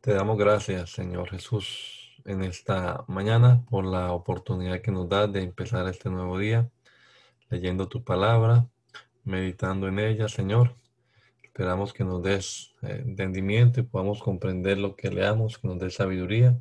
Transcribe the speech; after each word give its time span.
Te 0.00 0.14
damos 0.14 0.38
gracias, 0.38 0.92
Señor 0.92 1.28
Jesús, 1.28 2.16
en 2.24 2.42
esta 2.42 3.04
mañana 3.06 3.66
por 3.68 3.84
la 3.84 4.12
oportunidad 4.12 4.80
que 4.80 4.90
nos 4.90 5.10
da 5.10 5.26
de 5.26 5.42
empezar 5.42 5.86
este 5.88 6.08
nuevo 6.08 6.38
día, 6.38 6.70
leyendo 7.50 7.86
tu 7.86 8.02
palabra, 8.02 8.66
meditando 9.24 9.88
en 9.88 9.98
ella, 9.98 10.26
Señor. 10.30 10.74
Esperamos 11.42 11.92
que 11.92 12.04
nos 12.04 12.22
des 12.22 12.72
eh, 12.80 13.02
entendimiento 13.04 13.80
y 13.80 13.82
podamos 13.82 14.22
comprender 14.22 14.78
lo 14.78 14.96
que 14.96 15.10
leamos, 15.10 15.58
que 15.58 15.68
nos 15.68 15.78
des 15.78 15.96
sabiduría 15.96 16.58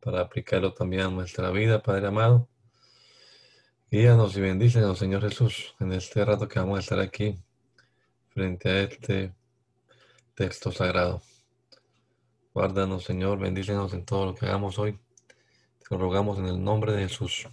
para 0.00 0.22
aplicarlo 0.22 0.72
también 0.72 1.02
a 1.02 1.10
nuestra 1.10 1.50
vida, 1.50 1.82
Padre 1.82 2.06
amado. 2.06 2.48
Guíanos 3.90 4.34
y 4.38 4.40
bendícenos, 4.40 4.98
Señor 4.98 5.20
Jesús, 5.20 5.74
en 5.80 5.92
este 5.92 6.24
rato 6.24 6.48
que 6.48 6.58
vamos 6.58 6.78
a 6.78 6.80
estar 6.80 7.00
aquí 7.00 7.38
frente 8.30 8.70
a 8.70 8.82
este 8.84 9.34
texto 10.34 10.72
sagrado. 10.72 11.20
Guárdanos, 12.52 13.04
Señor, 13.04 13.38
bendícenos 13.38 13.94
en 13.94 14.04
todo 14.04 14.26
lo 14.26 14.34
que 14.34 14.46
hagamos 14.46 14.78
hoy. 14.78 14.98
Te 15.78 15.86
lo 15.90 15.98
rogamos 15.98 16.38
en 16.38 16.46
el 16.46 16.62
nombre 16.62 16.92
de 16.92 17.02
Jesús. 17.02 17.48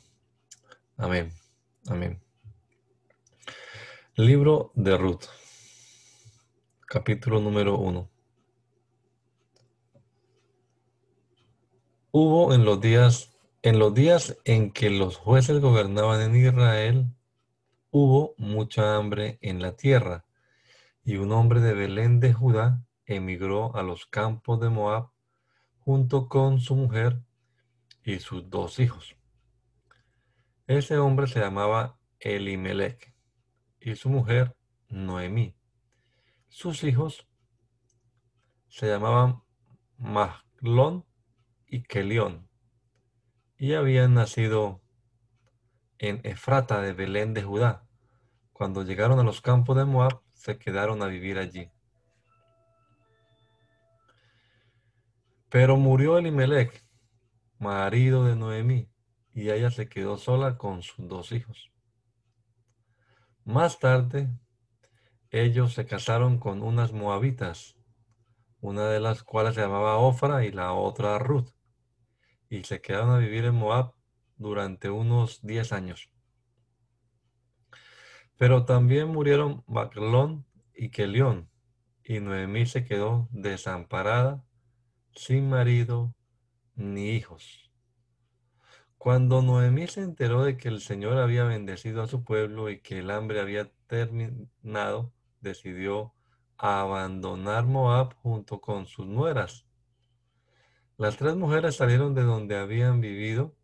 Amén. 0.97 1.31
Amén. 1.87 2.19
Libro 4.15 4.71
de 4.73 4.97
Ruth. 4.97 5.25
Capítulo 6.87 7.39
número 7.39 7.77
uno. 7.77 8.09
Hubo 12.11 12.53
en 12.55 12.65
los 12.65 12.81
días 12.81 13.37
en 13.61 13.79
los 13.79 13.93
días 13.93 14.37
en 14.45 14.71
que 14.71 14.89
los 14.89 15.17
jueces 15.17 15.59
gobernaban 15.59 16.21
en 16.21 16.35
Israel, 16.35 17.07
hubo 17.91 18.33
mucha 18.37 18.95
hambre 18.95 19.39
en 19.41 19.61
la 19.61 19.75
tierra, 19.75 20.25
y 21.03 21.17
un 21.17 21.33
hombre 21.33 21.59
de 21.59 21.73
Belén 21.73 22.19
de 22.19 22.33
Judá 22.33 22.86
emigró 23.07 23.75
a 23.75 23.81
los 23.81 24.05
campos 24.05 24.59
de 24.59 24.69
Moab 24.69 25.09
junto 25.79 26.27
con 26.27 26.59
su 26.59 26.75
mujer 26.75 27.23
y 28.03 28.19
sus 28.19 28.49
dos 28.49 28.79
hijos. 28.79 29.15
Ese 30.67 30.97
hombre 30.97 31.27
se 31.27 31.39
llamaba 31.39 31.97
Elimelech 32.19 33.15
y 33.79 33.95
su 33.95 34.09
mujer 34.09 34.55
Noemí. 34.89 35.55
Sus 36.49 36.83
hijos 36.83 37.27
se 38.67 38.87
llamaban 38.87 39.41
Mahlón 39.97 41.05
y 41.65 41.83
Kelión 41.83 42.49
y 43.57 43.73
habían 43.73 44.13
nacido 44.13 44.81
en 45.97 46.19
Efrata 46.23 46.81
de 46.81 46.93
Belén 46.93 47.33
de 47.33 47.43
Judá. 47.43 47.87
Cuando 48.51 48.83
llegaron 48.83 49.19
a 49.19 49.23
los 49.23 49.41
campos 49.41 49.77
de 49.77 49.85
Moab, 49.85 50.21
se 50.33 50.57
quedaron 50.57 51.01
a 51.01 51.07
vivir 51.07 51.39
allí. 51.39 51.71
Pero 55.49 55.77
murió 55.77 56.17
Elimelech, 56.17 56.83
marido 57.57 58.25
de 58.25 58.35
Noemí, 58.35 58.89
y 59.33 59.49
ella 59.49 59.71
se 59.71 59.87
quedó 59.87 60.17
sola 60.17 60.57
con 60.57 60.81
sus 60.81 61.07
dos 61.07 61.31
hijos. 61.31 61.71
Más 63.45 63.79
tarde, 63.79 64.29
ellos 65.29 65.73
se 65.73 65.85
casaron 65.85 66.37
con 66.37 66.61
unas 66.61 66.91
moabitas, 66.91 67.77
una 68.59 68.89
de 68.89 68.99
las 68.99 69.23
cuales 69.23 69.55
se 69.55 69.61
llamaba 69.61 69.97
Ofra 69.97 70.43
y 70.43 70.51
la 70.51 70.73
otra 70.73 71.17
Ruth, 71.17 71.49
y 72.49 72.63
se 72.63 72.81
quedaron 72.81 73.11
a 73.11 73.19
vivir 73.19 73.45
en 73.45 73.55
Moab 73.55 73.93
durante 74.35 74.89
unos 74.89 75.41
diez 75.43 75.71
años. 75.71 76.09
Pero 78.37 78.65
también 78.65 79.07
murieron 79.07 79.63
Baclón 79.65 80.45
y 80.75 80.89
Kelión, 80.89 81.49
y 82.03 82.19
Noemí 82.19 82.65
se 82.65 82.83
quedó 82.83 83.29
desamparada 83.31 84.43
sin 85.17 85.49
marido 85.49 86.13
ni 86.75 87.09
hijos. 87.09 87.71
Cuando 88.97 89.41
Noemí 89.41 89.87
se 89.87 90.01
enteró 90.01 90.43
de 90.43 90.57
que 90.57 90.67
el 90.67 90.79
Señor 90.79 91.17
había 91.17 91.43
bendecido 91.43 92.03
a 92.03 92.07
su 92.07 92.23
pueblo 92.23 92.69
y 92.69 92.81
que 92.81 92.99
el 92.99 93.09
hambre 93.09 93.41
había 93.41 93.71
terminado, 93.87 95.11
decidió 95.41 96.13
abandonar 96.57 97.65
Moab 97.65 98.13
junto 98.15 98.61
con 98.61 98.85
sus 98.85 99.07
nueras. 99.07 99.65
Las 100.97 101.17
tres 101.17 101.35
mujeres 101.35 101.75
salieron 101.75 102.13
de 102.13 102.23
donde 102.23 102.57
habían 102.57 103.01
vivido 103.01 103.55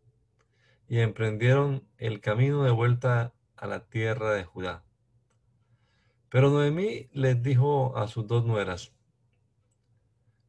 y 0.88 1.00
emprendieron 1.00 1.88
el 1.98 2.20
camino 2.20 2.64
de 2.64 2.70
vuelta 2.70 3.32
a 3.56 3.66
la 3.66 3.88
tierra 3.88 4.32
de 4.34 4.44
Judá. 4.44 4.84
Pero 6.30 6.50
Noemí 6.50 7.08
les 7.12 7.40
dijo 7.42 7.96
a 7.96 8.08
sus 8.08 8.26
dos 8.26 8.44
nueras, 8.44 8.92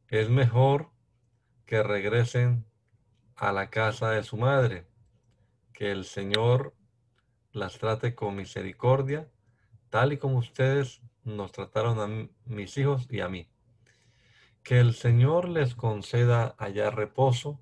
es 0.08 0.30
mejor 0.30 0.95
que 1.66 1.82
regresen 1.82 2.64
a 3.34 3.52
la 3.52 3.68
casa 3.70 4.10
de 4.10 4.22
su 4.22 4.36
madre, 4.36 4.86
que 5.72 5.90
el 5.90 6.04
Señor 6.04 6.74
las 7.52 7.78
trate 7.78 8.14
con 8.14 8.36
misericordia, 8.36 9.28
tal 9.90 10.12
y 10.12 10.18
como 10.18 10.38
ustedes 10.38 11.02
nos 11.24 11.52
trataron 11.52 11.98
a 12.00 12.28
mis 12.44 12.78
hijos 12.78 13.08
y 13.10 13.20
a 13.20 13.28
mí. 13.28 13.48
Que 14.62 14.78
el 14.78 14.94
Señor 14.94 15.48
les 15.48 15.74
conceda 15.74 16.54
allá 16.58 16.90
reposo, 16.90 17.60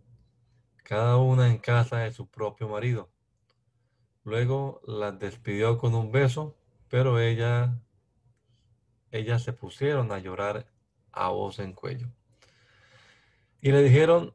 cada 0.84 1.16
una 1.16 1.48
en 1.48 1.58
casa 1.58 1.98
de 1.98 2.12
su 2.12 2.28
propio 2.28 2.68
marido. 2.68 3.10
Luego 4.22 4.80
las 4.86 5.18
despidió 5.18 5.78
con 5.78 5.94
un 5.94 6.12
beso, 6.12 6.56
pero 6.88 7.18
ella, 7.18 7.80
ellas 9.10 9.42
se 9.42 9.52
pusieron 9.54 10.12
a 10.12 10.18
llorar 10.18 10.66
a 11.10 11.30
voz 11.30 11.58
en 11.58 11.72
cuello. 11.72 12.08
Y 13.64 13.72
le 13.72 13.82
dijeron, 13.82 14.34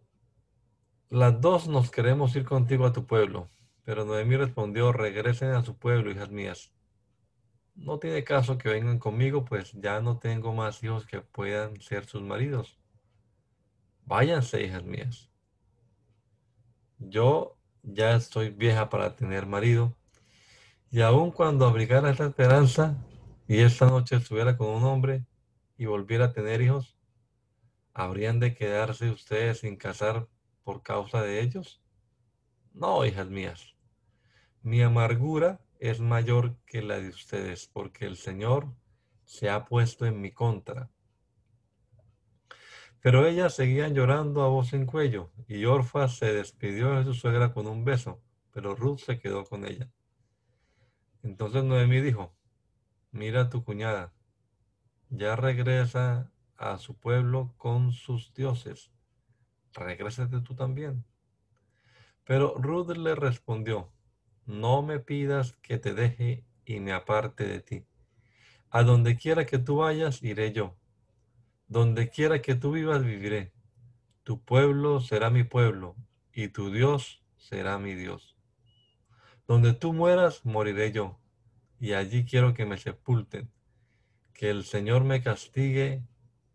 las 1.12 1.40
dos 1.40 1.68
nos 1.68 1.92
queremos 1.92 2.36
ir 2.36 2.46
contigo 2.46 2.88
a 2.88 2.94
tu 2.94 3.06
pueblo. 3.06 3.48
Pero 3.84 4.04
Noemí 4.04 4.36
respondió, 4.38 4.92
regresen 4.92 5.52
a 5.52 5.64
su 5.64 5.78
pueblo, 5.78 6.10
hijas 6.10 6.32
mías. 6.32 6.74
No 7.76 8.00
tiene 8.00 8.24
caso 8.24 8.58
que 8.58 8.70
vengan 8.70 8.98
conmigo, 8.98 9.46
pues 9.46 9.72
ya 9.74 10.02
no 10.02 10.18
tengo 10.18 10.52
más 10.56 10.84
hijos 10.84 11.06
que 11.06 11.22
puedan 11.22 11.80
ser 11.80 12.08
sus 12.08 12.24
maridos. 12.24 12.80
Váyanse, 14.08 14.64
hijas 14.64 14.84
mías. 14.84 15.30
Yo 16.98 17.56
ya 17.84 18.16
estoy 18.16 18.50
vieja 18.50 18.90
para 18.90 19.16
tener 19.16 19.46
marido, 19.46 19.96
y 20.90 21.02
aun 21.02 21.30
cuando 21.30 21.68
abrigara 21.68 22.10
esta 22.10 22.26
esperanza 22.26 22.98
y 23.48 23.60
esta 23.60 23.86
noche 23.86 24.16
estuviera 24.16 24.58
con 24.58 24.70
un 24.70 24.84
hombre 24.86 25.24
y 25.78 25.86
volviera 25.86 26.26
a 26.26 26.34
tener 26.34 26.64
hijos, 26.64 26.99
¿Habrían 27.94 28.40
de 28.40 28.54
quedarse 28.54 29.10
ustedes 29.10 29.60
sin 29.60 29.76
casar 29.76 30.28
por 30.64 30.84
causa 30.84 31.22
de 31.22 31.42
ellos? 31.42 31.82
No, 32.74 33.06
hijas 33.06 33.30
mías. 33.30 33.76
Mi 34.62 34.82
amargura 34.82 35.62
es 35.80 36.00
mayor 36.00 36.58
que 36.66 36.82
la 36.82 37.00
de 37.00 37.10
ustedes, 37.10 37.68
porque 37.68 38.06
el 38.06 38.18
Señor 38.18 38.74
se 39.26 39.50
ha 39.50 39.66
puesto 39.66 40.06
en 40.06 40.22
mi 40.22 40.32
contra. 40.32 40.90
Pero 43.02 43.26
ellas 43.26 43.56
seguían 43.56 43.94
llorando 43.94 44.44
a 44.44 44.50
voz 44.50 44.74
en 44.74 44.86
cuello, 44.86 45.32
y 45.48 45.66
Orfa 45.66 46.10
se 46.10 46.34
despidió 46.34 46.96
de 46.96 47.06
su 47.06 47.14
suegra 47.14 47.54
con 47.54 47.66
un 47.68 47.86
beso, 47.86 48.22
pero 48.52 48.76
Ruth 48.76 49.00
se 49.00 49.20
quedó 49.20 49.46
con 49.46 49.66
ella. 49.66 49.90
Entonces 51.24 51.64
Noemí 51.64 52.02
dijo, 52.02 52.34
mira 53.12 53.50
tu 53.50 53.64
cuñada, 53.64 54.14
ya 55.10 55.36
regresa 55.36 56.32
a 56.60 56.78
su 56.78 56.96
pueblo 56.96 57.54
con 57.58 57.94
sus 57.94 58.34
dioses. 58.34 58.92
Regrésate 59.74 60.42
tú 60.42 60.56
también. 60.56 61.06
Pero 62.26 62.54
Ruth 62.58 62.90
le 62.98 63.16
respondió, 63.16 63.92
no 64.46 64.82
me 64.82 65.00
pidas 65.00 65.54
que 65.62 65.80
te 65.80 65.94
deje 65.94 66.46
y 66.66 66.82
me 66.82 66.92
aparte 66.92 67.48
de 67.48 67.62
ti. 67.62 67.86
A 68.70 68.84
donde 68.84 69.16
quiera 69.16 69.46
que 69.46 69.58
tú 69.58 69.78
vayas, 69.78 70.22
iré 70.22 70.52
yo. 70.52 70.76
Donde 71.68 72.10
quiera 72.10 72.42
que 72.42 72.56
tú 72.56 72.74
vivas, 72.74 73.04
viviré. 73.04 73.54
Tu 74.24 74.44
pueblo 74.44 75.00
será 75.00 75.30
mi 75.30 75.44
pueblo 75.44 75.96
y 76.34 76.50
tu 76.50 76.72
Dios 76.72 77.24
será 77.38 77.80
mi 77.80 77.96
Dios. 77.96 78.38
Donde 79.48 79.74
tú 79.74 79.94
mueras, 79.94 80.46
moriré 80.46 80.92
yo. 80.92 81.20
y 81.80 81.94
allí 81.94 82.26
quiero 82.26 82.54
que 82.54 82.66
me 82.66 82.78
sepulten. 82.78 83.50
Que 84.34 84.50
el 84.50 84.66
Señor 84.66 85.06
me 85.06 85.24
castigue 85.24 86.04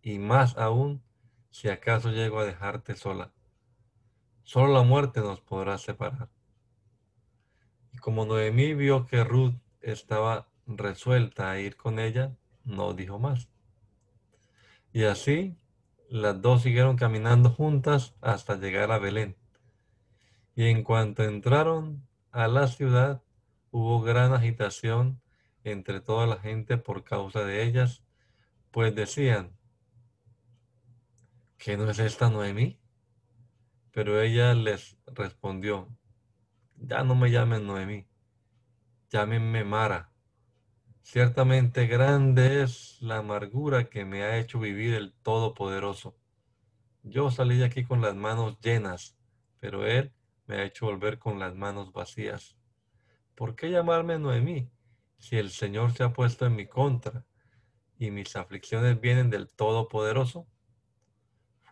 y 0.05 0.19
más 0.19 0.57
aún 0.59 1.03
si 1.51 1.71
acaso 1.71 2.11
llego 2.11 2.39
a 2.39 2.45
dejarte 2.45 2.95
sola. 2.95 3.33
Solo 4.43 4.75
la 4.75 4.83
muerte 4.83 5.21
nos 5.21 5.41
podrá 5.41 5.79
separar. 5.79 6.29
Y 7.91 7.97
como 7.99 8.27
Noemí 8.27 8.75
vio 8.75 9.07
que 9.07 9.25
Ruth 9.25 9.55
estaba 9.81 10.51
resuelta 10.67 11.51
a 11.51 11.59
ir 11.59 11.77
con 11.77 11.99
ella, 11.99 12.37
no 12.65 12.93
dijo 12.93 13.19
más. 13.19 13.49
Y 14.93 15.05
así 15.05 15.57
las 16.11 16.43
dos 16.43 16.63
siguieron 16.63 16.97
caminando 16.97 17.49
juntas 17.49 18.15
hasta 18.21 18.57
llegar 18.57 18.93
a 18.93 18.99
Belén. 18.99 19.37
Y 20.55 20.67
en 20.67 20.85
cuanto 20.85 21.25
entraron 21.25 22.07
a 22.31 22.47
la 22.47 22.69
ciudad, 22.69 23.23
hubo 23.71 24.03
gran 24.03 24.35
agitación 24.35 25.23
entre 25.65 26.03
toda 26.03 26.27
la 26.27 26.37
gente 26.37 26.77
por 26.77 27.05
causa 27.05 27.43
de 27.45 27.63
ellas, 27.63 28.05
pues 28.71 28.95
decían, 28.95 29.57
¿que 31.59 31.77
no 31.77 31.91
es 31.91 31.99
esta 31.99 32.31
Noemí? 32.31 32.81
Pero 33.91 34.21
ella 34.21 34.55
les 34.55 34.97
respondió, 35.07 35.89
ya 36.77 37.05
no 37.05 37.15
me 37.15 37.31
llamen 37.31 37.67
Noemí, 37.67 38.07
llámenme 39.11 39.65
Mara. 39.65 40.13
Ciertamente 41.03 41.87
grande 41.87 42.63
es 42.63 43.01
la 43.01 43.19
amargura 43.19 43.91
que 43.91 44.05
me 44.05 44.23
ha 44.23 44.39
hecho 44.39 44.59
vivir 44.59 44.95
el 44.95 45.13
Todopoderoso. 45.13 46.17
Yo 47.03 47.31
salí 47.31 47.59
de 47.59 47.67
aquí 47.67 47.85
con 47.85 48.01
las 48.01 48.17
manos 48.17 48.59
llenas, 48.61 49.17
pero 49.61 49.87
Él 49.87 50.13
me 50.47 50.57
ha 50.57 50.65
hecho 50.65 50.87
volver 50.87 51.19
con 51.19 51.39
las 51.39 51.55
manos 51.55 51.93
vacías. 51.93 52.57
¿Por 53.35 53.55
qué 53.55 53.71
llamarme 53.71 54.19
Noemí 54.19 54.71
si 55.19 55.37
el 55.37 55.51
Señor 55.51 55.93
se 55.93 56.03
ha 56.03 56.13
puesto 56.13 56.47
en 56.47 56.57
mi 56.57 56.67
contra 56.67 57.25
y 57.99 58.11
mis 58.11 58.35
aflicciones 58.37 59.01
vienen 59.01 59.31
del 59.31 59.49
Todopoderoso? 59.49 60.47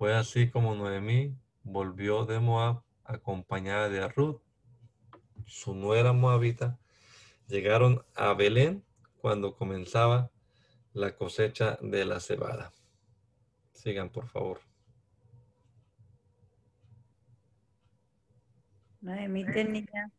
Fue 0.03 0.15
así 0.15 0.51
como 0.51 0.75
Noemí 0.75 1.33
volvió 1.63 2.27
de 2.27 2.41
Moab 2.41 2.83
acompañada 3.05 3.89
de 3.89 4.09
Ruth, 4.09 4.43
su 5.47 5.77
nuera 5.77 6.13
moabita. 6.13 6.77
Llegaron 7.47 8.05
a 8.17 8.35
Belén 8.35 8.85
cuando 9.19 9.55
comenzaba 9.55 10.33
la 10.93 11.15
cosecha 11.15 11.79
de 11.81 12.05
la 12.05 12.19
cebada. 12.19 12.73
Sigan, 13.75 14.11
por 14.11 14.27
favor. 14.27 14.59
Noemí 19.03 19.45
tenía 19.45 20.11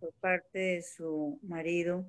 por 0.00 0.12
parte 0.20 0.58
de 0.58 0.82
su 0.82 1.40
marido 1.42 2.04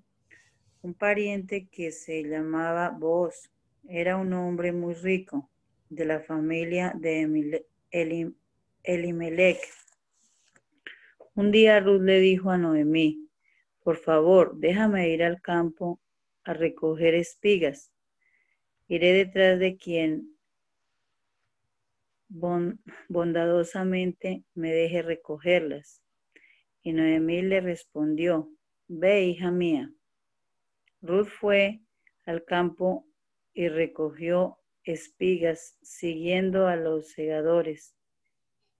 un 0.82 0.94
pariente 0.94 1.70
que 1.70 1.94
se 1.94 2.24
llamaba 2.24 2.90
Boaz. 2.90 3.50
Era 3.88 4.18
un 4.18 4.34
hombre 4.34 4.74
muy 4.74 4.96
rico 4.96 5.50
de 5.92 6.06
la 6.06 6.22
familia 6.22 6.94
de 6.96 7.64
Elimelech. 8.84 9.60
Un 11.36 11.52
día 11.52 11.82
Ruth 11.82 12.02
le 12.02 12.22
dijo 12.22 12.50
a 12.50 12.58
Noemí, 12.58 13.28
por 13.84 13.98
favor, 13.98 14.56
déjame 14.56 15.10
ir 15.10 15.22
al 15.22 15.42
campo 15.42 16.00
a 16.46 16.54
recoger 16.54 17.14
espigas. 17.14 17.92
Iré 18.88 19.12
detrás 19.12 19.60
de 19.60 19.76
quien 19.76 20.34
bondadosamente 22.30 24.46
me 24.54 24.72
deje 24.72 25.02
recogerlas. 25.02 26.02
Y 26.84 26.94
Noemí 26.94 27.42
le 27.42 27.60
respondió, 27.60 28.50
ve, 28.88 29.26
hija 29.26 29.52
mía. 29.52 29.92
Ruth 31.02 31.28
fue 31.28 31.82
al 32.26 32.46
campo 32.46 33.06
y 33.54 33.68
recogió 33.68 34.61
espigas 34.84 35.78
siguiendo 35.82 36.68
a 36.68 36.76
los 36.76 37.12
segadores. 37.12 37.96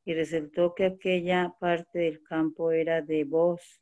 Y 0.04 0.14
resultó 0.14 0.74
que 0.74 0.86
aquella 0.86 1.54
parte 1.60 2.00
del 2.00 2.24
campo 2.24 2.72
era 2.72 3.02
de 3.02 3.24
Boz, 3.24 3.82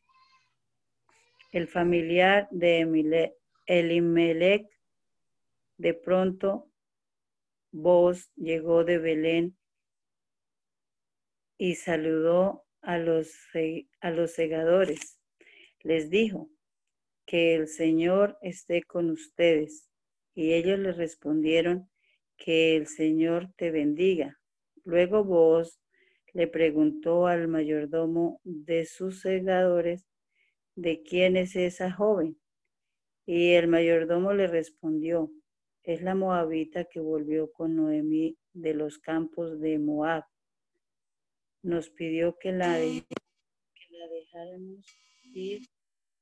el 1.51 1.67
familiar 1.67 2.47
de 2.51 3.33
Elimelech. 3.65 4.67
De 5.77 5.93
pronto, 5.93 6.69
Boz 7.71 8.29
llegó 8.35 8.83
de 8.83 8.97
Belén 8.97 9.57
y 11.57 11.75
saludó 11.75 12.65
a 12.81 12.97
los, 12.97 13.33
a 14.01 14.11
los 14.11 14.31
segadores. 14.31 15.19
Les 15.81 16.09
dijo, 16.09 16.49
que 17.29 17.53
el 17.53 17.67
Señor 17.67 18.39
esté 18.41 18.81
con 18.81 19.11
ustedes. 19.11 19.87
Y 20.33 20.53
ellos 20.53 20.79
le 20.79 20.93
respondieron, 20.93 21.87
que 22.39 22.75
el 22.75 22.87
Señor 22.87 23.53
te 23.55 23.69
bendiga. 23.69 24.39
Luego 24.83 25.23
vos 25.23 25.79
le 26.33 26.47
preguntó 26.47 27.27
al 27.27 27.47
mayordomo 27.47 28.41
de 28.43 28.85
sus 28.85 29.21
segadores, 29.21 30.07
¿de 30.75 31.03
quién 31.03 31.37
es 31.37 31.55
esa 31.55 31.91
joven? 31.91 32.39
Y 33.27 33.51
el 33.51 33.67
mayordomo 33.67 34.33
le 34.33 34.47
respondió, 34.47 35.31
es 35.83 36.01
la 36.01 36.15
moabita 36.15 36.85
que 36.85 36.99
volvió 36.99 37.51
con 37.51 37.75
Noemí 37.75 38.39
de 38.53 38.73
los 38.73 38.97
campos 38.97 39.59
de 39.59 39.77
Moab 39.77 40.23
nos 41.61 41.89
pidió 41.89 42.37
que 42.39 42.51
la, 42.51 42.77
dejáramos 42.77 44.85
ir 45.33 45.67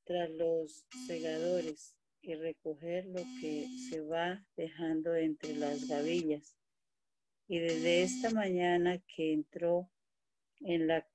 tras 0.03 0.29
los 0.31 0.85
segadores 1.05 1.95
y 2.21 2.35
recoger 2.35 3.05
lo 3.05 3.21
que 3.41 3.67
se 3.89 4.01
va 4.01 4.45
dejando 4.55 5.15
entre 5.15 5.55
las 5.55 5.87
gavillas. 5.87 6.57
Y 7.47 7.59
desde 7.59 8.03
esta 8.03 8.29
mañana 8.31 9.01
que 9.15 9.33
entró 9.33 9.89
en, 10.59 10.87
la, 10.87 11.07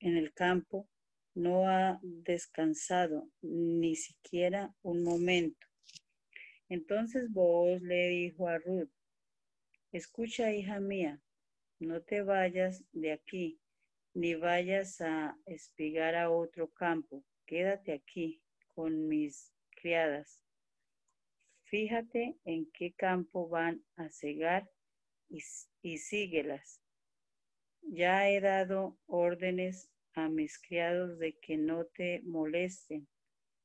en 0.00 0.16
el 0.16 0.32
campo, 0.34 0.88
no 1.34 1.68
ha 1.68 2.00
descansado 2.02 3.30
ni 3.40 3.96
siquiera 3.96 4.74
un 4.82 5.02
momento. 5.02 5.66
Entonces 6.68 7.30
vos 7.30 7.80
le 7.80 8.08
dijo 8.08 8.48
a 8.48 8.58
Ruth, 8.58 8.90
escucha 9.92 10.52
hija 10.52 10.80
mía, 10.80 11.22
no 11.78 12.02
te 12.02 12.22
vayas 12.22 12.84
de 12.92 13.12
aquí 13.12 13.60
ni 14.14 14.34
vayas 14.34 15.00
a 15.00 15.38
espigar 15.46 16.16
a 16.16 16.30
otro 16.30 16.68
campo. 16.72 17.24
Quédate 17.46 17.92
aquí 17.92 18.42
con 18.74 19.06
mis 19.06 19.52
criadas. 19.76 20.42
Fíjate 21.70 22.38
en 22.46 22.70
qué 22.72 22.94
campo 22.94 23.46
van 23.46 23.84
a 23.96 24.08
cegar 24.08 24.70
y, 25.28 25.98
síguelas. 25.98 26.80
Ya 27.82 28.30
he 28.30 28.40
dado 28.40 28.98
órdenes 29.06 29.90
a 30.14 30.30
mis 30.30 30.58
criados 30.58 31.18
de 31.18 31.36
que 31.38 31.58
no 31.58 31.84
te 31.84 32.22
molesten. 32.24 33.06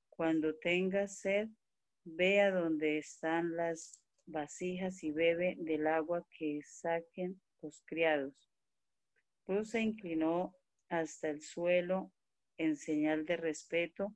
Cuando 0.10 0.53
tengas 0.55 1.19
sed, 1.19 1.48
ve 2.03 2.41
a 2.41 2.51
donde 2.51 2.98
están 2.98 3.55
las 3.55 4.01
vasijas 4.25 5.01
y 5.03 5.12
bebe 5.12 5.55
del 5.60 5.88
agua 5.88 6.27
que 6.38 6.62
saquen 6.62 7.41
los 7.62 7.81
criados. 7.86 8.51
Ruth 9.48 9.65
se 9.65 9.79
inclinó 9.79 10.53
hasta 10.89 11.29
el 11.29 11.41
suelo 11.41 12.12
en 12.57 12.75
señal 12.75 13.25
de 13.25 13.38
respeto 13.38 14.13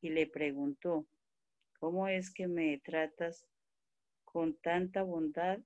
y 0.00 0.08
le 0.10 0.26
preguntó, 0.26 1.06
¿cómo 1.78 2.08
es 2.08 2.32
que 2.32 2.48
me 2.48 2.78
tratas 2.78 3.46
con 4.24 4.56
tanta 4.60 5.02
bondad 5.02 5.58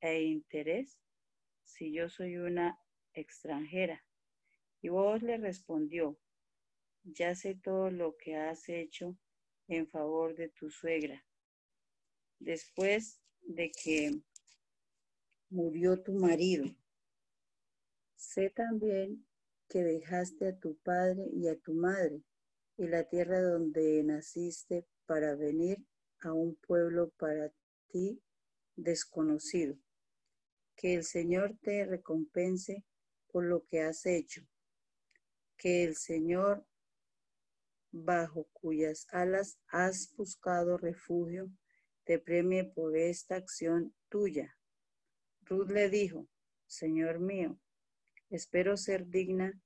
e 0.00 0.22
interés 0.22 0.98
si 1.64 1.92
yo 1.92 2.08
soy 2.08 2.36
una 2.36 2.78
extranjera? 3.12 4.04
Y 4.82 4.88
vos 4.88 5.22
le 5.22 5.36
respondió, 5.36 6.18
ya 7.02 7.34
sé 7.34 7.54
todo 7.54 7.90
lo 7.90 8.16
que 8.16 8.36
has 8.36 8.68
hecho 8.68 9.16
en 9.68 9.88
favor 9.88 10.34
de 10.34 10.48
tu 10.48 10.70
suegra. 10.70 11.24
Después 12.38 13.20
de 13.42 13.70
que 13.70 14.20
murió 15.50 16.02
tu 16.02 16.12
marido, 16.12 16.64
Sé 18.20 18.50
también 18.50 19.26
que 19.66 19.82
dejaste 19.82 20.48
a 20.48 20.58
tu 20.58 20.76
padre 20.76 21.24
y 21.32 21.48
a 21.48 21.58
tu 21.58 21.72
madre 21.72 22.22
y 22.76 22.86
la 22.86 23.08
tierra 23.08 23.40
donde 23.40 24.02
naciste 24.04 24.86
para 25.10 25.34
venir 25.34 25.84
a 26.20 26.32
un 26.32 26.54
pueblo 26.54 27.10
para 27.18 27.52
ti 27.88 28.22
desconocido. 28.76 29.76
Que 30.76 30.94
el 30.94 31.02
Señor 31.02 31.58
te 31.60 31.84
recompense 31.84 32.84
por 33.26 33.42
lo 33.42 33.64
que 33.66 33.80
has 33.80 34.06
hecho. 34.06 34.46
Que 35.56 35.82
el 35.82 35.96
Señor, 35.96 36.64
bajo 37.90 38.44
cuyas 38.52 39.08
alas 39.10 39.58
has 39.66 40.14
buscado 40.14 40.78
refugio, 40.78 41.50
te 42.04 42.20
premie 42.20 42.62
por 42.62 42.96
esta 42.96 43.34
acción 43.34 43.92
tuya. 44.08 44.56
Ruth 45.40 45.70
le 45.70 45.90
dijo, 45.90 46.28
Señor 46.68 47.18
mío, 47.18 47.58
Espero 48.30 48.76
ser 48.76 49.08
digna 49.08 49.60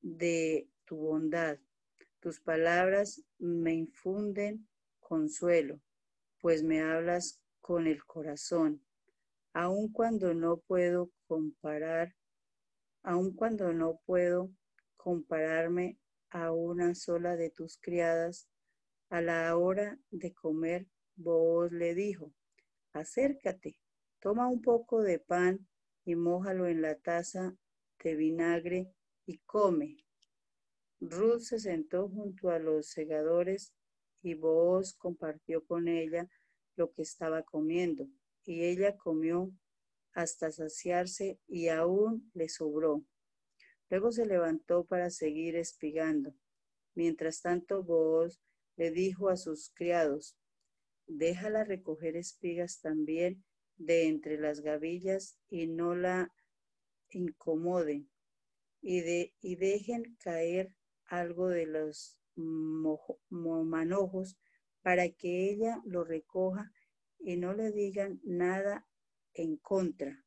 de 0.00 0.68
tu 0.84 0.96
bondad. 0.96 1.60
Tus 2.20 2.40
palabras 2.40 3.22
me 3.38 3.74
infunden 3.74 4.68
consuelo, 4.98 5.80
pues 6.40 6.64
me 6.64 6.80
hablas 6.80 7.40
con 7.60 7.86
el 7.86 8.04
corazón, 8.04 8.82
aun 9.52 9.92
cuando 9.92 10.34
no 10.34 10.56
puedo 10.56 11.12
comparar, 11.28 12.16
aun 13.02 13.34
cuando 13.34 13.72
no 13.72 14.00
puedo 14.04 14.50
compararme 14.96 15.98
a 16.30 16.50
una 16.52 16.94
sola 16.96 17.36
de 17.36 17.50
tus 17.50 17.78
criadas, 17.78 18.48
a 19.10 19.20
la 19.20 19.56
hora 19.56 19.98
de 20.10 20.34
comer, 20.34 20.88
vos 21.14 21.70
le 21.70 21.94
dijo, 21.94 22.32
acércate, 22.92 23.78
toma 24.18 24.48
un 24.48 24.60
poco 24.60 25.02
de 25.02 25.20
pan 25.20 25.68
y 26.04 26.16
mójalo 26.16 26.66
en 26.66 26.82
la 26.82 26.96
taza 26.96 27.54
de 28.02 28.16
vinagre 28.16 28.92
y 29.24 29.38
come. 29.38 30.07
Ruth 31.00 31.40
se 31.40 31.60
sentó 31.60 32.08
junto 32.08 32.50
a 32.50 32.58
los 32.58 32.88
segadores 32.88 33.72
y 34.22 34.34
Boaz 34.34 34.94
compartió 34.94 35.64
con 35.64 35.86
ella 35.88 36.28
lo 36.76 36.92
que 36.92 37.02
estaba 37.02 37.42
comiendo, 37.42 38.08
y 38.44 38.64
ella 38.64 38.96
comió 38.96 39.52
hasta 40.12 40.50
saciarse 40.50 41.38
y 41.46 41.68
aún 41.68 42.30
le 42.34 42.48
sobró. 42.48 43.04
Luego 43.90 44.12
se 44.12 44.26
levantó 44.26 44.84
para 44.84 45.10
seguir 45.10 45.56
espigando. 45.56 46.34
Mientras 46.94 47.40
tanto, 47.42 47.82
Boaz 47.82 48.40
le 48.76 48.90
dijo 48.90 49.28
a 49.28 49.36
sus 49.36 49.70
criados, 49.74 50.36
déjala 51.06 51.64
recoger 51.64 52.16
espigas 52.16 52.80
también 52.80 53.44
de 53.76 54.08
entre 54.08 54.38
las 54.38 54.60
gavillas 54.60 55.38
y 55.48 55.68
no 55.68 55.94
la 55.94 56.32
incomoden 57.10 58.10
y, 58.82 59.00
de, 59.00 59.34
y 59.40 59.56
dejen 59.56 60.16
caer 60.20 60.72
algo 61.08 61.48
de 61.48 61.66
los 61.66 62.18
manojos 62.36 64.38
para 64.82 65.08
que 65.10 65.50
ella 65.50 65.82
lo 65.84 66.04
recoja 66.04 66.72
y 67.18 67.36
no 67.36 67.52
le 67.52 67.72
digan 67.72 68.20
nada 68.22 68.86
en 69.34 69.56
contra. 69.56 70.24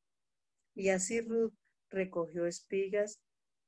Y 0.76 0.90
así 0.90 1.22
Ruth 1.22 1.54
recogió 1.90 2.46
espigas 2.46 3.22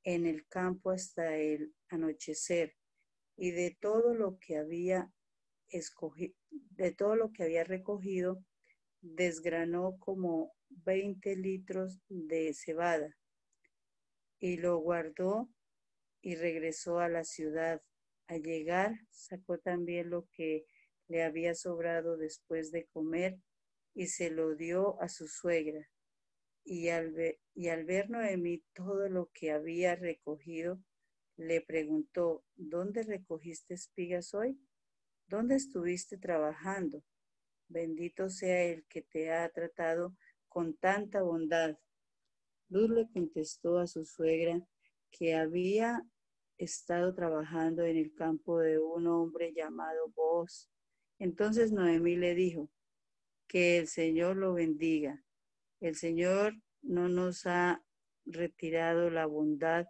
en 0.03 0.25
el 0.25 0.45
campo 0.47 0.91
hasta 0.91 1.37
el 1.37 1.73
anochecer 1.89 2.75
y 3.37 3.51
de 3.51 3.77
todo 3.79 4.13
lo 4.13 4.37
que 4.39 4.57
había 4.57 5.11
escogido, 5.67 6.35
de 6.51 6.91
todo 6.91 7.15
lo 7.15 7.31
que 7.31 7.43
había 7.43 7.63
recogido, 7.63 8.43
desgranó 9.01 9.97
como 9.99 10.53
20 10.69 11.35
litros 11.35 11.99
de 12.09 12.53
cebada 12.53 13.15
y 14.39 14.57
lo 14.57 14.77
guardó 14.77 15.49
y 16.23 16.35
regresó 16.35 16.99
a 16.99 17.09
la 17.09 17.25
ciudad. 17.25 17.83
Al 18.27 18.41
llegar, 18.41 18.97
sacó 19.11 19.59
también 19.59 20.09
lo 20.09 20.27
que 20.31 20.65
le 21.09 21.21
había 21.21 21.53
sobrado 21.53 22.17
después 22.17 22.71
de 22.71 22.85
comer 22.87 23.37
y 23.93 24.07
se 24.07 24.31
lo 24.31 24.55
dio 24.55 24.99
a 25.01 25.09
su 25.09 25.27
suegra. 25.27 25.87
Y 26.63 26.87
al, 26.87 27.11
ver, 27.11 27.39
y 27.53 27.67
al 27.67 27.83
ver 27.83 28.09
Noemí 28.09 28.63
todo 28.73 29.09
lo 29.09 29.29
que 29.33 29.51
había 29.51 29.95
recogido, 29.95 30.81
le 31.35 31.59
preguntó, 31.59 32.45
¿dónde 32.55 33.03
recogiste 33.03 33.73
espigas 33.73 34.33
hoy? 34.33 34.57
¿Dónde 35.27 35.55
estuviste 35.55 36.17
trabajando? 36.17 37.03
Bendito 37.67 38.29
sea 38.29 38.63
el 38.63 38.85
que 38.85 39.01
te 39.01 39.33
ha 39.33 39.49
tratado 39.49 40.15
con 40.47 40.77
tanta 40.77 41.21
bondad. 41.21 41.77
Luz 42.69 42.89
le 42.89 43.09
contestó 43.11 43.79
a 43.79 43.87
su 43.87 44.05
suegra 44.05 44.65
que 45.11 45.35
había 45.35 46.03
estado 46.63 47.13
trabajando 47.13 47.83
en 47.83 47.97
el 47.97 48.13
campo 48.13 48.59
de 48.59 48.79
un 48.79 49.07
hombre 49.07 49.53
llamado 49.53 50.09
Boaz. 50.15 50.69
Entonces 51.19 51.71
Noemí 51.71 52.15
le 52.15 52.35
dijo, 52.35 52.69
que 53.53 53.77
el 53.77 53.87
Señor 53.87 54.37
lo 54.37 54.55
bendiga. 54.55 55.23
El 55.79 55.95
Señor 55.95 56.55
no 56.81 57.07
nos 57.07 57.45
ha 57.45 57.85
retirado 58.25 59.11
la 59.11 59.27
bondad 59.27 59.85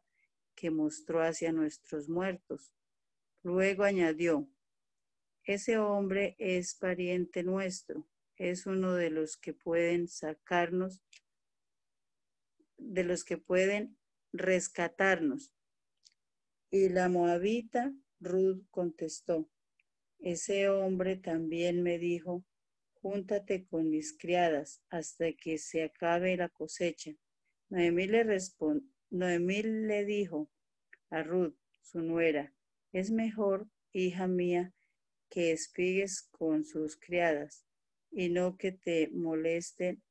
que 0.53 0.70
mostró 0.70 1.22
hacia 1.22 1.53
nuestros 1.53 2.10
muertos. 2.10 2.74
Luego 3.42 3.84
añadió, 3.84 4.50
ese 5.46 5.77
hombre 5.77 6.36
es 6.39 6.75
pariente 6.75 7.44
nuestro, 7.44 8.06
es 8.36 8.65
uno 8.65 8.96
de 8.96 9.10
los 9.10 9.38
que 9.38 9.53
pueden 9.53 10.10
sacarnos, 10.10 11.01
de 12.77 13.06
los 13.06 13.24
que 13.24 13.38
pueden 13.38 13.98
rescatarnos. 14.34 15.53
Y 16.74 16.89
la 16.89 17.08
moabita 17.08 17.94
Ruth 18.20 18.65
contestó, 18.72 19.48
ese 20.18 20.70
hombre 20.70 21.18
también 21.18 21.84
me 21.84 22.00
dijo, 22.00 22.44
júntate 22.96 23.68
con 23.68 23.92
mis 23.92 24.18
criadas 24.18 24.82
hasta 24.89 25.34
que 25.34 25.60
se 25.60 25.84
acabe 25.84 26.36
la 26.36 26.50
cosecha. 26.50 27.12
Noemí 27.70 28.08
le, 28.08 28.25
Noemí 29.12 29.62
le 29.62 30.03
dijo 30.03 30.50
a 31.12 31.22
Ruth, 31.22 31.56
su 31.84 32.01
nuera, 32.01 32.51
es 32.92 33.12
mejor, 33.12 33.70
hija 33.92 34.25
mía, 34.25 34.74
que 35.30 35.51
espigues 35.51 36.24
con 36.32 36.65
sus 36.65 36.98
criadas 36.98 37.68
y 38.10 38.30
no 38.30 38.58
que 38.58 38.72
te 38.72 39.12
molesten 39.12 40.01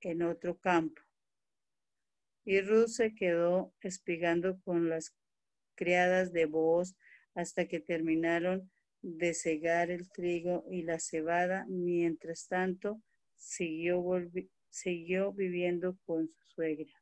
en 0.00 0.22
otro 0.22 0.58
campo. 0.58 1.02
Y 2.46 2.62
Ruth 2.62 2.88
se 2.88 3.14
quedó 3.14 3.74
espigando 3.82 4.58
con 4.62 4.88
las 4.88 5.14
criadas 5.76 6.32
de 6.32 6.46
Boaz 6.46 6.96
hasta 7.34 7.66
que 7.66 7.80
terminaron 7.80 8.70
de 9.02 9.34
cegar 9.34 9.90
el 9.90 10.10
trigo 10.10 10.64
y 10.70 10.82
la 10.82 10.98
cebada. 10.98 11.66
Mientras 11.68 12.48
tanto, 12.48 13.00
siguió, 13.36 14.02
siguió 14.70 15.32
viviendo 15.32 15.96
con 16.06 16.28
su 16.28 16.54
suegra. 16.54 16.92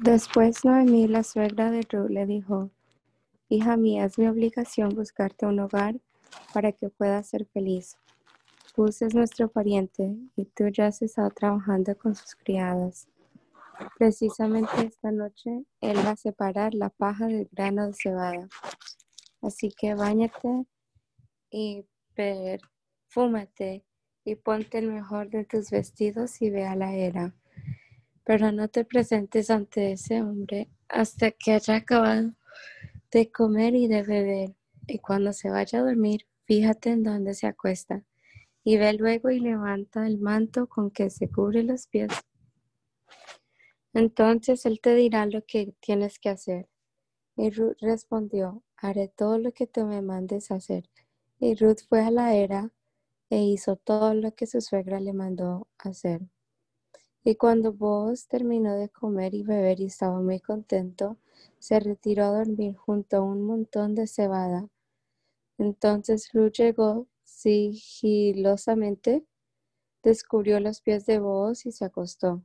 Después 0.00 0.64
Noemí, 0.64 1.06
la 1.06 1.22
suegra 1.22 1.70
de 1.70 1.82
Ruth, 1.82 2.10
le 2.10 2.26
dijo, 2.26 2.70
Hija 3.48 3.76
mía, 3.76 4.06
es 4.06 4.18
mi 4.18 4.26
obligación 4.26 4.88
buscarte 4.88 5.46
un 5.46 5.60
hogar 5.60 6.00
para 6.52 6.72
que 6.72 6.88
puedas 6.88 7.28
ser 7.28 7.46
feliz. 7.46 7.96
Bus 8.76 9.02
es 9.02 9.14
nuestro 9.14 9.48
pariente 9.48 10.16
y 10.34 10.46
tú 10.46 10.66
ya 10.68 10.88
has 10.88 11.00
estado 11.02 11.30
trabajando 11.30 11.96
con 11.96 12.16
sus 12.16 12.34
criadas. 12.34 13.06
Precisamente 13.98 14.86
esta 14.86 15.10
noche 15.12 15.64
él 15.80 15.96
va 15.98 16.10
a 16.10 16.16
separar 16.16 16.74
la 16.74 16.90
paja 16.90 17.26
del 17.26 17.48
grano 17.52 17.86
de 17.86 17.94
cebada. 17.94 18.48
Así 19.40 19.70
que 19.70 19.94
bañate 19.94 20.66
y 21.50 21.84
perfúmate 22.14 23.84
y 24.24 24.36
ponte 24.36 24.78
el 24.78 24.90
mejor 24.90 25.30
de 25.30 25.44
tus 25.44 25.70
vestidos 25.70 26.40
y 26.40 26.50
ve 26.50 26.66
a 26.66 26.76
la 26.76 26.94
era. 26.94 27.34
Pero 28.24 28.52
no 28.52 28.68
te 28.68 28.84
presentes 28.84 29.50
ante 29.50 29.92
ese 29.92 30.22
hombre 30.22 30.70
hasta 30.88 31.30
que 31.30 31.52
haya 31.52 31.76
acabado 31.76 32.32
de 33.10 33.30
comer 33.30 33.74
y 33.74 33.86
de 33.86 34.02
beber. 34.02 34.54
Y 34.86 34.98
cuando 34.98 35.32
se 35.32 35.50
vaya 35.50 35.80
a 35.80 35.82
dormir, 35.82 36.26
fíjate 36.44 36.90
en 36.90 37.02
dónde 37.02 37.34
se 37.34 37.46
acuesta. 37.46 38.02
Y 38.62 38.78
ve 38.78 38.94
luego 38.94 39.30
y 39.30 39.40
levanta 39.40 40.06
el 40.06 40.18
manto 40.18 40.66
con 40.66 40.90
que 40.90 41.10
se 41.10 41.30
cubre 41.30 41.62
los 41.62 41.86
pies. 41.86 42.10
Entonces 43.94 44.66
él 44.66 44.80
te 44.80 44.94
dirá 44.94 45.26
lo 45.26 45.42
que 45.46 45.74
tienes 45.80 46.18
que 46.18 46.28
hacer. 46.28 46.68
Y 47.36 47.50
Ruth 47.50 47.76
respondió, 47.80 48.62
haré 48.76 49.08
todo 49.08 49.38
lo 49.38 49.52
que 49.52 49.66
tú 49.66 49.84
me 49.86 50.02
mandes 50.02 50.50
hacer. 50.50 50.88
Y 51.40 51.54
Ruth 51.54 51.80
fue 51.88 52.02
a 52.02 52.10
la 52.10 52.34
era 52.34 52.70
e 53.30 53.42
hizo 53.44 53.76
todo 53.76 54.14
lo 54.14 54.34
que 54.34 54.46
su 54.46 54.60
suegra 54.60 55.00
le 55.00 55.12
mandó 55.12 55.68
hacer. 55.78 56.22
Y 57.24 57.36
cuando 57.36 57.72
vos 57.72 58.28
terminó 58.28 58.74
de 58.76 58.88
comer 58.90 59.34
y 59.34 59.42
beber 59.42 59.80
y 59.80 59.86
estaba 59.86 60.20
muy 60.20 60.40
contento, 60.40 61.16
se 61.58 61.80
retiró 61.80 62.24
a 62.24 62.38
dormir 62.38 62.76
junto 62.76 63.16
a 63.18 63.22
un 63.22 63.42
montón 63.42 63.94
de 63.94 64.06
cebada. 64.06 64.68
Entonces 65.58 66.30
Ruth 66.32 66.52
llegó 66.58 67.06
sigilosamente, 67.24 69.24
descubrió 70.02 70.60
los 70.60 70.80
pies 70.80 71.06
de 71.06 71.18
Boaz 71.20 71.66
y 71.66 71.72
se 71.72 71.84
acostó. 71.84 72.42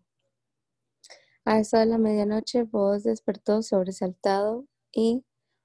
A 1.45 1.59
esa 1.59 1.79
de 1.79 1.85
la 1.85 1.97
medianoche 1.97 2.63
Boaz 2.63 3.03
despertó 3.03 3.61
sobresaltado 3.61 4.65
y, 4.91 5.23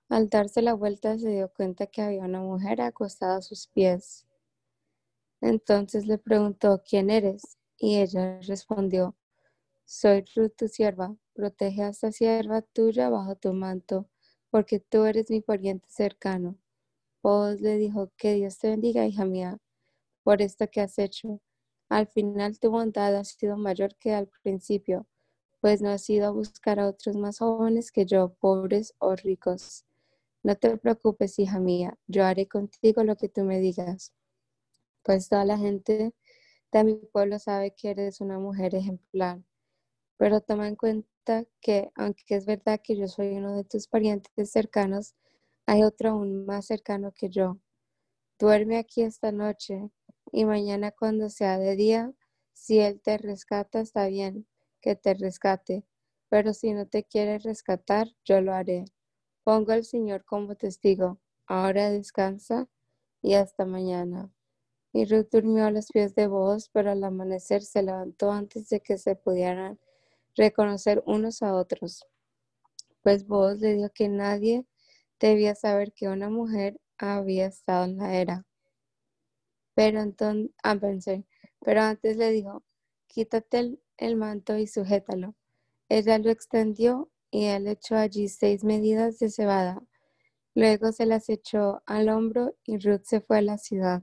al 0.08 0.28
darse 0.28 0.62
la 0.62 0.74
vuelta, 0.74 1.18
se 1.18 1.28
dio 1.30 1.48
cuenta 1.52 1.86
que 1.86 2.02
había 2.02 2.22
una 2.24 2.40
mujer 2.40 2.80
acostada 2.80 3.36
a 3.38 3.42
sus 3.42 3.66
pies. 3.66 4.26
Entonces 5.40 6.06
le 6.06 6.18
preguntó, 6.18 6.82
¿quién 6.88 7.10
eres? 7.10 7.58
Y 7.76 7.98
ella 7.98 8.40
respondió, 8.42 9.16
soy 9.84 10.24
Ruth 10.36 10.52
tu 10.56 10.68
sierva, 10.68 11.16
protege 11.34 11.82
a 11.82 11.88
esta 11.88 12.12
sierva 12.12 12.62
tuya 12.62 13.10
bajo 13.10 13.36
tu 13.36 13.52
manto, 13.52 14.08
porque 14.50 14.80
tú 14.80 15.04
eres 15.04 15.30
mi 15.30 15.40
pariente 15.40 15.88
cercano. 15.90 16.56
Vos 17.22 17.60
le 17.60 17.76
dijo, 17.78 18.12
que 18.16 18.34
Dios 18.34 18.58
te 18.58 18.70
bendiga, 18.70 19.06
hija 19.06 19.24
mía, 19.24 19.58
por 20.24 20.42
esto 20.42 20.68
que 20.70 20.80
has 20.82 20.98
hecho. 20.98 21.40
Al 21.88 22.06
final 22.08 22.58
tu 22.58 22.70
bondad 22.70 23.16
ha 23.16 23.24
sido 23.24 23.56
mayor 23.56 23.96
que 23.96 24.12
al 24.14 24.28
principio, 24.42 25.06
pues 25.64 25.80
no 25.80 25.88
has 25.88 26.10
ido 26.10 26.26
a 26.26 26.30
buscar 26.30 26.78
a 26.78 26.86
otros 26.86 27.16
más 27.16 27.38
jóvenes 27.38 27.90
que 27.90 28.04
yo, 28.04 28.34
pobres 28.34 28.92
o 28.98 29.16
ricos. 29.16 29.86
No 30.42 30.56
te 30.56 30.76
preocupes, 30.76 31.38
hija 31.38 31.58
mía, 31.58 31.98
yo 32.06 32.22
haré 32.26 32.46
contigo 32.46 33.02
lo 33.02 33.16
que 33.16 33.30
tú 33.30 33.44
me 33.44 33.60
digas. 33.60 34.12
Pues 35.02 35.30
toda 35.30 35.46
la 35.46 35.56
gente 35.56 36.12
de 36.70 36.84
mi 36.84 36.96
pueblo 36.96 37.38
sabe 37.38 37.74
que 37.74 37.88
eres 37.92 38.20
una 38.20 38.38
mujer 38.38 38.74
ejemplar. 38.74 39.40
Pero 40.18 40.42
toma 40.42 40.68
en 40.68 40.76
cuenta 40.76 41.46
que, 41.62 41.90
aunque 41.94 42.34
es 42.36 42.44
verdad 42.44 42.82
que 42.84 42.94
yo 42.96 43.08
soy 43.08 43.28
uno 43.38 43.56
de 43.56 43.64
tus 43.64 43.88
parientes 43.88 44.50
cercanos, 44.50 45.14
hay 45.64 45.82
otro 45.82 46.10
aún 46.10 46.44
más 46.44 46.66
cercano 46.66 47.12
que 47.16 47.30
yo. 47.30 47.58
Duerme 48.38 48.76
aquí 48.76 49.02
esta 49.02 49.32
noche 49.32 49.90
y 50.30 50.44
mañana 50.44 50.90
cuando 50.92 51.30
sea 51.30 51.58
de 51.58 51.74
día, 51.74 52.12
si 52.52 52.80
él 52.80 53.00
te 53.00 53.16
rescata, 53.16 53.80
está 53.80 54.08
bien, 54.08 54.46
que 54.84 54.96
te 54.96 55.14
rescate. 55.14 55.86
Pero 56.28 56.52
si 56.52 56.74
no 56.74 56.86
te 56.86 57.04
quiere 57.04 57.38
rescatar, 57.38 58.08
yo 58.22 58.42
lo 58.42 58.52
haré. 58.52 58.84
Pongo 59.42 59.72
al 59.72 59.84
Señor 59.84 60.26
como 60.26 60.56
testigo. 60.56 61.18
Ahora 61.46 61.90
descansa 61.90 62.68
y 63.22 63.34
hasta 63.34 63.64
mañana. 63.64 64.30
Y 64.92 65.06
Ruth 65.06 65.28
durmió 65.32 65.64
a 65.64 65.70
los 65.70 65.88
pies 65.88 66.14
de 66.14 66.26
vos, 66.26 66.68
pero 66.70 66.90
al 66.90 67.02
amanecer 67.02 67.62
se 67.62 67.82
levantó 67.82 68.30
antes 68.30 68.68
de 68.68 68.80
que 68.80 68.98
se 68.98 69.16
pudieran 69.16 69.80
reconocer 70.36 71.02
unos 71.06 71.42
a 71.42 71.54
otros. 71.54 72.06
Pues 73.02 73.26
vos 73.26 73.58
le 73.58 73.74
dijo 73.74 73.88
que 73.94 74.08
nadie 74.08 74.66
debía 75.18 75.54
saber 75.54 75.94
que 75.94 76.08
una 76.08 76.28
mujer 76.28 76.78
había 76.98 77.46
estado 77.46 77.86
en 77.86 77.96
la 77.96 78.14
era. 78.16 78.46
Pero 79.74 80.00
entonces, 80.00 80.50
ah, 80.62 80.76
pero 81.60 81.80
antes 81.80 82.16
le 82.16 82.30
dijo, 82.30 82.62
quítate 83.08 83.58
el, 83.58 83.83
el 83.96 84.16
manto 84.16 84.56
y 84.56 84.66
sujétalo. 84.66 85.34
Ella 85.88 86.18
lo 86.18 86.30
extendió 86.30 87.10
y 87.30 87.46
él 87.46 87.66
echó 87.66 87.96
allí 87.96 88.28
seis 88.28 88.64
medidas 88.64 89.18
de 89.18 89.30
cebada. 89.30 89.82
Luego 90.54 90.92
se 90.92 91.04
las 91.04 91.28
echó 91.28 91.82
al 91.84 92.08
hombro 92.08 92.54
y 92.64 92.78
Ruth 92.78 93.02
se 93.04 93.20
fue 93.20 93.38
a 93.38 93.42
la 93.42 93.58
ciudad. 93.58 94.02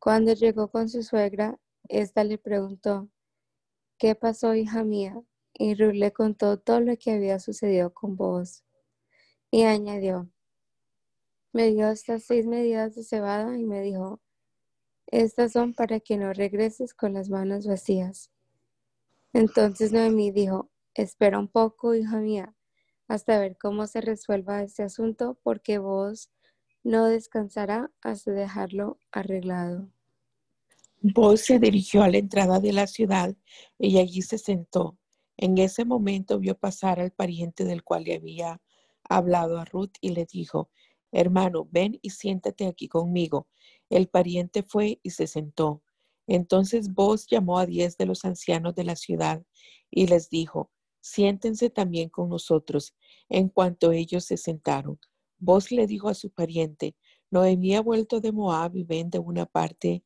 Cuando 0.00 0.32
llegó 0.32 0.68
con 0.68 0.88
su 0.88 1.04
suegra, 1.04 1.60
ésta 1.88 2.24
le 2.24 2.38
preguntó, 2.38 3.08
¿qué 3.96 4.16
pasó, 4.16 4.54
hija 4.54 4.82
mía? 4.82 5.22
Y 5.54 5.74
Ruth 5.74 5.94
le 5.94 6.12
contó 6.12 6.58
todo 6.58 6.80
lo 6.80 6.96
que 6.96 7.12
había 7.12 7.38
sucedido 7.38 7.94
con 7.94 8.16
vos. 8.16 8.64
Y 9.52 9.62
añadió, 9.62 10.28
me 11.52 11.70
dio 11.70 11.88
estas 11.90 12.24
seis 12.24 12.46
medidas 12.46 12.96
de 12.96 13.04
cebada 13.04 13.56
y 13.56 13.64
me 13.64 13.82
dijo, 13.82 14.20
estas 15.06 15.52
son 15.52 15.74
para 15.74 16.00
que 16.00 16.16
no 16.16 16.32
regreses 16.32 16.94
con 16.94 17.12
las 17.12 17.28
manos 17.28 17.66
vacías. 17.68 18.31
Entonces 19.32 19.92
Noemí 19.92 20.30
dijo, 20.30 20.70
Espera 20.94 21.38
un 21.38 21.48
poco, 21.48 21.94
hija 21.94 22.18
mía, 22.18 22.54
hasta 23.08 23.38
ver 23.38 23.56
cómo 23.58 23.86
se 23.86 24.02
resuelva 24.02 24.62
este 24.62 24.82
asunto, 24.82 25.38
porque 25.42 25.78
vos 25.78 26.30
no 26.84 27.06
descansará 27.06 27.90
hasta 28.02 28.32
dejarlo 28.32 28.98
arreglado. 29.10 29.88
Vos 31.00 31.40
se 31.40 31.58
dirigió 31.58 32.02
a 32.02 32.10
la 32.10 32.18
entrada 32.18 32.60
de 32.60 32.72
la 32.72 32.86
ciudad 32.86 33.34
y 33.78 33.98
allí 33.98 34.22
se 34.22 34.38
sentó. 34.38 34.98
En 35.36 35.58
ese 35.58 35.84
momento 35.84 36.38
vio 36.38 36.56
pasar 36.56 37.00
al 37.00 37.10
pariente 37.10 37.64
del 37.64 37.82
cual 37.82 38.04
le 38.04 38.16
había 38.16 38.60
hablado 39.02 39.58
a 39.58 39.64
Ruth 39.64 39.94
y 40.00 40.10
le 40.10 40.26
dijo, 40.26 40.70
hermano, 41.10 41.66
ven 41.70 41.98
y 42.02 42.10
siéntate 42.10 42.66
aquí 42.66 42.86
conmigo. 42.86 43.48
El 43.90 44.08
pariente 44.08 44.62
fue 44.62 45.00
y 45.02 45.10
se 45.10 45.26
sentó. 45.26 45.82
Entonces 46.26 46.92
vos 46.92 47.26
llamó 47.26 47.58
a 47.58 47.66
diez 47.66 47.96
de 47.96 48.06
los 48.06 48.24
ancianos 48.24 48.74
de 48.74 48.84
la 48.84 48.96
ciudad 48.96 49.42
y 49.90 50.06
les 50.06 50.30
dijo, 50.30 50.70
siéntense 51.00 51.68
también 51.70 52.08
con 52.08 52.28
nosotros. 52.28 52.94
En 53.28 53.48
cuanto 53.48 53.92
ellos 53.92 54.24
se 54.24 54.36
sentaron, 54.36 54.98
vos 55.38 55.70
le 55.70 55.86
dijo 55.86 56.08
a 56.08 56.14
su 56.14 56.30
pariente, 56.30 56.96
Noemí 57.30 57.74
ha 57.74 57.80
vuelto 57.80 58.20
de 58.20 58.30
Moab 58.30 58.76
y 58.76 58.84
vende 58.84 59.18
una 59.18 59.46
parte 59.46 60.04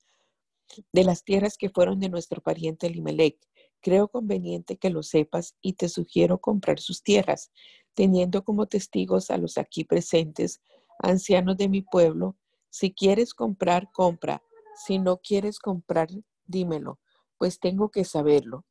de 0.92 1.04
las 1.04 1.24
tierras 1.24 1.56
que 1.56 1.70
fueron 1.70 2.00
de 2.00 2.08
nuestro 2.08 2.40
pariente 2.40 2.86
Elimelech. 2.86 3.38
Creo 3.80 4.08
conveniente 4.08 4.76
que 4.76 4.90
lo 4.90 5.02
sepas 5.02 5.56
y 5.60 5.74
te 5.74 5.88
sugiero 5.88 6.40
comprar 6.40 6.80
sus 6.80 7.02
tierras, 7.02 7.52
teniendo 7.94 8.44
como 8.44 8.66
testigos 8.66 9.30
a 9.30 9.38
los 9.38 9.58
aquí 9.58 9.84
presentes, 9.84 10.60
ancianos 10.98 11.56
de 11.56 11.68
mi 11.68 11.82
pueblo. 11.82 12.36
Si 12.70 12.92
quieres 12.92 13.34
comprar, 13.34 13.90
compra. 13.92 14.42
Si 14.76 14.98
no 14.98 15.18
quieres 15.18 15.58
comprar, 15.58 16.08
dímelo, 16.44 17.00
pues 17.38 17.58
tengo 17.58 17.90
que 17.90 18.04
saberlo. 18.04 18.64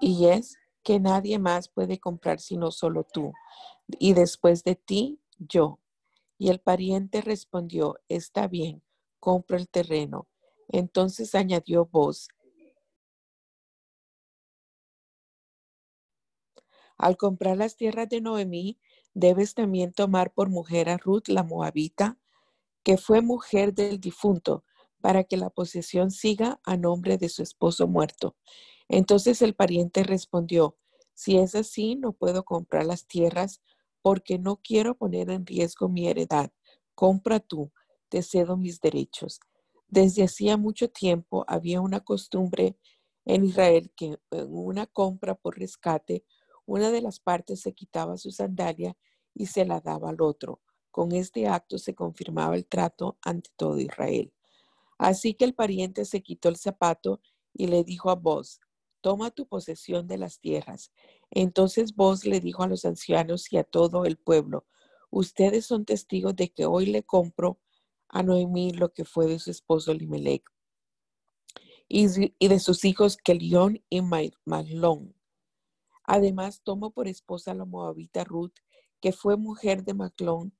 Y 0.00 0.26
es 0.26 0.56
que 0.82 1.00
nadie 1.00 1.38
más 1.38 1.68
puede 1.68 1.98
comprar 1.98 2.40
sino 2.40 2.70
solo 2.70 3.04
tú, 3.04 3.32
y 3.98 4.14
después 4.14 4.64
de 4.64 4.74
ti, 4.74 5.20
yo. 5.38 5.80
Y 6.38 6.48
el 6.50 6.60
pariente 6.60 7.20
respondió, 7.20 7.96
está 8.08 8.48
bien, 8.48 8.82
compra 9.20 9.58
el 9.58 9.68
terreno. 9.68 10.28
Entonces 10.68 11.34
añadió 11.34 11.86
voz, 11.86 12.28
al 16.98 17.16
comprar 17.16 17.56
las 17.56 17.76
tierras 17.76 18.08
de 18.08 18.20
Noemí, 18.20 18.78
debes 19.14 19.54
también 19.54 19.92
tomar 19.92 20.32
por 20.32 20.48
mujer 20.50 20.88
a 20.88 20.96
Ruth 20.96 21.28
la 21.28 21.44
Moabita, 21.44 22.18
que 22.82 22.96
fue 22.96 23.20
mujer 23.22 23.72
del 23.72 24.00
difunto, 24.00 24.64
para 25.00 25.24
que 25.24 25.36
la 25.36 25.50
posesión 25.50 26.10
siga 26.10 26.60
a 26.64 26.76
nombre 26.76 27.18
de 27.18 27.28
su 27.28 27.42
esposo 27.42 27.86
muerto. 27.86 28.36
Entonces 28.88 29.42
el 29.42 29.54
pariente 29.54 30.02
respondió, 30.02 30.76
si 31.14 31.36
es 31.36 31.54
así, 31.54 31.96
no 31.96 32.12
puedo 32.12 32.44
comprar 32.44 32.86
las 32.86 33.06
tierras 33.06 33.60
porque 34.02 34.38
no 34.38 34.60
quiero 34.62 34.96
poner 34.96 35.30
en 35.30 35.46
riesgo 35.46 35.88
mi 35.88 36.08
heredad. 36.08 36.52
Compra 36.94 37.40
tú, 37.40 37.72
te 38.08 38.22
cedo 38.22 38.56
mis 38.56 38.80
derechos. 38.80 39.40
Desde 39.88 40.24
hacía 40.24 40.56
mucho 40.56 40.90
tiempo 40.90 41.44
había 41.48 41.80
una 41.80 42.00
costumbre 42.00 42.76
en 43.24 43.44
Israel 43.44 43.92
que 43.96 44.18
en 44.30 44.54
una 44.54 44.86
compra 44.86 45.34
por 45.34 45.58
rescate, 45.58 46.24
una 46.66 46.90
de 46.90 47.02
las 47.02 47.20
partes 47.20 47.60
se 47.60 47.72
quitaba 47.72 48.16
su 48.16 48.30
sandalia 48.30 48.96
y 49.34 49.46
se 49.46 49.64
la 49.64 49.80
daba 49.80 50.10
al 50.10 50.20
otro. 50.20 50.60
Con 50.90 51.12
este 51.12 51.46
acto 51.46 51.78
se 51.78 51.94
confirmaba 51.94 52.56
el 52.56 52.66
trato 52.66 53.18
ante 53.22 53.50
todo 53.56 53.78
Israel. 53.78 54.32
Así 54.98 55.34
que 55.34 55.44
el 55.44 55.54
pariente 55.54 56.04
se 56.04 56.22
quitó 56.22 56.48
el 56.48 56.56
zapato 56.56 57.20
y 57.54 57.68
le 57.68 57.84
dijo 57.84 58.10
a 58.10 58.16
vos, 58.16 58.60
toma 59.00 59.30
tu 59.30 59.46
posesión 59.46 60.06
de 60.06 60.18
las 60.18 60.40
tierras. 60.40 60.92
Entonces 61.30 61.94
vos 61.94 62.24
le 62.24 62.40
dijo 62.40 62.62
a 62.62 62.68
los 62.68 62.84
ancianos 62.84 63.52
y 63.52 63.58
a 63.58 63.64
todo 63.64 64.04
el 64.04 64.16
pueblo, 64.16 64.66
ustedes 65.10 65.66
son 65.66 65.84
testigos 65.84 66.34
de 66.36 66.50
que 66.50 66.66
hoy 66.66 66.86
le 66.86 67.04
compro 67.04 67.60
a 68.08 68.22
Noemí 68.22 68.72
lo 68.72 68.92
que 68.92 69.04
fue 69.04 69.26
de 69.26 69.38
su 69.38 69.50
esposo 69.50 69.94
Limelec 69.94 70.50
y, 71.88 72.08
de 72.48 72.58
sus 72.58 72.84
hijos 72.84 73.16
Kelión 73.16 73.82
y 73.88 74.02
Maglón. 74.02 75.14
Además, 76.04 76.62
tomo 76.62 76.90
por 76.90 77.06
esposa 77.06 77.52
a 77.52 77.54
la 77.54 77.64
moabita 77.64 78.24
Ruth, 78.24 78.54
que 79.00 79.12
fue 79.12 79.36
mujer 79.36 79.84
de 79.84 79.94
Maglón, 79.94 80.57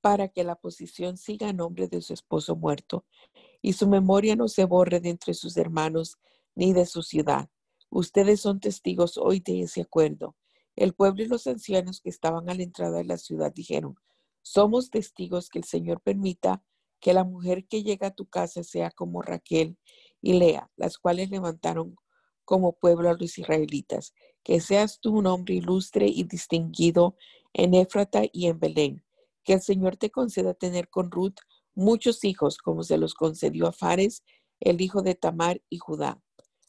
para 0.00 0.28
que 0.28 0.44
la 0.44 0.56
posición 0.56 1.16
siga 1.16 1.48
a 1.48 1.52
nombre 1.52 1.88
de 1.88 2.00
su 2.00 2.12
esposo 2.12 2.56
muerto, 2.56 3.04
y 3.62 3.74
su 3.74 3.88
memoria 3.88 4.36
no 4.36 4.48
se 4.48 4.64
borre 4.64 5.00
de 5.00 5.10
entre 5.10 5.34
sus 5.34 5.56
hermanos 5.56 6.18
ni 6.54 6.72
de 6.72 6.86
su 6.86 7.02
ciudad. 7.02 7.48
Ustedes 7.90 8.40
son 8.40 8.60
testigos 8.60 9.18
hoy 9.18 9.40
de 9.40 9.62
ese 9.62 9.82
acuerdo. 9.82 10.36
El 10.76 10.94
pueblo 10.94 11.22
y 11.22 11.26
los 11.26 11.46
ancianos 11.46 12.00
que 12.00 12.10
estaban 12.10 12.48
a 12.48 12.54
la 12.54 12.62
entrada 12.62 12.98
de 12.98 13.04
la 13.04 13.18
ciudad 13.18 13.52
dijeron, 13.52 13.96
somos 14.42 14.90
testigos 14.90 15.50
que 15.50 15.58
el 15.58 15.64
Señor 15.64 16.00
permita 16.00 16.62
que 17.00 17.12
la 17.12 17.24
mujer 17.24 17.66
que 17.66 17.82
llega 17.82 18.08
a 18.08 18.14
tu 18.14 18.26
casa 18.26 18.62
sea 18.62 18.90
como 18.90 19.22
Raquel 19.22 19.76
y 20.22 20.34
Lea, 20.34 20.70
las 20.76 20.98
cuales 20.98 21.30
levantaron 21.30 21.96
como 22.44 22.72
pueblo 22.72 23.10
a 23.10 23.14
los 23.14 23.38
israelitas. 23.38 24.14
Que 24.42 24.60
seas 24.60 25.00
tú 25.00 25.18
un 25.18 25.26
hombre 25.26 25.54
ilustre 25.54 26.06
y 26.06 26.24
distinguido 26.24 27.16
en 27.52 27.74
Éfrata 27.74 28.22
y 28.32 28.46
en 28.46 28.58
Belén. 28.58 29.04
Que 29.50 29.54
el 29.54 29.62
Señor 29.62 29.96
te 29.96 30.10
conceda 30.10 30.54
tener 30.54 30.88
con 30.88 31.10
Ruth 31.10 31.34
muchos 31.74 32.22
hijos, 32.22 32.56
como 32.56 32.84
se 32.84 32.98
los 32.98 33.14
concedió 33.14 33.66
a 33.66 33.72
Fares, 33.72 34.22
el 34.60 34.80
hijo 34.80 35.02
de 35.02 35.16
Tamar 35.16 35.60
y 35.68 35.78
Judá. 35.78 36.22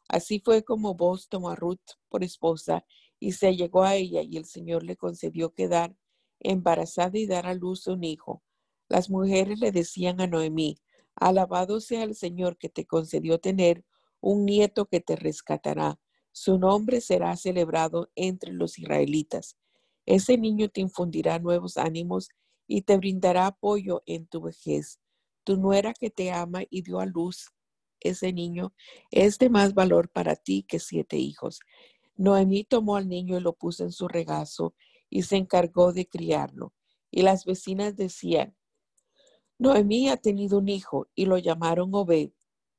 Así 0.10 0.42
fue 0.44 0.64
como 0.64 0.96
vos 0.96 1.30
tomó 1.30 1.52
a 1.52 1.56
Ruth 1.56 1.92
por 2.10 2.24
esposa 2.24 2.84
y 3.20 3.34
se 3.34 3.56
llegó 3.56 3.84
a 3.84 3.94
ella 3.94 4.24
y 4.24 4.36
el 4.36 4.46
Señor 4.46 4.82
le 4.82 4.98
concedió 4.98 5.54
quedar 5.54 5.96
embarazada 6.40 7.20
y 7.20 7.28
dar 7.28 7.46
a 7.46 7.54
luz 7.54 7.86
un 7.86 8.04
hijo. 8.04 8.42
Las 8.90 9.12
mujeres 9.12 9.60
le 9.60 9.72
decían 9.72 10.20
a 10.20 10.26
Noemí, 10.26 10.80
alabado 11.14 11.82
sea 11.82 12.02
el 12.02 12.16
Señor 12.16 12.58
que 12.58 12.70
te 12.70 12.88
concedió 12.88 13.40
tener 13.40 13.86
un 14.22 14.44
nieto 14.44 14.88
que 14.88 15.02
te 15.02 15.16
rescatará. 15.16 16.00
Su 16.32 16.58
nombre 16.58 17.00
será 17.00 17.38
celebrado 17.38 18.10
entre 18.16 18.54
los 18.54 18.80
israelitas. 18.80 19.56
Ese 20.08 20.36
niño 20.36 20.68
te 20.70 20.82
infundirá 20.82 21.38
nuevos 21.38 21.78
ánimos 21.78 22.30
y 22.74 22.84
te 22.84 22.96
brindará 22.96 23.48
apoyo 23.48 24.02
en 24.06 24.28
tu 24.28 24.44
vejez. 24.44 25.02
Tu 25.44 25.58
nuera 25.58 25.94
que 25.94 26.10
te 26.10 26.32
ama 26.32 26.62
y 26.70 26.84
dio 26.84 27.02
a 27.02 27.06
luz 27.06 27.52
ese 28.00 28.32
niño 28.32 28.74
es 29.12 29.38
de 29.40 29.50
más 29.50 29.74
valor 29.74 30.10
para 30.10 30.38
ti 30.38 30.64
que 30.64 30.80
siete 30.80 31.18
hijos. 31.18 31.60
Noemí 32.16 32.64
tomó 32.64 32.96
al 32.96 33.10
niño 33.10 33.38
y 33.38 33.42
lo 33.42 33.58
puso 33.58 33.84
en 33.84 33.92
su 33.92 34.08
regazo 34.08 34.74
y 35.10 35.24
se 35.24 35.36
encargó 35.36 35.92
de 35.92 36.08
criarlo. 36.08 36.74
Y 37.12 37.24
las 37.24 37.44
vecinas 37.44 37.98
decían, 37.98 38.56
Noemí 39.60 40.08
ha 40.08 40.16
tenido 40.16 40.58
un 40.58 40.70
hijo 40.70 41.10
y 41.14 41.26
lo 41.26 41.38
llamaron 41.38 41.94
Obed. 41.94 42.32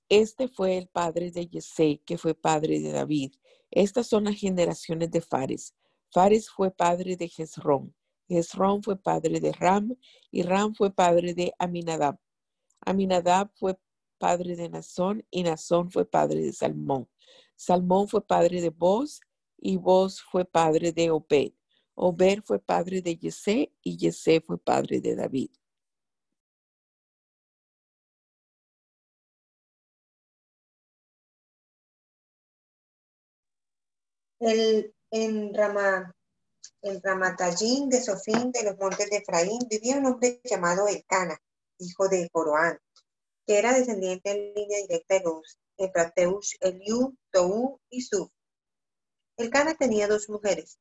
Este 0.09 0.49
fue 0.49 0.79
el 0.79 0.89
padre 0.89 1.31
de 1.31 1.49
Yesé, 1.49 2.01
que 2.07 2.17
fue 2.17 2.35
padre 2.35 2.81
de 2.81 2.93
David. 2.93 3.35
Estas 3.71 4.07
son 4.07 4.25
las 4.25 4.37
generaciones 4.37 5.11
de 5.11 5.21
Fares. 5.21 5.75
Fares 6.11 6.49
fue 6.49 6.71
padre 6.71 7.17
de 7.19 7.29
Jezrón. 7.29 7.95
Jezrón 8.33 8.83
fue 8.83 8.97
padre 8.97 9.41
de 9.41 9.53
Ram 9.53 9.97
y 10.31 10.43
Ram 10.43 10.75
fue 10.75 10.91
padre 10.91 11.35
de 11.35 11.53
Aminadab. 11.59 12.19
Aminadab 12.81 13.51
fue 13.55 13.79
padre 14.19 14.57
de 14.57 14.69
Nazón 14.69 15.25
y 15.31 15.43
Nazón 15.43 15.91
fue 15.91 16.05
padre 16.05 16.41
de 16.41 16.53
Salmón. 16.53 17.09
Salmón 17.57 18.09
fue 18.09 18.27
padre 18.27 18.61
de 18.61 18.71
Boz 18.71 19.21
y 19.59 19.77
Boz 19.77 20.23
fue 20.23 20.45
padre 20.45 20.93
de 20.93 21.11
Obed. 21.11 21.53
Obed 21.95 22.43
fue 22.45 22.59
padre 22.59 23.03
de 23.03 23.17
Yesé 23.17 23.73
y 23.83 23.97
Yesé 23.97 24.41
fue 24.41 24.59
padre 24.59 25.01
de 25.01 25.15
David. 25.15 25.51
El, 34.41 34.93
en 35.11 35.55
Rama, 35.55 36.15
el 36.83 37.01
Ramatallín 37.01 37.89
de 37.89 38.03
Sofín 38.03 38.51
de 38.51 38.65
los 38.65 38.77
montes 38.77 39.09
de 39.09 39.19
Efraín 39.19 39.61
vivía 39.71 39.97
un 39.97 40.07
hombre 40.07 40.41
llamado 40.43 40.89
Elcana, 40.89 41.41
hijo 41.79 42.09
de 42.09 42.29
Joroán, 42.33 42.79
que 43.47 43.59
era 43.59 43.73
descendiente 43.73 44.31
en 44.33 44.55
línea 44.55 44.81
directa 44.81 45.15
de 45.15 45.21
los 45.21 45.59
Efrateus, 45.77 46.57
Eliú, 46.61 47.17
Tou 47.31 47.81
y 47.89 48.03
Suf. 48.03 48.31
Elcana 49.37 49.75
tenía 49.75 50.09
dos 50.09 50.29
mujeres. 50.29 50.79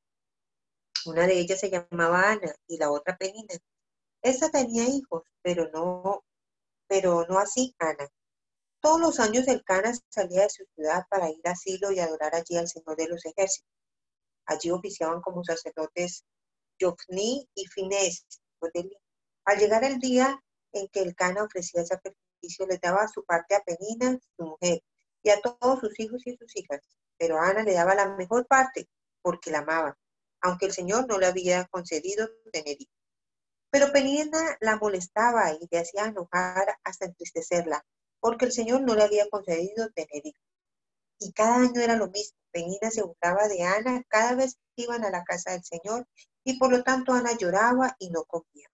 Una 1.06 1.28
de 1.28 1.40
ellas 1.40 1.60
se 1.60 1.70
llamaba 1.70 2.32
Ana 2.32 2.54
y 2.68 2.78
la 2.78 2.92
otra 2.92 3.16
Penina. 3.18 3.56
Esta 4.24 4.50
tenía 4.50 4.84
hijos, 4.84 5.24
pero 5.42 5.70
no, 5.72 6.24
pero 6.88 7.26
no 7.28 7.38
así 7.38 7.76
Ana. 7.80 8.08
Todos 8.82 9.00
los 9.00 9.20
años 9.20 9.48
el 9.48 9.64
Cana 9.64 9.94
salía 10.10 10.44
de 10.44 10.50
su 10.50 10.66
ciudad 10.76 11.06
para 11.10 11.30
ir 11.30 11.48
a 11.48 11.56
Silo 11.56 11.92
y 11.92 12.00
adorar 12.00 12.34
allí 12.34 12.58
al 12.58 12.68
Señor 12.68 12.96
de 12.98 13.08
los 13.08 13.24
ejércitos. 13.26 13.81
Allí 14.52 14.70
oficiaban 14.70 15.22
como 15.22 15.46
sacerdotes 15.46 16.26
Jofni 16.78 17.48
y 17.56 17.66
Finés. 17.68 18.26
Al 19.46 19.58
llegar 19.58 19.86
el 19.86 19.98
día 19.98 20.44
en 20.74 20.90
que 20.90 21.02
el 21.02 21.16
Cana 21.16 21.44
ofrecía 21.44 21.80
el 21.80 21.88
sacrificio, 21.88 22.68
le 22.68 22.78
daba 22.78 23.08
su 23.08 23.24
parte 23.24 23.56
a 23.56 23.62
Penina, 23.62 24.20
su 24.36 24.44
mujer, 24.44 24.84
y 25.24 25.30
a 25.30 25.40
todos 25.40 25.80
sus 25.80 25.98
hijos 26.02 26.28
y 26.28 26.36
sus 26.36 26.54
hijas. 26.58 26.82
Pero 27.18 27.40
Ana 27.40 27.64
le 27.64 27.74
daba 27.74 27.96
la 27.96 28.14
mejor 28.16 28.46
parte 28.46 28.90
porque 29.22 29.52
la 29.52 29.60
amaba, 29.60 29.98
aunque 30.42 30.66
el 30.66 30.74
Señor 30.74 31.08
no 31.08 31.18
le 31.18 31.28
había 31.28 31.66
concedido 31.68 32.30
tener 32.52 32.76
hijos. 32.78 32.98
Pero 33.70 33.94
Penina 33.94 34.58
la 34.60 34.76
molestaba 34.76 35.54
y 35.54 35.66
le 35.72 35.80
hacía 35.80 36.08
enojar 36.08 36.78
hasta 36.84 37.06
entristecerla, 37.06 37.86
porque 38.20 38.44
el 38.44 38.52
Señor 38.52 38.82
no 38.82 38.96
le 38.96 39.04
había 39.04 39.30
concedido 39.30 39.90
tener 39.92 40.26
hijos. 40.26 40.51
Y 41.22 41.32
cada 41.34 41.58
año 41.58 41.80
era 41.80 41.96
lo 41.96 42.10
mismo. 42.10 42.36
Penina 42.52 42.90
se 42.90 43.04
burlaba 43.04 43.48
de 43.48 43.62
Ana 43.62 44.04
cada 44.10 44.34
vez 44.34 44.56
que 44.76 44.84
iban 44.84 45.06
a 45.06 45.12
la 45.12 45.24
casa 45.24 45.52
del 45.52 45.64
Señor 45.64 46.08
y 46.44 46.58
por 46.58 46.72
lo 46.72 46.84
tanto 46.84 47.14
Ana 47.14 47.38
lloraba 47.38 47.96
y 48.00 48.10
no 48.10 48.26
comía. 48.26 48.68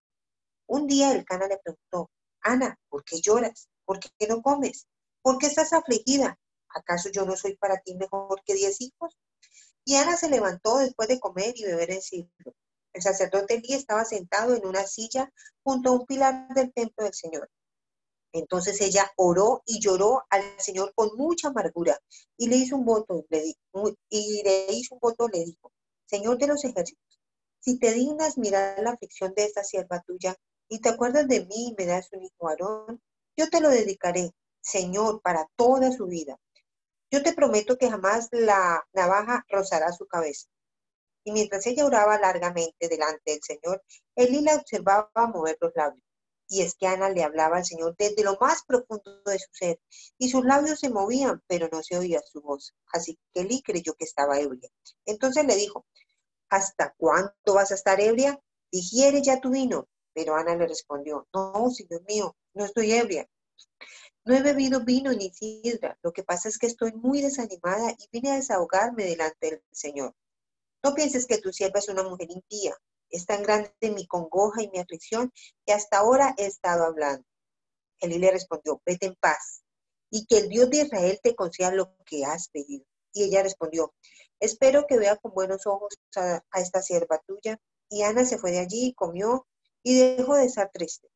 Un 0.66 0.88
día 0.88 1.12
el 1.12 1.26
cana 1.26 1.48
le 1.48 1.60
preguntó, 1.60 2.10
Ana, 2.42 2.80
¿por 2.90 3.04
qué 3.04 3.20
lloras? 3.20 3.68
¿Por 3.86 4.00
qué 4.00 4.28
no 4.28 4.42
comes? 4.42 4.88
¿Por 5.22 5.38
qué 5.38 5.48
estás 5.48 5.74
afligida? 5.74 6.40
¿Acaso 6.70 7.10
yo 7.10 7.26
no 7.26 7.36
soy 7.36 7.58
para 7.58 7.82
ti 7.82 7.96
mejor 7.96 8.42
que 8.46 8.54
diez 8.54 8.80
hijos? 8.80 9.18
Y 9.84 9.96
Ana 9.96 10.16
se 10.16 10.30
levantó 10.30 10.78
después 10.78 11.10
de 11.10 11.20
comer 11.20 11.54
y 11.58 11.66
beber 11.66 11.92
en 11.92 12.02
siglo. 12.02 12.56
El 12.94 13.02
sacerdote 13.02 13.56
Elí 13.56 13.74
estaba 13.74 14.06
sentado 14.06 14.56
en 14.56 14.66
una 14.66 14.88
silla 14.88 15.32
junto 15.64 15.90
a 15.90 15.94
un 15.94 16.06
pilar 16.06 16.48
del 16.56 16.74
templo 16.74 17.04
del 17.04 17.14
Señor. 17.14 17.50
Entonces 18.38 18.80
ella 18.82 19.12
oró 19.16 19.64
y 19.66 19.80
lloró 19.80 20.24
al 20.30 20.44
Señor 20.60 20.94
con 20.94 21.16
mucha 21.16 21.48
amargura 21.48 21.98
y 22.38 22.48
le 22.48 22.58
hizo 22.58 22.76
un 22.76 22.86
voto, 22.86 23.26
le 23.30 23.56
y 24.10 24.44
le 24.44 24.72
hizo 24.74 24.96
un 24.96 25.00
voto, 25.00 25.28
le 25.28 25.44
dijo, 25.44 25.72
Señor 26.06 26.38
de 26.38 26.48
los 26.48 26.64
ejércitos, 26.64 27.20
si 27.60 27.80
te 27.80 27.94
dignas 27.94 28.38
mirar 28.38 28.80
la 28.84 28.92
aflicción 28.92 29.34
de 29.36 29.46
esta 29.46 29.64
sierva 29.64 30.02
tuya 30.02 30.36
y 30.70 30.80
te 30.80 30.90
acuerdas 30.90 31.28
de 31.28 31.46
mí 31.46 31.70
y 31.70 31.76
me 31.78 31.86
das 31.86 32.10
un 32.12 32.24
hijo 32.24 32.46
varón, 32.46 33.02
yo 33.36 33.50
te 33.50 33.60
lo 33.60 33.70
dedicaré, 33.70 34.32
Señor, 34.62 35.22
para 35.22 35.48
toda 35.56 35.92
su 35.92 36.06
vida. 36.06 36.38
Yo 37.12 37.24
te 37.24 37.34
prometo 37.34 37.78
que 37.78 37.90
jamás 37.90 38.30
la 38.32 38.86
navaja 38.94 39.46
rozará 39.50 39.92
su 39.94 40.06
cabeza. 40.08 40.48
Y 41.24 41.32
mientras 41.32 41.66
ella 41.66 41.86
oraba 41.86 42.20
largamente 42.20 42.88
delante 42.88 43.32
del 43.32 43.42
Señor, 43.42 43.84
Elí 44.16 44.42
la 44.42 44.56
observaba 44.56 45.28
mover 45.28 45.58
los 45.60 45.72
labios. 45.76 46.07
Y 46.50 46.62
es 46.62 46.76
que 46.76 46.88
Ana 46.88 47.10
le 47.10 47.24
hablaba 47.24 47.58
al 47.58 47.66
Señor 47.66 47.96
desde 47.98 48.24
lo 48.24 48.38
más 48.40 48.64
profundo 48.64 49.22
de 49.26 49.38
su 49.38 49.50
ser, 49.52 49.80
y 50.18 50.30
sus 50.30 50.46
labios 50.46 50.80
se 50.80 50.90
movían, 50.90 51.44
pero 51.48 51.68
no 51.72 51.84
se 51.84 51.98
oía 51.98 52.22
su 52.22 52.42
voz. 52.42 52.74
Así 52.94 53.20
que 53.34 53.42
Eli 53.42 53.62
creyó 53.62 53.96
que 53.96 54.06
estaba 54.06 54.40
ebria. 54.40 54.70
Entonces 55.06 55.46
le 55.46 55.56
dijo, 55.56 55.86
¿hasta 56.50 56.94
cuánto 56.98 57.54
vas 57.54 57.72
a 57.72 57.76
estar 57.76 58.00
ebria? 58.00 58.40
Digiere 58.72 59.22
ya 59.22 59.42
tu 59.42 59.50
vino. 59.50 59.90
Pero 60.14 60.36
Ana 60.36 60.56
le 60.56 60.68
respondió, 60.68 61.28
no, 61.34 61.70
Señor 61.70 62.04
mío, 62.08 62.36
no 62.54 62.66
estoy 62.66 62.94
ebria. 62.94 63.30
No 64.24 64.36
he 64.36 64.42
bebido 64.42 64.84
vino 64.84 65.12
ni 65.14 65.32
sidra. 65.32 65.98
Lo 66.02 66.12
que 66.12 66.24
pasa 66.24 66.50
es 66.50 66.58
que 66.58 66.68
estoy 66.68 66.94
muy 66.94 67.22
desanimada 67.22 67.92
y 67.92 68.08
vine 68.12 68.32
a 68.32 68.36
desahogarme 68.36 69.04
delante 69.04 69.52
del 69.52 69.64
Señor. 69.72 70.16
No 70.84 70.94
pienses 70.96 71.26
que 71.26 71.38
tu 71.40 71.52
sierva 71.52 71.80
es 71.80 71.90
una 71.90 72.04
mujer 72.04 72.30
impía 72.32 72.76
es 73.10 73.26
tan 73.26 73.44
grande 73.44 73.72
mi 73.82 74.06
congoja 74.08 74.62
y 74.62 74.70
mi 74.70 74.80
aflicción 74.80 75.32
que 75.66 75.74
hasta 75.74 76.00
ahora 76.00 76.34
he 76.38 76.46
estado 76.46 76.86
hablando. 76.86 77.26
Elí 78.00 78.20
le 78.20 78.32
respondió, 78.32 78.82
vete 78.86 79.08
en 79.08 79.16
paz 79.16 79.64
y 80.10 80.26
que 80.26 80.38
el 80.38 80.50
Dios 80.50 80.70
de 80.70 80.84
Israel 80.84 81.20
te 81.22 81.36
conceda 81.36 81.72
lo 81.72 81.96
que 82.06 82.26
has 82.26 82.50
pedido. 82.50 82.86
Y 83.14 83.24
ella 83.24 83.44
respondió, 83.44 83.94
espero 84.40 84.86
que 84.88 84.98
vea 84.98 85.16
con 85.18 85.34
buenos 85.34 85.66
ojos 85.66 85.98
a, 86.16 86.44
a 86.52 86.62
esta 86.62 86.82
sierva 86.82 87.20
tuya. 87.26 87.60
Y 87.90 88.04
Ana 88.04 88.26
se 88.26 88.38
fue 88.38 88.52
de 88.52 88.60
allí 88.60 88.88
y 88.88 88.94
comió 88.94 89.48
y 89.82 89.98
dejó 89.98 90.36
de 90.36 90.46
estar 90.46 90.70
triste. 90.72 91.08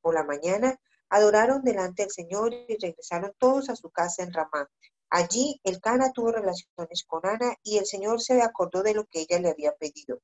Por 0.00 0.14
la 0.14 0.24
mañana 0.24 0.78
adoraron 1.08 1.62
delante 1.62 2.02
del 2.02 2.10
Señor 2.10 2.52
y 2.52 2.76
regresaron 2.80 3.32
todos 3.38 3.68
a 3.70 3.76
su 3.76 3.90
casa 3.90 4.22
en 4.22 4.32
Ramá. 4.32 4.68
Allí 5.10 5.60
el 5.62 5.80
Cana 5.80 6.12
tuvo 6.12 6.32
relaciones 6.32 7.04
con 7.06 7.24
Ana 7.24 7.54
y 7.62 7.78
el 7.78 7.86
Señor 7.86 8.20
se 8.20 8.42
acordó 8.42 8.82
de 8.82 8.94
lo 8.94 9.04
que 9.06 9.20
ella 9.20 9.38
le 9.38 9.50
había 9.50 9.72
pedido. 9.72 10.20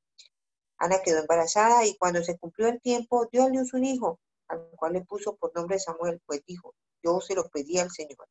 Ana 0.83 1.01
quedó 1.01 1.21
embarazada 1.21 1.87
y 1.87 1.97
cuando 1.97 2.25
se 2.25 2.37
cumplió 2.37 2.67
el 2.67 2.81
tiempo 2.81 3.29
dio 3.31 3.45
a 3.45 3.49
luz 3.49 3.73
un 3.73 3.85
hijo, 3.85 4.19
al 4.49 4.69
cual 4.77 4.95
le 4.95 5.03
puso 5.03 5.37
por 5.37 5.55
nombre 5.55 5.79
Samuel, 5.79 6.21
pues 6.27 6.43
dijo, 6.45 6.75
yo 7.05 7.21
se 7.21 7.37
lo 7.37 7.49
pedí 7.51 7.79
al 7.79 7.93
Señor. 7.93 8.27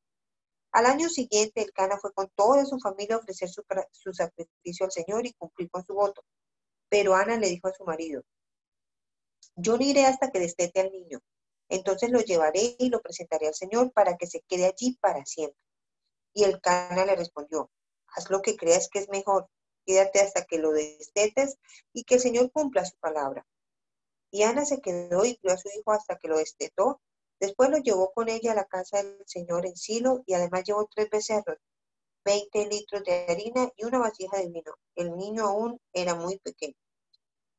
Al 0.74 0.86
año 0.86 1.08
siguiente, 1.08 1.62
el 1.62 1.72
Cana 1.72 1.98
fue 1.98 2.12
con 2.12 2.30
toda 2.36 2.66
su 2.66 2.78
familia 2.78 3.16
a 3.16 3.20
ofrecer 3.20 3.48
su, 3.48 3.64
su 3.94 4.14
sacrificio 4.14 4.86
al 4.86 4.92
Señor 4.92 5.26
y 5.26 5.32
cumplir 5.32 5.70
con 5.70 5.86
su 5.86 5.94
voto. 5.94 6.26
Pero 6.90 7.16
Ana 7.16 7.38
le 7.38 7.48
dijo 7.48 7.70
a 7.70 7.74
su 7.74 7.86
marido, 7.86 8.22
yo 9.56 9.78
no 9.78 9.84
iré 9.86 10.06
hasta 10.06 10.30
que 10.30 10.40
destete 10.40 10.82
al 10.82 10.92
niño. 10.92 11.22
Entonces 11.70 12.12
lo 12.12 12.20
llevaré 12.20 12.76
y 12.80 12.90
lo 12.90 13.02
presentaré 13.02 13.48
al 13.48 13.56
Señor 13.56 13.94
para 13.94 14.18
que 14.18 14.28
se 14.28 14.42
quede 14.42 14.66
allí 14.66 14.98
para 15.00 15.26
siempre. 15.26 15.58
Y 16.34 16.44
el 16.44 16.60
Cana 16.60 17.06
le 17.06 17.16
respondió, 17.16 17.72
haz 18.08 18.30
lo 18.30 18.42
que 18.42 18.58
creas 18.58 18.90
que 18.92 19.00
es 19.00 19.08
mejor, 19.08 19.48
quédate 19.86 20.20
hasta 20.20 20.46
que 20.46 20.58
lo 20.58 20.72
destetes 20.72 21.58
y 21.94 22.04
que 22.04 22.15
el 22.15 22.22
Señor 22.22 22.52
cumpla 22.52 22.86
su 22.86 22.98
palabra. 22.98 23.46
Y 24.32 24.44
Ana 24.44 24.65
se 24.65 24.80
quedó 24.80 25.26
y 25.26 25.38
crió 25.38 25.54
a 25.54 25.58
su 25.58 25.70
hijo 25.70 25.91
hasta 25.91 26.17
que 26.17 26.28
lo 26.28 26.38
destetó. 26.38 27.02
Después 27.39 27.70
lo 27.70 27.78
llevó 27.78 28.12
con 28.13 28.30
ella 28.30 28.54
a 28.54 28.56
la 28.56 28.65
casa 28.65 29.04
del 29.04 29.24
Señor 29.26 29.65
en 29.65 29.76
Silo 29.76 30.24
y 30.26 30.34
además 30.34 30.63
llevó 30.63 30.88
tres 30.94 31.10
becerros, 31.10 31.58
20 32.24 32.67
litros 32.67 33.04
de 33.04 33.26
harina 33.28 33.70
y 33.76 33.86
una 33.86 34.00
vasija 34.00 34.38
de 34.38 34.48
vino. 34.48 34.74
El 34.96 35.17
niño 35.17 35.48
aún 35.48 35.80
era 35.91 36.15
muy 36.15 36.38
pequeño. 36.39 36.76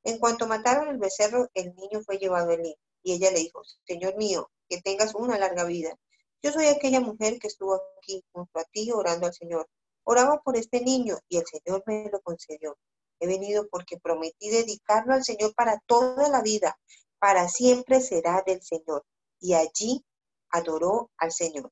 En 0.04 0.18
cuanto 0.18 0.46
mataron 0.46 0.88
el 0.88 0.98
becerro, 0.98 1.48
el 1.54 1.74
niño 1.74 2.00
fue 2.04 2.18
llevado 2.18 2.50
a 2.50 2.54
Elí 2.54 2.74
y 3.02 3.12
ella 3.12 3.30
le 3.30 3.40
dijo, 3.40 3.62
Señor 3.86 4.16
mío, 4.16 4.50
que 4.68 4.80
tengas 4.80 5.14
una 5.14 5.38
larga 5.38 5.64
vida. 5.64 5.96
Yo 6.42 6.52
soy 6.52 6.66
aquella 6.66 7.00
mujer 7.00 7.38
que 7.38 7.46
estuvo 7.46 7.80
aquí 7.98 8.24
junto 8.32 8.58
a 8.58 8.64
ti 8.64 8.90
orando 8.90 9.26
al 9.26 9.34
Señor. 9.34 9.68
Oraba 10.04 10.40
por 10.42 10.56
este 10.56 10.80
niño 10.80 11.18
y 11.28 11.38
el 11.38 11.44
Señor 11.46 11.82
me 11.86 12.08
lo 12.10 12.20
concedió. 12.20 12.76
He 13.20 13.26
venido 13.26 13.68
porque 13.70 13.98
prometí 13.98 14.50
dedicarlo 14.50 15.14
al 15.14 15.24
Señor 15.24 15.54
para 15.54 15.80
toda 15.86 16.28
la 16.28 16.42
vida. 16.42 16.76
Para 17.18 17.48
siempre 17.48 18.00
será 18.00 18.42
del 18.44 18.62
Señor. 18.62 19.04
Y 19.40 19.54
allí 19.54 20.04
adoró 20.50 21.10
al 21.18 21.30
Señor. 21.30 21.70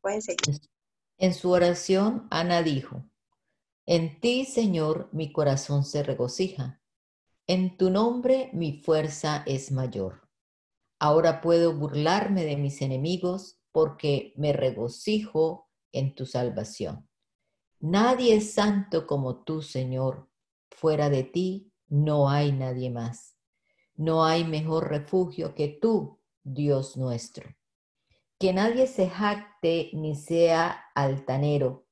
Pueden 0.00 0.22
seguir. 0.22 0.60
En 1.18 1.34
su 1.34 1.50
oración, 1.50 2.28
Ana 2.30 2.62
dijo, 2.62 3.02
En 3.86 4.20
ti, 4.20 4.44
Señor, 4.44 5.08
mi 5.12 5.32
corazón 5.32 5.84
se 5.84 6.02
regocija. 6.02 6.80
En 7.48 7.76
tu 7.76 7.90
nombre 7.90 8.50
mi 8.52 8.80
fuerza 8.80 9.42
es 9.46 9.72
mayor. 9.72 10.28
Ahora 10.98 11.40
puedo 11.40 11.74
burlarme 11.74 12.44
de 12.44 12.56
mis 12.56 12.82
enemigos 12.82 13.60
porque 13.72 14.32
me 14.36 14.52
regocijo 14.52 15.65
en 15.98 16.14
tu 16.14 16.26
salvación. 16.26 17.08
Nadie 17.80 18.36
es 18.36 18.54
santo 18.54 19.06
como 19.06 19.44
tú, 19.44 19.62
Señor. 19.62 20.28
Fuera 20.70 21.08
de 21.10 21.24
ti 21.24 21.72
no 21.88 22.28
hay 22.28 22.52
nadie 22.52 22.90
más. 22.90 23.36
No 23.94 24.24
hay 24.24 24.44
mejor 24.44 24.90
refugio 24.90 25.54
que 25.54 25.68
tú, 25.68 26.20
Dios 26.42 26.96
nuestro. 26.96 27.54
Que 28.38 28.52
nadie 28.52 28.86
se 28.86 29.08
jacte 29.08 29.90
ni 29.94 30.14
sea 30.14 30.84
altanero, 30.94 31.86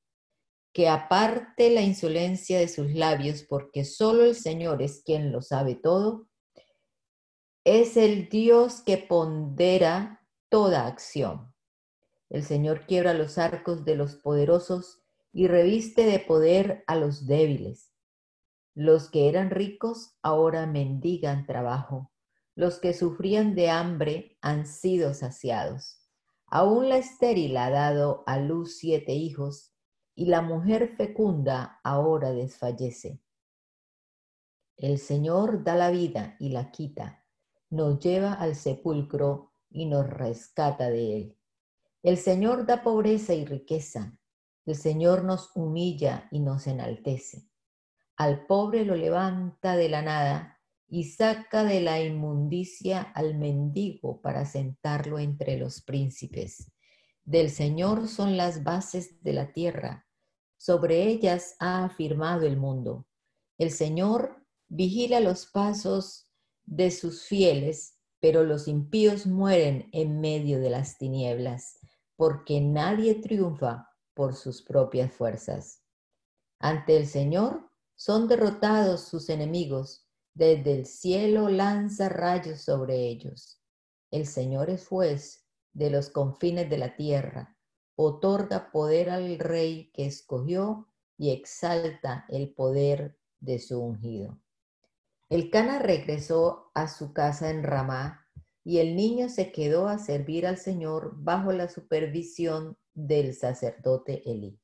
que 0.73 0.89
aparte 0.89 1.71
la 1.71 1.81
insolencia 1.81 2.59
de 2.59 2.67
sus 2.67 2.93
labios, 2.93 3.43
porque 3.43 3.85
solo 3.85 4.25
el 4.25 4.35
Señor 4.35 4.81
es 4.81 5.01
quien 5.03 5.31
lo 5.31 5.41
sabe 5.41 5.75
todo. 5.75 6.27
Es 7.63 7.97
el 7.97 8.29
Dios 8.29 8.81
que 8.81 8.97
pondera 8.97 10.27
toda 10.49 10.85
acción. 10.85 11.54
El 12.29 12.43
Señor 12.43 12.85
quiebra 12.85 13.13
los 13.13 13.37
arcos 13.37 13.85
de 13.85 13.95
los 13.95 14.15
poderosos 14.15 15.01
y 15.31 15.47
reviste 15.47 16.05
de 16.05 16.19
poder 16.19 16.83
a 16.87 16.95
los 16.95 17.27
débiles. 17.27 17.91
Los 18.73 19.09
que 19.09 19.29
eran 19.29 19.51
ricos 19.51 20.17
ahora 20.21 20.65
mendigan 20.65 21.45
trabajo. 21.45 22.11
Los 22.55 22.79
que 22.79 22.93
sufrían 22.93 23.55
de 23.55 23.69
hambre 23.69 24.37
han 24.41 24.65
sido 24.65 25.13
saciados. 25.13 26.01
Aún 26.47 26.89
la 26.89 26.97
estéril 26.97 27.57
ha 27.57 27.69
dado 27.69 28.23
a 28.27 28.39
luz 28.39 28.77
siete 28.77 29.13
hijos, 29.13 29.73
y 30.15 30.27
la 30.27 30.41
mujer 30.41 30.95
fecunda 30.95 31.79
ahora 31.83 32.31
desfallece. 32.31 33.21
El 34.77 34.99
Señor 34.99 35.63
da 35.63 35.75
la 35.75 35.89
vida 35.89 36.35
y 36.39 36.49
la 36.49 36.71
quita, 36.71 37.25
nos 37.69 37.99
lleva 37.99 38.33
al 38.33 38.55
sepulcro 38.55 39.51
y 39.69 39.85
nos 39.85 40.09
rescata 40.09 40.89
de 40.89 41.17
él. 41.17 41.37
El 42.05 42.17
Señor 42.17 42.67
da 42.67 42.83
pobreza 42.83 43.33
y 43.33 43.45
riqueza, 43.45 44.15
el 44.67 44.75
Señor 44.75 45.23
nos 45.23 45.49
humilla 45.55 46.27
y 46.29 46.39
nos 46.39 46.67
enaltece. 46.67 47.49
Al 48.15 48.45
pobre 48.45 48.85
lo 48.85 48.95
levanta 48.95 49.75
de 49.75 49.89
la 49.89 50.03
nada 50.03 50.61
y 50.87 51.05
saca 51.05 51.63
de 51.63 51.81
la 51.81 51.99
inmundicia 51.99 53.01
al 53.01 53.39
mendigo 53.39 54.21
para 54.21 54.45
sentarlo 54.45 55.17
entre 55.17 55.57
los 55.57 55.81
príncipes. 55.81 56.71
Del 57.23 57.49
Señor 57.49 58.07
son 58.07 58.37
las 58.37 58.63
bases 58.63 59.23
de 59.23 59.33
la 59.33 59.51
tierra, 59.51 60.05
sobre 60.57 61.07
ellas 61.07 61.55
ha 61.59 61.85
afirmado 61.85 62.45
el 62.45 62.57
mundo. 62.57 63.07
El 63.57 63.71
Señor 63.71 64.45
vigila 64.67 65.21
los 65.21 65.47
pasos 65.47 66.29
de 66.65 66.91
sus 66.91 67.23
fieles, 67.23 67.97
pero 68.19 68.43
los 68.43 68.67
impíos 68.67 69.25
mueren 69.25 69.89
en 69.91 70.21
medio 70.21 70.59
de 70.59 70.69
las 70.69 70.99
tinieblas, 70.99 71.79
porque 72.15 72.61
nadie 72.61 73.15
triunfa 73.15 73.89
por 74.13 74.35
sus 74.35 74.61
propias 74.61 75.11
fuerzas. 75.11 75.83
Ante 76.59 76.97
el 76.97 77.07
Señor 77.07 77.69
son 77.95 78.27
derrotados 78.27 79.01
sus 79.01 79.29
enemigos, 79.29 80.07
desde 80.33 80.73
el 80.73 80.85
cielo 80.85 81.49
lanza 81.49 82.09
rayos 82.09 82.61
sobre 82.61 83.07
ellos. 83.07 83.61
El 84.11 84.27
Señor 84.27 84.69
es 84.69 84.87
juez 84.87 85.45
de 85.73 85.89
los 85.89 86.09
confines 86.09 86.69
de 86.69 86.77
la 86.77 86.95
tierra, 86.95 87.57
otorga 87.95 88.71
poder 88.71 89.09
al 89.09 89.39
rey 89.39 89.91
que 89.93 90.05
escogió 90.05 90.89
y 91.17 91.31
exalta 91.31 92.25
el 92.29 92.53
poder 92.53 93.17
de 93.39 93.59
su 93.59 93.79
ungido. 93.79 94.39
El 95.29 95.49
Cana 95.49 95.79
regresó 95.79 96.71
a 96.73 96.87
su 96.87 97.13
casa 97.13 97.49
en 97.49 97.63
Ramá 97.63 98.24
y 98.65 98.79
el 98.79 98.95
niño 98.95 99.29
se 99.29 99.51
quedó 99.51 99.87
a 99.87 99.99
servir 99.99 100.47
al 100.47 100.57
Señor 100.57 101.13
bajo 101.17 101.51
la 101.51 101.69
supervisión 101.69 102.75
del 102.95 103.35
sacerdote 103.35 104.23
Elí. 104.25 104.59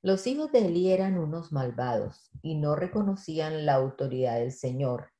Los 0.00 0.26
hijos 0.26 0.50
de 0.50 0.66
Elí 0.66 0.90
eran 0.90 1.18
unos 1.18 1.52
malvados 1.52 2.30
y 2.40 2.54
no 2.54 2.74
reconocían 2.74 3.66
la 3.66 3.74
autoridad 3.74 4.38
del 4.38 4.52
Señor. 4.52 5.10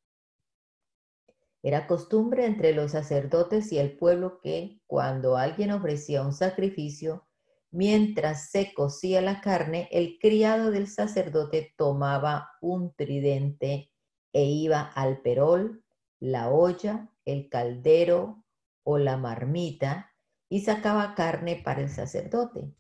Era 1.63 1.87
costumbre 1.87 2.47
entre 2.47 2.73
los 2.73 2.93
sacerdotes 2.93 3.71
y 3.73 3.79
el 3.79 3.99
pueblo 3.99 4.41
que, 4.41 4.81
cuando 4.87 5.37
alguien 5.37 5.71
ofrecía 5.71 6.23
un 6.23 6.33
sacrificio, 6.33 7.27
mientras 7.71 8.51
se 8.51 8.73
cocía 8.73 9.21
la 9.21 9.43
carne, 9.43 9.89
el 9.91 10.19
criado 10.19 10.71
del 10.71 10.87
sacerdote 10.87 11.75
tomaba 11.77 12.49
un 12.63 12.95
tridente 12.95 13.91
e 14.33 14.45
iba 14.45 14.81
al 14.81 15.21
perol, 15.21 15.85
la 16.21 16.49
olla, 16.49 17.11
el 17.27 17.51
caldero 17.51 18.43
o 18.83 18.97
la 18.97 19.19
marmita 19.19 20.13
y 20.49 20.61
sacaba 20.61 21.15
carne 21.15 21.61
para 21.63 21.83
el 21.83 21.91
sacerdote. 21.91 22.73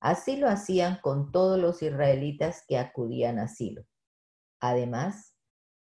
Así 0.00 0.36
lo 0.36 0.48
hacían 0.48 0.98
con 1.00 1.32
todos 1.32 1.58
los 1.58 1.82
israelitas 1.82 2.64
que 2.68 2.76
acudían 2.76 3.38
a 3.38 3.48
Silo. 3.48 3.86
Además, 4.60 5.34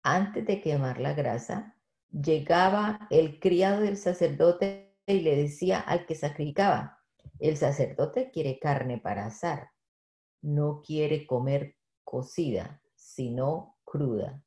antes 0.03 0.45
de 0.45 0.61
quemar 0.61 0.99
la 0.99 1.13
grasa, 1.13 1.75
llegaba 2.11 3.07
el 3.09 3.39
criado 3.39 3.81
del 3.81 3.97
sacerdote 3.97 4.97
y 5.07 5.21
le 5.21 5.35
decía 5.35 5.79
al 5.79 6.05
que 6.05 6.15
sacrificaba, 6.15 6.99
el 7.39 7.55
sacerdote 7.55 8.31
quiere 8.31 8.59
carne 8.59 8.97
para 8.97 9.25
asar, 9.25 9.71
no 10.41 10.81
quiere 10.81 11.25
comer 11.25 11.77
cocida, 12.03 12.81
sino 12.95 13.77
cruda. 13.85 14.43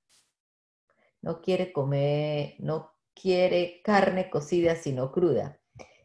No 1.23 1.41
quiere 1.41 1.73
comer, 1.73 2.57
no 2.59 2.92
quiere 3.15 3.81
carne 3.83 4.31
cocida, 4.31 4.77
sino 4.77 5.13
cruda. 5.13 5.61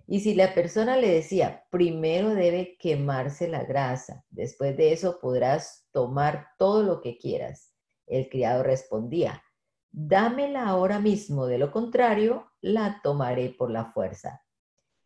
Y 0.08 0.22
si 0.22 0.36
la 0.36 0.54
persona 0.54 0.96
le 0.96 1.10
decía, 1.10 1.66
primero 1.70 2.34
debe 2.34 2.78
quemarse 2.80 3.48
la 3.48 3.64
grasa, 3.64 4.26
después 4.30 4.78
de 4.78 4.94
eso 4.94 5.20
podrás 5.20 5.88
tomar 5.92 6.48
todo 6.58 6.84
lo 6.84 7.02
que 7.02 7.18
quieras, 7.18 7.74
el 8.06 8.30
criado 8.30 8.64
respondía, 8.64 9.44
dámela 9.92 10.68
ahora 10.68 11.00
mismo, 11.00 11.46
de 11.46 11.58
lo 11.58 11.72
contrario, 11.72 12.52
la 12.62 13.02
tomaré 13.04 13.50
por 13.50 13.70
la 13.70 13.92
fuerza. 13.92 14.44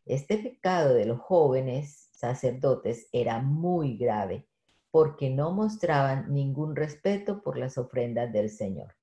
Este 0.05 0.37
pecado 0.37 0.93
de 0.93 1.05
los 1.05 1.19
jóvenes 1.19 2.09
sacerdotes 2.13 3.07
era 3.11 3.39
muy 3.39 3.97
grave 3.97 4.47
porque 4.91 5.29
no 5.29 5.51
mostraban 5.51 6.33
ningún 6.33 6.75
respeto 6.75 7.41
por 7.41 7.57
las 7.57 7.77
ofrendas 7.77 8.31
del 8.31 8.49
Señor. 8.49 8.93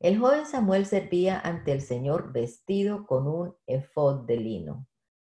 El 0.00 0.18
joven 0.18 0.46
Samuel 0.46 0.86
servía 0.86 1.38
ante 1.38 1.72
el 1.72 1.82
Señor 1.82 2.32
vestido 2.32 3.06
con 3.06 3.28
un 3.28 3.54
efod 3.66 4.26
de 4.26 4.36
lino. 4.38 4.88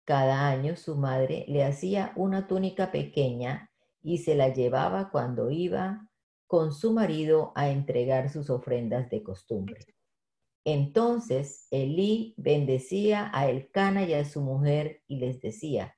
Cada 0.05 0.49
año 0.49 0.77
su 0.77 0.97
madre 0.97 1.45
le 1.49 1.65
hacía 1.65 2.13
una 2.15 2.47
túnica 2.47 2.93
pequeña 2.93 3.71
y 4.03 4.19
se 4.19 4.35
la 4.35 4.53
llevaba 4.53 5.11
cuando 5.11 5.51
iba 5.51 6.07
con 6.47 6.73
su 6.73 6.93
marido 6.93 7.53
a 7.55 7.71
entregar 7.71 8.29
sus 8.31 8.51
ofrendas 8.51 9.09
de 9.09 9.23
costumbre. 9.23 9.87
Entonces 10.65 11.67
Elí 11.71 12.35
bendecía 12.37 13.31
a 13.33 13.49
Elcana 13.49 14.05
y 14.05 14.13
a 14.13 14.25
su 14.25 14.43
mujer 14.43 15.03
y 15.07 15.17
les 15.17 15.41
decía, 15.41 15.97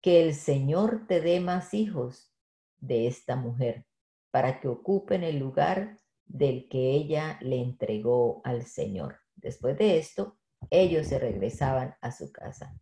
que 0.00 0.22
el 0.22 0.34
Señor 0.34 1.06
te 1.08 1.20
dé 1.20 1.40
más 1.40 1.74
hijos 1.74 2.32
de 2.78 3.08
esta 3.08 3.36
mujer 3.36 3.86
para 4.30 4.60
que 4.60 4.68
ocupen 4.68 5.24
el 5.24 5.38
lugar 5.38 5.98
del 6.28 6.68
que 6.68 6.92
ella 6.92 7.38
le 7.40 7.60
entregó 7.60 8.40
al 8.44 8.64
Señor. 8.66 9.16
Después 9.34 9.76
de 9.78 9.98
esto, 9.98 10.38
ellos 10.70 11.06
se 11.06 11.18
regresaban 11.18 11.96
a 12.00 12.12
su 12.12 12.30
casa. 12.32 12.78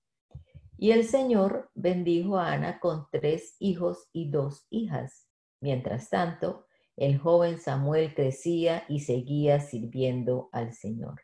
Y 0.77 0.91
el 0.91 1.05
Señor 1.05 1.71
bendijo 1.75 2.39
a 2.39 2.53
Ana 2.53 2.81
con 2.81 3.07
tres 3.11 3.57
hijos 3.59 4.09
y 4.13 4.31
dos 4.31 4.67
hijas. 4.69 5.29
Mientras 5.61 6.11
tanto, 6.11 6.67
el 6.97 7.19
joven 7.19 7.59
Samuel 7.59 8.15
crecía 8.15 8.85
y 8.89 9.01
seguía 9.01 9.61
sirviendo 9.61 10.51
al 10.53 10.75
Señor. 10.75 11.23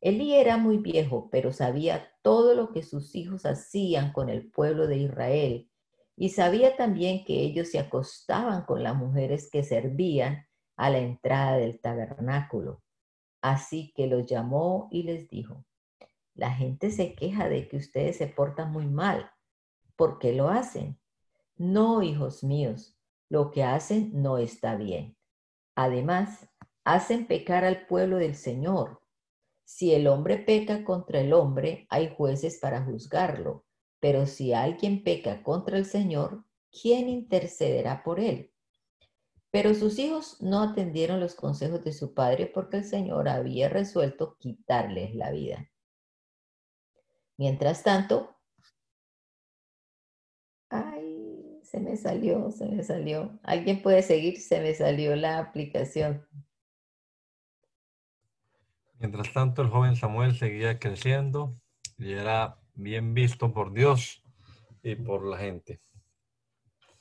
Elí 0.00 0.34
era 0.34 0.56
muy 0.58 0.78
viejo, 0.78 1.28
pero 1.30 1.52
sabía 1.52 2.08
todo 2.22 2.54
lo 2.54 2.72
que 2.72 2.84
sus 2.84 3.16
hijos 3.16 3.46
hacían 3.46 4.12
con 4.12 4.28
el 4.28 4.48
pueblo 4.50 4.86
de 4.86 4.98
Israel 4.98 5.68
y 6.16 6.30
sabía 6.30 6.76
también 6.76 7.24
que 7.24 7.40
ellos 7.40 7.68
se 7.70 7.78
acostaban 7.78 8.64
con 8.64 8.82
las 8.82 8.96
mujeres 8.96 9.48
que 9.50 9.62
servían 9.62 10.47
a 10.78 10.88
la 10.88 10.98
entrada 10.98 11.58
del 11.58 11.80
tabernáculo. 11.80 12.82
Así 13.42 13.92
que 13.94 14.06
los 14.06 14.24
llamó 14.24 14.88
y 14.90 15.02
les 15.02 15.28
dijo, 15.28 15.66
la 16.34 16.52
gente 16.52 16.90
se 16.90 17.14
queja 17.14 17.48
de 17.48 17.68
que 17.68 17.76
ustedes 17.76 18.16
se 18.16 18.28
portan 18.28 18.72
muy 18.72 18.86
mal. 18.86 19.30
¿Por 19.96 20.18
qué 20.18 20.32
lo 20.32 20.48
hacen? 20.48 20.98
No, 21.56 22.02
hijos 22.02 22.44
míos, 22.44 22.96
lo 23.28 23.50
que 23.50 23.64
hacen 23.64 24.22
no 24.22 24.38
está 24.38 24.76
bien. 24.76 25.16
Además, 25.74 26.48
hacen 26.84 27.26
pecar 27.26 27.64
al 27.64 27.86
pueblo 27.86 28.16
del 28.16 28.36
Señor. 28.36 29.02
Si 29.64 29.92
el 29.92 30.06
hombre 30.06 30.38
peca 30.38 30.84
contra 30.84 31.20
el 31.20 31.32
hombre, 31.32 31.86
hay 31.90 32.14
jueces 32.16 32.58
para 32.60 32.84
juzgarlo. 32.84 33.64
Pero 33.98 34.26
si 34.26 34.52
alguien 34.52 35.02
peca 35.02 35.42
contra 35.42 35.76
el 35.76 35.84
Señor, 35.84 36.44
¿quién 36.70 37.08
intercederá 37.08 38.04
por 38.04 38.20
él? 38.20 38.52
Pero 39.50 39.74
sus 39.74 39.98
hijos 39.98 40.40
no 40.42 40.62
atendieron 40.62 41.20
los 41.20 41.34
consejos 41.34 41.82
de 41.82 41.92
su 41.92 42.12
padre 42.12 42.46
porque 42.46 42.78
el 42.78 42.84
Señor 42.84 43.28
había 43.28 43.68
resuelto 43.68 44.36
quitarles 44.38 45.14
la 45.14 45.30
vida. 45.30 45.70
Mientras 47.38 47.82
tanto, 47.82 48.36
ay, 50.68 51.60
se 51.62 51.80
me 51.80 51.96
salió, 51.96 52.50
se 52.50 52.66
me 52.66 52.82
salió. 52.82 53.38
¿Alguien 53.42 53.80
puede 53.80 54.02
seguir? 54.02 54.40
Se 54.40 54.60
me 54.60 54.74
salió 54.74 55.16
la 55.16 55.38
aplicación. 55.38 56.26
Mientras 58.98 59.32
tanto, 59.32 59.62
el 59.62 59.68
joven 59.68 59.94
Samuel 59.94 60.34
seguía 60.34 60.78
creciendo 60.78 61.56
y 61.96 62.12
era 62.12 62.58
bien 62.74 63.14
visto 63.14 63.52
por 63.52 63.72
Dios 63.72 64.24
y 64.82 64.96
por 64.96 65.24
la 65.24 65.38
gente. 65.38 65.80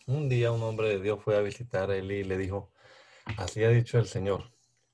Un 0.08 0.30
día 0.30 0.54
un 0.54 0.64
hombre 0.64 0.88
de 0.88 1.02
Dios 1.02 1.22
fue 1.22 1.36
a 1.36 1.42
visitar 1.42 1.92
a 1.92 1.98
Eli 1.98 2.20
y 2.20 2.24
le 2.24 2.38
dijo, 2.38 2.72
así 3.38 3.62
ha 3.66 3.70
dicho 3.70 4.00
el 4.00 4.06
Señor, 4.06 4.54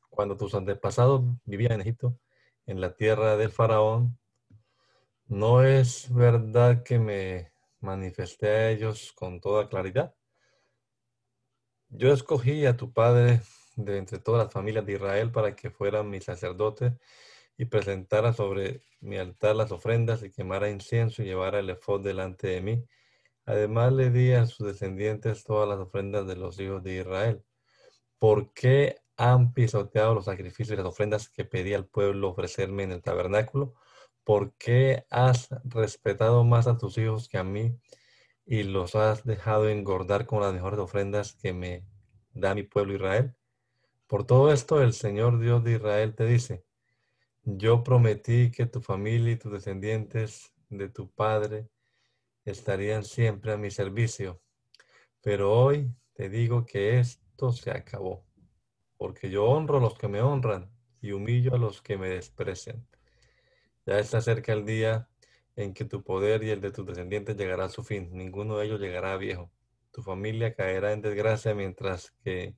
cuando 0.10 0.36
tus 0.36 0.56
antepasados 0.56 1.22
vivían 1.46 1.74
en 1.74 1.82
Egipto, 1.82 2.18
en 2.66 2.82
la 2.82 2.96
tierra 2.96 3.38
del 3.38 3.52
faraón, 3.52 4.18
¿no 5.28 5.64
es 5.64 6.12
verdad 6.12 6.82
que 6.82 6.98
me 6.98 7.54
manifesté 7.80 8.48
a 8.48 8.72
ellos 8.72 9.14
con 9.14 9.40
toda 9.40 9.70
claridad? 9.70 10.16
Yo 11.90 12.12
escogí 12.12 12.66
a 12.66 12.76
tu 12.76 12.92
padre 12.92 13.42
de 13.76 14.00
entre 14.00 14.18
todas 14.18 14.46
las 14.46 14.52
familias 14.52 14.84
de 14.84 14.94
Israel 14.94 15.32
para 15.32 15.56
que 15.56 15.70
fuera 15.70 16.02
mi 16.02 16.22
sacerdote 16.22 16.98
y 17.56 17.66
presentara 17.66 18.34
sobre 18.34 18.82
mi 19.00 19.20
altar 19.20 19.56
las 19.56 19.72
ofrendas 19.72 20.24
y 20.24 20.32
quemara 20.32 20.72
incienso 20.72 21.22
y 21.22 21.26
llevara 21.26 21.60
el 21.60 21.70
efod 21.70 22.02
delante 22.04 22.48
de 22.48 22.62
mí. 22.62 22.88
Además 23.46 23.92
le 23.92 24.10
di 24.10 24.32
a 24.32 24.46
sus 24.46 24.68
descendientes 24.68 25.44
todas 25.44 25.68
las 25.68 25.80
ofrendas 25.80 26.26
de 26.28 26.36
los 26.36 26.60
hijos 26.60 26.82
de 26.84 27.00
Israel. 27.00 27.44
¿Por 28.20 28.54
qué 28.54 28.98
han 29.18 29.54
pisoteado 29.54 30.16
los 30.16 30.26
sacrificios 30.26 30.72
y 30.72 30.78
las 30.78 30.86
ofrendas 30.86 31.30
que 31.30 31.46
pedí 31.46 31.74
al 31.74 31.86
pueblo 31.86 32.30
ofrecerme 32.30 32.84
en 32.84 32.94
el 32.94 33.02
tabernáculo? 33.02 33.76
¿Por 34.24 34.54
qué 34.56 35.06
has 35.10 35.50
respetado 35.66 36.44
más 36.46 36.68
a 36.68 36.78
tus 36.78 36.98
hijos 36.98 37.28
que 37.28 37.38
a 37.38 37.44
mí 37.44 37.78
y 38.46 38.64
los 38.64 38.96
has 38.96 39.26
dejado 39.26 39.68
engordar 39.68 40.26
con 40.26 40.42
las 40.42 40.54
mejores 40.54 40.80
ofrendas 40.80 41.34
que 41.34 41.54
me 41.54 41.86
da 42.32 42.56
mi 42.56 42.64
pueblo 42.64 42.94
Israel? 42.94 43.36
Por 44.08 44.26
todo 44.26 44.54
esto, 44.54 44.82
el 44.82 44.94
Señor 44.94 45.40
Dios 45.40 45.64
de 45.64 45.74
Israel 45.74 46.16
te 46.16 46.26
dice, 46.26 46.64
yo 47.44 47.84
prometí 47.84 48.52
que 48.52 48.66
tu 48.66 48.82
familia 48.82 49.34
y 49.34 49.38
tus 49.38 49.52
descendientes 49.52 50.54
de 50.70 50.88
tu 50.88 51.10
padre 51.10 51.68
estarían 52.46 53.04
siempre 53.04 53.54
a 53.54 53.58
mi 53.58 53.72
servicio, 53.72 54.42
pero 55.22 55.54
hoy 55.54 55.94
te 56.14 56.30
digo 56.30 56.66
que 56.66 57.00
esto 57.00 57.52
se 57.52 57.72
acabó, 57.72 58.26
porque 58.98 59.30
yo 59.30 59.46
honro 59.46 59.78
a 59.78 59.82
los 59.82 59.98
que 59.98 60.08
me 60.08 60.22
honran 60.22 60.72
y 61.02 61.12
humillo 61.12 61.56
a 61.56 61.58
los 61.58 61.82
que 61.82 61.98
me 61.98 62.10
desprecian. 62.10 62.88
Ya 63.86 64.00
está 64.00 64.22
cerca 64.22 64.54
el 64.54 64.66
día 64.66 65.10
en 65.56 65.74
que 65.74 65.86
tu 65.86 66.04
poder 66.04 66.44
y 66.44 66.50
el 66.50 66.62
de 66.62 66.72
tus 66.72 66.86
descendientes 66.86 67.36
llegará 67.36 67.66
a 67.66 67.70
su 67.70 67.84
fin. 67.84 68.10
Ninguno 68.14 68.58
de 68.58 68.66
ellos 68.66 68.80
llegará 68.80 69.18
viejo. 69.18 69.52
Tu 69.92 70.02
familia 70.02 70.54
caerá 70.54 70.94
en 70.94 71.02
desgracia 71.02 71.54
mientras 71.54 72.12
que 72.24 72.56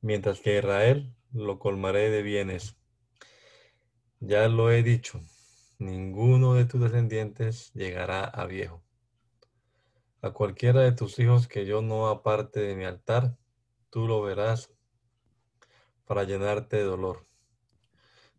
mientras 0.00 0.40
que 0.40 0.58
Israel 0.58 1.14
lo 1.32 1.58
colmaré 1.58 2.10
de 2.10 2.22
bienes. 2.22 2.76
Ya 4.20 4.48
lo 4.48 4.70
he 4.70 4.82
dicho, 4.82 5.20
ninguno 5.84 6.54
de 6.54 6.64
tus 6.64 6.80
descendientes 6.80 7.72
llegará 7.74 8.24
a 8.24 8.46
viejo. 8.46 8.82
A 10.20 10.30
cualquiera 10.30 10.80
de 10.82 10.92
tus 10.92 11.18
hijos 11.18 11.48
que 11.48 11.66
yo 11.66 11.82
no 11.82 12.08
aparte 12.08 12.60
de 12.60 12.76
mi 12.76 12.84
altar, 12.84 13.36
tú 13.90 14.06
lo 14.06 14.22
verás 14.22 14.72
para 16.04 16.24
llenarte 16.24 16.76
de 16.76 16.84
dolor. 16.84 17.26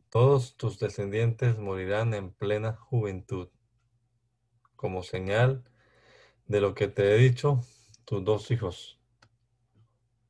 Todos 0.09 0.55
tus 0.55 0.79
descendientes 0.79 1.57
morirán 1.57 2.13
en 2.13 2.31
plena 2.31 2.73
juventud. 2.75 3.49
Como 4.75 5.03
señal 5.03 5.63
de 6.47 6.61
lo 6.61 6.73
que 6.75 6.87
te 6.87 7.13
he 7.13 7.17
dicho, 7.17 7.61
tus 8.05 8.23
dos 8.23 8.51
hijos, 8.51 8.99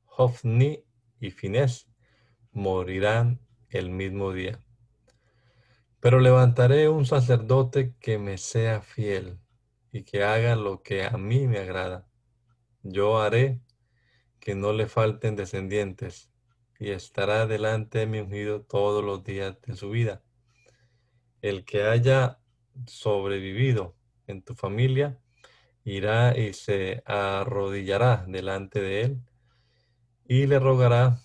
Hofni 0.05 0.83
y 1.19 1.31
Finés 1.31 1.89
morirán 2.51 3.39
el 3.69 3.89
mismo 3.89 4.31
día. 4.31 4.63
Pero 6.03 6.19
levantaré 6.19 6.89
un 6.89 7.05
sacerdote 7.05 7.95
que 8.01 8.17
me 8.17 8.37
sea 8.37 8.81
fiel 8.81 9.39
y 9.89 10.03
que 10.03 10.25
haga 10.25 10.57
lo 10.57 10.83
que 10.83 11.05
a 11.05 11.11
mí 11.11 11.47
me 11.47 11.59
agrada. 11.59 12.09
Yo 12.81 13.21
haré 13.21 13.61
que 14.41 14.53
no 14.53 14.73
le 14.73 14.87
falten 14.87 15.37
descendientes 15.37 16.29
y 16.77 16.89
estará 16.89 17.47
delante 17.47 17.99
de 17.99 18.07
mi 18.07 18.19
ungido 18.19 18.63
todos 18.63 19.01
los 19.01 19.23
días 19.23 19.55
de 19.61 19.77
su 19.77 19.91
vida. 19.91 20.21
El 21.41 21.63
que 21.63 21.83
haya 21.83 22.41
sobrevivido 22.85 23.95
en 24.27 24.41
tu 24.43 24.55
familia 24.55 25.17
irá 25.85 26.37
y 26.37 26.51
se 26.51 27.01
arrodillará 27.05 28.25
delante 28.27 28.81
de 28.81 29.01
él 29.03 29.21
y 30.27 30.47
le 30.47 30.59
rogará 30.59 31.21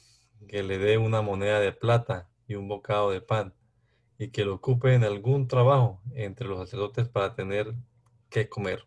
que 0.47 0.63
le 0.63 0.79
dé 0.79 0.99
una 0.99 1.21
moneda 1.21 1.59
de 1.59 1.73
plata 1.73 2.31
y 2.47 2.55
un 2.55 2.69
bocado 2.69 3.11
de 3.11 3.21
pan, 3.21 3.58
y 4.19 4.31
que 4.31 4.45
lo 4.45 4.57
ocupe 4.57 4.95
en 4.95 5.05
algún 5.05 5.47
trabajo 5.47 6.01
entre 6.15 6.47
los 6.49 6.59
sacerdotes 6.59 7.09
para 7.09 7.35
tener 7.35 7.73
que 8.29 8.49
comer. 8.49 8.85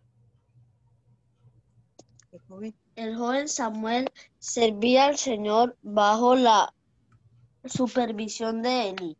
El 2.96 3.16
joven 3.16 3.48
Samuel 3.48 4.12
servía 4.40 5.06
al 5.06 5.18
Señor 5.18 5.78
bajo 5.82 6.36
la 6.36 6.74
supervisión 7.66 8.62
de 8.62 8.90
Eli. 8.90 9.18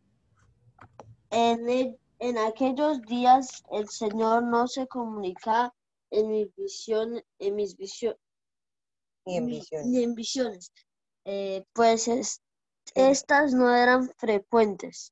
En, 1.30 1.96
en 2.18 2.38
aquellos 2.38 3.00
días 3.02 3.62
el 3.70 3.88
Señor 3.88 4.44
no 4.44 4.68
se 4.68 4.86
comunica 4.86 5.72
en 6.10 6.30
mis 6.30 6.54
visiones, 6.54 7.24
en 7.38 7.54
mis 7.56 7.76
visiones, 7.76 8.20
Ni 9.24 9.36
en 9.36 9.46
visiones. 9.46 9.86
ni 9.86 10.02
en 10.02 10.14
visiones, 10.14 10.72
eh, 11.24 11.64
pues 11.72 12.08
es- 12.08 12.42
estas 12.94 13.54
no 13.54 13.74
eran 13.74 14.10
frecuentes. 14.18 15.11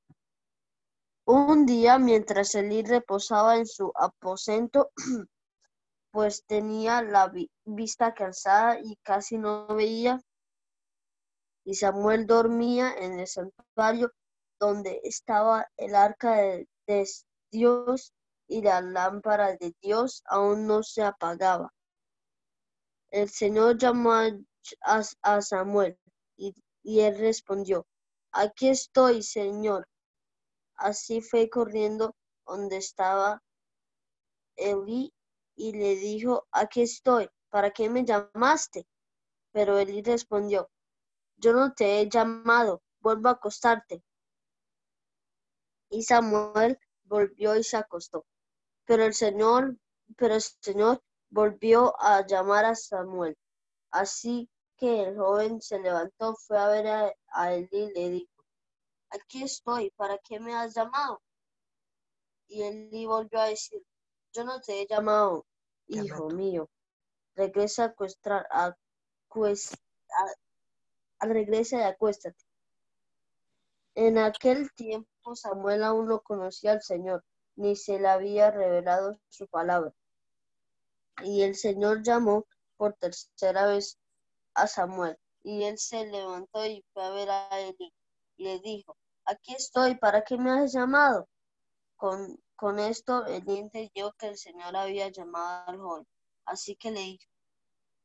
Un 1.32 1.64
día, 1.64 1.96
mientras 2.00 2.56
Elí 2.56 2.82
reposaba 2.82 3.56
en 3.56 3.64
su 3.64 3.92
aposento, 3.94 4.90
pues 6.10 6.44
tenía 6.44 7.02
la 7.02 7.28
vi- 7.28 7.48
vista 7.64 8.14
cansada 8.14 8.80
y 8.80 8.96
casi 9.04 9.38
no 9.38 9.68
veía, 9.68 10.20
y 11.64 11.74
Samuel 11.74 12.26
dormía 12.26 12.96
en 12.98 13.20
el 13.20 13.28
santuario 13.28 14.10
donde 14.58 15.00
estaba 15.04 15.68
el 15.76 15.94
arca 15.94 16.34
de, 16.34 16.66
Dios 17.52 18.12
y 18.48 18.62
la 18.62 18.80
lámpara 18.80 19.54
de 19.54 19.72
Dios 19.80 20.24
aún 20.26 20.66
no 20.66 20.82
se 20.82 21.04
apagaba. 21.04 21.72
El 23.12 23.30
Señor 23.30 23.78
llamó 23.78 24.14
a, 24.80 25.42
Samuel 25.42 25.96
y 26.36 27.00
él 27.00 27.18
respondió, 27.18 27.86
aquí 28.32 28.68
estoy, 28.70 29.22
Señor. 29.22 29.86
Así 30.80 31.20
fue 31.20 31.50
corriendo 31.50 32.16
donde 32.46 32.78
estaba 32.78 33.42
Elí 34.56 35.12
y 35.54 35.72
le 35.72 35.94
dijo, 35.96 36.48
aquí 36.52 36.80
estoy, 36.80 37.28
¿para 37.50 37.70
qué 37.70 37.90
me 37.90 38.02
llamaste? 38.02 38.86
Pero 39.52 39.78
Elí 39.78 40.00
respondió, 40.00 40.70
yo 41.36 41.52
no 41.52 41.74
te 41.74 42.00
he 42.00 42.08
llamado, 42.08 42.82
vuelvo 43.00 43.28
a 43.28 43.32
acostarte. 43.32 44.02
Y 45.90 46.02
Samuel 46.02 46.78
volvió 47.04 47.54
y 47.56 47.62
se 47.62 47.76
acostó. 47.76 48.24
Pero 48.86 49.04
el 49.04 49.12
Señor, 49.12 49.76
pero 50.16 50.34
el 50.34 50.40
Señor 50.40 51.02
volvió 51.28 51.94
a 52.00 52.26
llamar 52.26 52.64
a 52.64 52.74
Samuel. 52.74 53.36
Así 53.90 54.48
que 54.78 55.02
el 55.02 55.18
joven 55.18 55.60
se 55.60 55.78
levantó, 55.78 56.36
fue 56.36 56.58
a 56.58 56.68
ver 56.68 56.86
a, 56.86 57.12
a 57.32 57.52
Elí 57.52 57.68
y 57.70 57.92
le 57.92 58.10
dijo, 58.10 58.29
aquí 59.10 59.42
estoy, 59.44 59.90
¿para 59.96 60.18
qué 60.18 60.40
me 60.40 60.54
has 60.54 60.74
llamado? 60.74 61.20
Y 62.48 62.62
Elí 62.62 63.06
volvió 63.06 63.40
a 63.40 63.46
decir, 63.46 63.82
yo 64.34 64.44
no 64.44 64.60
te 64.60 64.82
he 64.82 64.86
llamado, 64.86 65.46
hijo 65.88 66.28
mío. 66.30 66.68
Regresa 67.36 67.84
a 67.84 67.86
acuestar, 67.88 68.46
a, 68.50 68.66
a- 68.66 70.34
a- 71.20 71.26
regresa 71.26 71.78
y 71.78 71.82
acuéstate. 71.82 72.44
En 73.94 74.18
aquel 74.18 74.72
tiempo 74.72 75.36
Samuel 75.36 75.84
aún 75.84 76.08
no 76.08 76.20
conocía 76.22 76.72
al 76.72 76.82
Señor, 76.82 77.24
ni 77.56 77.76
se 77.76 78.00
le 78.00 78.08
había 78.08 78.50
revelado 78.50 79.20
su 79.28 79.46
palabra. 79.46 79.94
Y 81.22 81.42
el 81.42 81.54
Señor 81.54 82.02
llamó 82.02 82.46
por 82.76 82.94
tercera 82.94 83.66
vez 83.66 83.98
a 84.54 84.66
Samuel, 84.66 85.16
y 85.42 85.64
él 85.64 85.78
se 85.78 86.06
levantó 86.06 86.66
y 86.66 86.84
fue 86.92 87.04
a 87.04 87.10
ver 87.10 87.30
a 87.30 87.60
Eli, 87.60 87.92
le 88.40 88.60
dijo, 88.60 88.96
aquí 89.26 89.54
estoy, 89.54 89.96
¿para 89.96 90.22
qué 90.24 90.36
me 90.38 90.50
has 90.52 90.72
llamado? 90.72 91.28
Con, 91.96 92.38
con 92.56 92.78
esto 92.80 93.26
Elí 93.26 93.58
entendió 93.58 94.12
que 94.18 94.28
el 94.28 94.38
Señor 94.38 94.76
había 94.76 95.08
llamado 95.10 95.64
al 95.70 95.78
joven, 95.78 96.06
así 96.46 96.76
que 96.76 96.90
le 96.92 97.00
dijo, 97.00 97.26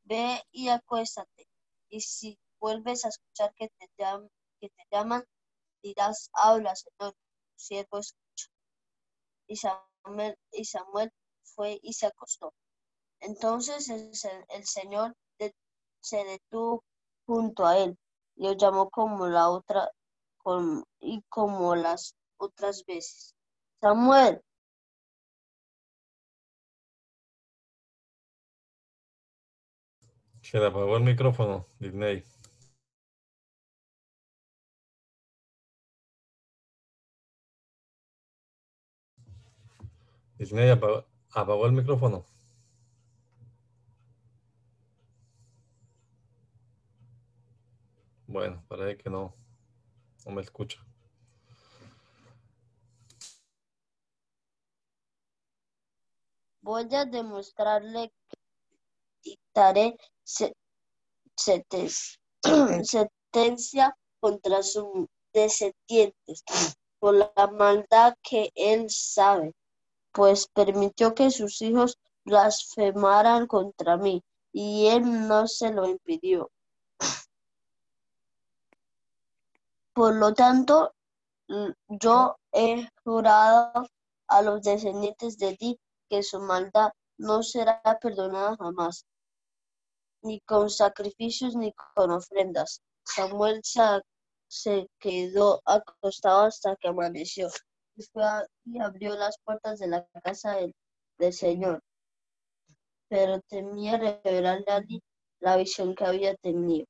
ve 0.04 0.42
y 0.52 0.68
acuéstate, 0.68 1.48
y 1.90 2.00
si 2.00 2.38
vuelves 2.60 3.04
a 3.04 3.08
escuchar 3.08 3.52
que 3.56 3.68
te, 3.78 3.88
llam- 3.98 4.30
que 4.60 4.70
te 4.70 4.84
llaman, 4.92 5.24
dirás, 5.82 6.30
habla, 6.34 6.74
Señor, 6.76 7.12
tu 7.14 7.18
siervo 7.56 7.98
escucha. 7.98 8.48
Y 9.48 9.56
Samuel, 9.56 10.38
y 10.52 10.64
Samuel 10.64 11.12
fue 11.42 11.80
y 11.82 11.94
se 11.94 12.06
acostó. 12.06 12.54
Entonces 13.20 13.88
el, 13.90 14.14
se- 14.16 14.46
el 14.50 14.66
Señor 14.66 15.14
se 16.00 16.24
detuvo 16.24 16.84
junto 17.26 17.66
a 17.66 17.78
él 17.78 17.98
lo 18.36 18.52
llamó 18.54 18.90
como 18.90 19.26
la 19.28 19.50
otra, 19.50 19.90
y 21.00 21.22
como 21.28 21.74
las 21.74 22.14
otras 22.36 22.84
veces. 22.86 23.34
Samuel. 23.80 24.40
Se 30.42 30.58
le 30.60 30.66
apagó 30.66 30.96
el 30.96 31.02
micrófono, 31.02 31.66
Disney. 31.80 32.22
Disney 40.38 40.70
apagó, 40.70 41.04
apagó 41.32 41.66
el 41.66 41.72
micrófono. 41.72 42.24
Bueno, 48.28 48.62
parece 48.68 48.98
que 48.98 49.10
no, 49.10 49.34
me 50.30 50.42
escucha. 50.42 50.78
Voy 56.60 56.92
a 56.94 57.04
demostrarle 57.04 58.12
que 58.28 58.36
dictaré 59.22 59.96
sentencia 62.82 63.96
contra 64.18 64.62
sus 64.62 65.06
descendientes 65.32 66.42
por 66.98 67.14
la 67.14 67.46
maldad 67.52 68.14
que 68.22 68.50
él 68.54 68.90
sabe, 68.90 69.54
pues 70.12 70.48
permitió 70.48 71.14
que 71.14 71.30
sus 71.30 71.62
hijos 71.62 71.98
blasfemaran 72.24 73.46
contra 73.46 73.96
mí 73.96 74.24
y 74.52 74.86
él 74.88 75.28
no 75.28 75.46
se 75.46 75.70
lo 75.72 75.86
impidió. 75.86 76.50
Por 79.96 80.14
lo 80.16 80.34
tanto, 80.34 80.92
yo 81.88 82.36
he 82.52 82.86
jurado 83.02 83.86
a 84.28 84.42
los 84.42 84.60
descendientes 84.60 85.38
de 85.38 85.56
ti 85.56 85.80
que 86.10 86.22
su 86.22 86.38
maldad 86.38 86.90
no 87.16 87.42
será 87.42 87.80
perdonada 87.98 88.58
jamás, 88.58 89.06
ni 90.20 90.40
con 90.40 90.68
sacrificios 90.68 91.56
ni 91.56 91.72
con 91.94 92.10
ofrendas. 92.10 92.82
Samuel 93.06 93.62
se, 93.64 94.86
quedó 94.98 95.62
acostado 95.64 96.42
hasta 96.42 96.76
que 96.76 96.88
amaneció 96.88 97.48
y, 97.96 98.78
abrió 98.78 99.16
las 99.16 99.38
puertas 99.46 99.78
de 99.78 99.86
la 99.86 100.06
casa 100.22 100.56
del, 100.56 101.32
Señor. 101.32 101.82
Pero 103.08 103.40
temía 103.48 103.96
revelarle 103.96 104.70
a 104.70 104.82
ti 104.82 105.02
la 105.40 105.56
visión 105.56 105.94
que 105.94 106.04
había 106.04 106.34
tenido. 106.34 106.84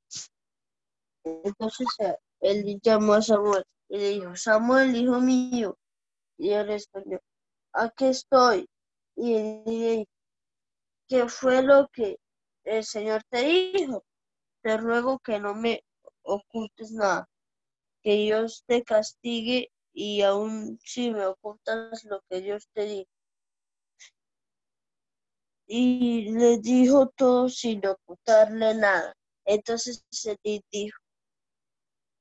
Entonces 1.23 1.87
él 2.41 2.79
llamó 2.81 3.13
a 3.13 3.21
Samuel 3.21 3.63
y 3.89 3.97
le 3.97 4.09
dijo, 4.09 4.35
Samuel, 4.35 4.95
hijo 4.95 5.19
mío. 5.19 5.77
Y 6.37 6.51
él 6.51 6.67
respondió, 6.67 7.21
aquí 7.73 8.05
estoy. 8.05 8.69
Y 9.15 9.33
él 9.33 9.63
dijo, 9.65 10.11
¿qué 11.07 11.27
fue 11.27 11.63
lo 11.63 11.87
que 11.91 12.17
el 12.63 12.83
Señor 12.83 13.23
te 13.29 13.43
dijo? 13.43 14.03
Te 14.61 14.77
ruego 14.77 15.19
que 15.19 15.39
no 15.39 15.55
me 15.55 15.83
ocultes 16.23 16.91
nada, 16.91 17.27
que 18.03 18.13
Dios 18.13 18.63
te 18.67 18.83
castigue 18.83 19.71
y 19.93 20.21
aún 20.21 20.79
si 20.83 21.11
me 21.11 21.25
ocultas 21.25 22.03
lo 22.03 22.21
que 22.29 22.41
Dios 22.41 22.67
te 22.73 22.85
dijo. 22.85 23.09
Y 25.65 26.31
le 26.31 26.59
dijo 26.59 27.07
todo 27.15 27.49
sin 27.49 27.85
ocultarle 27.85 28.75
nada. 28.75 29.13
Entonces 29.45 30.05
se 30.09 30.37
dijo, 30.43 30.97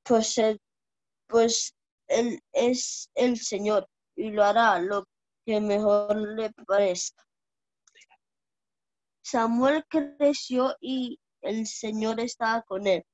pues 0.07 0.38
él, 0.38 0.61
pues 1.26 1.74
él 2.07 2.40
es 2.52 3.11
el 3.14 3.38
Señor 3.38 3.88
y 4.14 4.30
lo 4.30 4.44
hará 4.44 4.78
lo 4.78 5.04
que 5.44 5.61
mejor 5.61 6.16
le 6.16 6.50
parezca. 6.66 7.24
Samuel 9.22 9.84
creció 9.88 10.76
y 10.80 11.18
el 11.40 11.66
Señor 11.66 12.20
estaba 12.20 12.62
con 12.62 12.86
él 12.86 13.04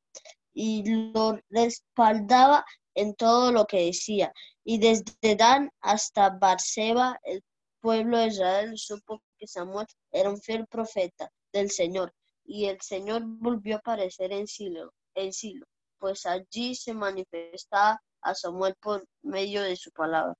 y 0.52 0.84
lo 1.12 1.40
respaldaba 1.48 2.64
en 2.94 3.14
todo 3.14 3.50
lo 3.52 3.66
que 3.66 3.86
decía. 3.86 4.32
Y 4.64 4.78
desde 4.78 5.34
Dan 5.36 5.70
hasta 5.80 6.28
Barseba, 6.28 7.18
el 7.22 7.42
pueblo 7.80 8.18
de 8.18 8.26
Israel 8.26 8.76
supo 8.76 9.22
que 9.38 9.46
Samuel 9.46 9.86
era 10.10 10.28
un 10.28 10.40
fiel 10.40 10.66
profeta 10.66 11.32
del 11.52 11.70
Señor. 11.70 12.12
Y 12.44 12.66
el 12.66 12.80
Señor 12.82 13.22
volvió 13.24 13.76
a 13.76 13.78
aparecer 13.78 14.32
en 14.32 14.46
Silo, 14.46 14.92
en 15.14 15.32
Silo 15.32 15.66
pues 16.02 16.26
allí 16.26 16.74
se 16.74 16.94
manifestaba 16.94 18.02
a 18.22 18.34
Samuel 18.34 18.74
por 18.80 19.06
medio 19.22 19.62
de 19.62 19.76
su 19.76 19.92
palabra. 19.92 20.34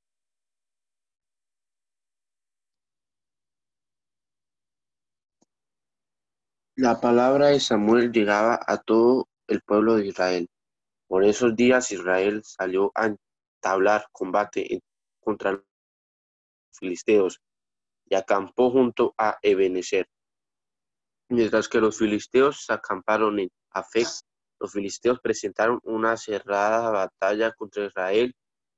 La 6.74 7.00
palabra 7.00 7.46
de 7.46 7.60
Samuel 7.60 8.10
llegaba 8.10 8.58
a 8.66 8.78
todo 8.78 9.28
el 9.46 9.62
pueblo 9.62 9.94
de 9.94 10.08
Israel. 10.08 10.48
Por 11.06 11.22
esos 11.22 11.54
días 11.54 11.92
Israel 11.92 12.42
salió 12.42 12.90
a 12.96 13.14
entablar 13.54 14.08
combate 14.10 14.80
contra 15.20 15.52
los 15.52 15.62
filisteos 16.72 17.40
y 18.06 18.16
acampó 18.16 18.72
junto 18.72 19.14
a 19.16 19.38
Ebenezer. 19.42 20.08
Mientras 21.28 21.68
que 21.68 21.78
los 21.78 21.96
filisteos 21.96 22.68
acamparon 22.68 23.38
en 23.38 23.48
Afec, 23.70 24.08
los 24.62 24.72
filisteos 24.72 25.18
presentaron 25.18 25.80
una 25.82 26.16
cerrada 26.16 26.88
batalla 26.90 27.50
contra 27.50 27.86
Israel 27.86 28.32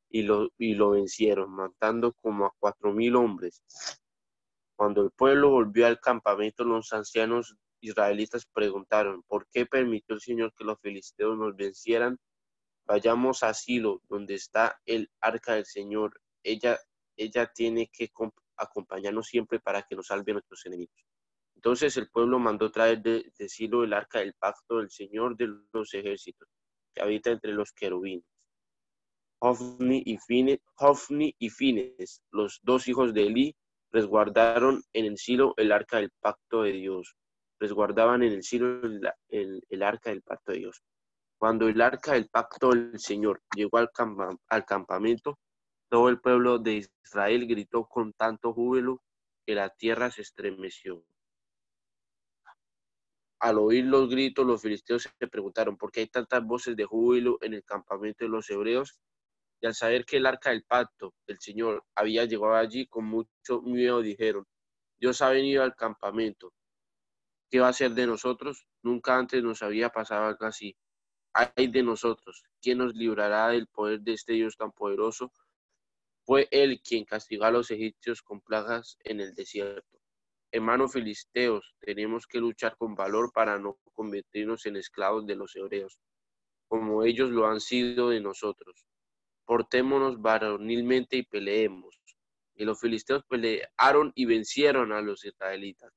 y 0.08 0.22
lo, 0.22 0.48
y 0.56 0.74
lo 0.74 0.92
vencieron, 0.92 1.50
matando 1.50 2.14
como 2.22 2.46
a 2.46 2.54
cuatro 2.58 2.94
mil 2.94 3.16
hombres. 3.16 3.62
Cuando 4.76 5.02
el 5.02 5.10
pueblo 5.10 5.50
volvió 5.50 5.86
al 5.86 6.00
campamento, 6.00 6.64
los 6.64 6.90
ancianos 6.94 7.54
israelitas 7.82 8.46
preguntaron, 8.46 9.24
¿por 9.24 9.46
qué 9.52 9.66
permitió 9.66 10.14
el 10.14 10.22
Señor 10.22 10.54
que 10.56 10.64
los 10.64 10.80
filisteos 10.80 11.36
nos 11.36 11.54
vencieran? 11.54 12.16
Vayamos 12.86 13.42
a 13.42 13.52
Silo, 13.52 14.00
donde 14.08 14.36
está 14.36 14.80
el 14.86 15.10
arca 15.20 15.52
del 15.52 15.66
Señor. 15.66 16.18
Ella, 16.42 16.78
ella 17.14 17.52
tiene 17.54 17.90
que 17.92 18.10
acompañarnos 18.56 19.26
siempre 19.26 19.60
para 19.60 19.82
que 19.82 19.96
nos 19.96 20.06
salve 20.06 20.32
nuestros 20.32 20.64
enemigos. 20.64 21.13
Entonces 21.64 21.96
el 21.96 22.10
pueblo 22.10 22.38
mandó 22.38 22.70
traer 22.70 23.00
de, 23.00 23.32
Silo 23.48 23.84
el 23.84 23.94
arca 23.94 24.18
del 24.18 24.34
pacto 24.34 24.80
del 24.80 24.90
Señor 24.90 25.34
de 25.34 25.48
los 25.72 25.94
ejércitos, 25.94 26.46
que 26.94 27.00
habita 27.00 27.30
entre 27.30 27.54
los 27.54 27.72
querubines. 27.72 28.26
Hofni 29.38 30.02
y, 30.04 30.18
Fines, 30.18 30.58
y 31.38 31.48
Fines, 31.48 32.20
los 32.30 32.60
dos 32.62 32.86
hijos 32.86 33.14
de 33.14 33.28
Eli, 33.28 33.56
resguardaron 33.92 34.82
en 34.92 35.06
el 35.06 35.16
Silo 35.16 35.54
el 35.56 35.72
arca 35.72 35.96
del 35.96 36.10
pacto 36.20 36.64
de 36.64 36.72
Dios. 36.72 37.16
Resguardaban 37.58 38.22
en 38.22 38.32
el 38.34 38.42
Silo 38.42 38.82
el, 39.30 39.82
arca 39.82 40.10
del 40.10 40.20
pacto 40.20 40.52
de 40.52 40.58
Dios. 40.58 40.82
Cuando 41.38 41.66
el 41.66 41.80
arca 41.80 42.12
del 42.12 42.28
pacto 42.28 42.72
del 42.72 43.00
Señor 43.00 43.40
llegó 43.56 43.78
al, 43.78 43.88
al 44.50 44.64
campamento, 44.66 45.38
todo 45.88 46.10
el 46.10 46.20
pueblo 46.20 46.58
de 46.58 46.86
Israel 47.02 47.46
gritó 47.46 47.86
con 47.86 48.12
tanto 48.12 48.52
júbilo 48.52 49.00
que 49.46 49.54
la 49.54 49.70
tierra 49.70 50.10
se 50.10 50.20
estremeció. 50.20 51.02
Al 53.40 53.58
oír 53.58 53.84
los 53.84 54.08
gritos, 54.08 54.46
los 54.46 54.62
filisteos 54.62 55.08
se 55.18 55.28
preguntaron 55.28 55.76
por 55.76 55.90
qué 55.90 56.00
hay 56.00 56.06
tantas 56.06 56.44
voces 56.44 56.76
de 56.76 56.84
júbilo 56.84 57.38
en 57.42 57.54
el 57.54 57.64
campamento 57.64 58.24
de 58.24 58.30
los 58.30 58.48
hebreos. 58.50 58.98
Y 59.60 59.66
al 59.66 59.74
saber 59.74 60.04
que 60.04 60.18
el 60.18 60.26
arca 60.26 60.50
del 60.50 60.64
pacto 60.64 61.14
del 61.26 61.38
Señor 61.38 61.84
había 61.94 62.24
llegado 62.24 62.54
allí, 62.54 62.86
con 62.86 63.04
mucho 63.04 63.62
miedo 63.62 64.02
dijeron, 64.02 64.46
Dios 64.98 65.20
ha 65.22 65.30
venido 65.30 65.62
al 65.62 65.74
campamento. 65.74 66.52
¿Qué 67.50 67.60
va 67.60 67.66
a 67.66 67.70
hacer 67.70 67.92
de 67.92 68.06
nosotros? 68.06 68.66
Nunca 68.82 69.16
antes 69.16 69.42
nos 69.42 69.62
había 69.62 69.90
pasado 69.90 70.26
algo 70.26 70.46
así. 70.46 70.76
Ay 71.32 71.66
de 71.66 71.82
nosotros, 71.82 72.44
¿quién 72.62 72.78
nos 72.78 72.94
librará 72.94 73.48
del 73.48 73.66
poder 73.66 74.00
de 74.00 74.12
este 74.12 74.34
Dios 74.34 74.56
tan 74.56 74.70
poderoso? 74.72 75.32
Fue 76.24 76.48
Él 76.50 76.80
quien 76.80 77.04
castigó 77.04 77.44
a 77.44 77.50
los 77.50 77.70
egipcios 77.70 78.22
con 78.22 78.40
plagas 78.40 78.96
en 79.04 79.20
el 79.20 79.34
desierto. 79.34 79.98
Hermanos 80.54 80.92
filisteos, 80.92 81.74
tenemos 81.80 82.28
que 82.28 82.38
luchar 82.38 82.76
con 82.76 82.94
valor 82.94 83.32
para 83.32 83.58
no 83.58 83.76
convertirnos 83.92 84.64
en 84.66 84.76
esclavos 84.76 85.26
de 85.26 85.34
los 85.34 85.56
hebreos, 85.56 85.98
como 86.68 87.02
ellos 87.02 87.30
lo 87.30 87.48
han 87.48 87.58
sido 87.58 88.10
de 88.10 88.20
nosotros. 88.20 88.86
Portémonos 89.46 90.22
varonilmente 90.22 91.16
y 91.16 91.24
peleemos. 91.24 92.00
Y 92.54 92.64
los 92.64 92.78
filisteos 92.78 93.24
pelearon 93.24 94.12
y 94.14 94.26
vencieron 94.26 94.92
a 94.92 95.00
los 95.00 95.24
israelitas, 95.24 95.92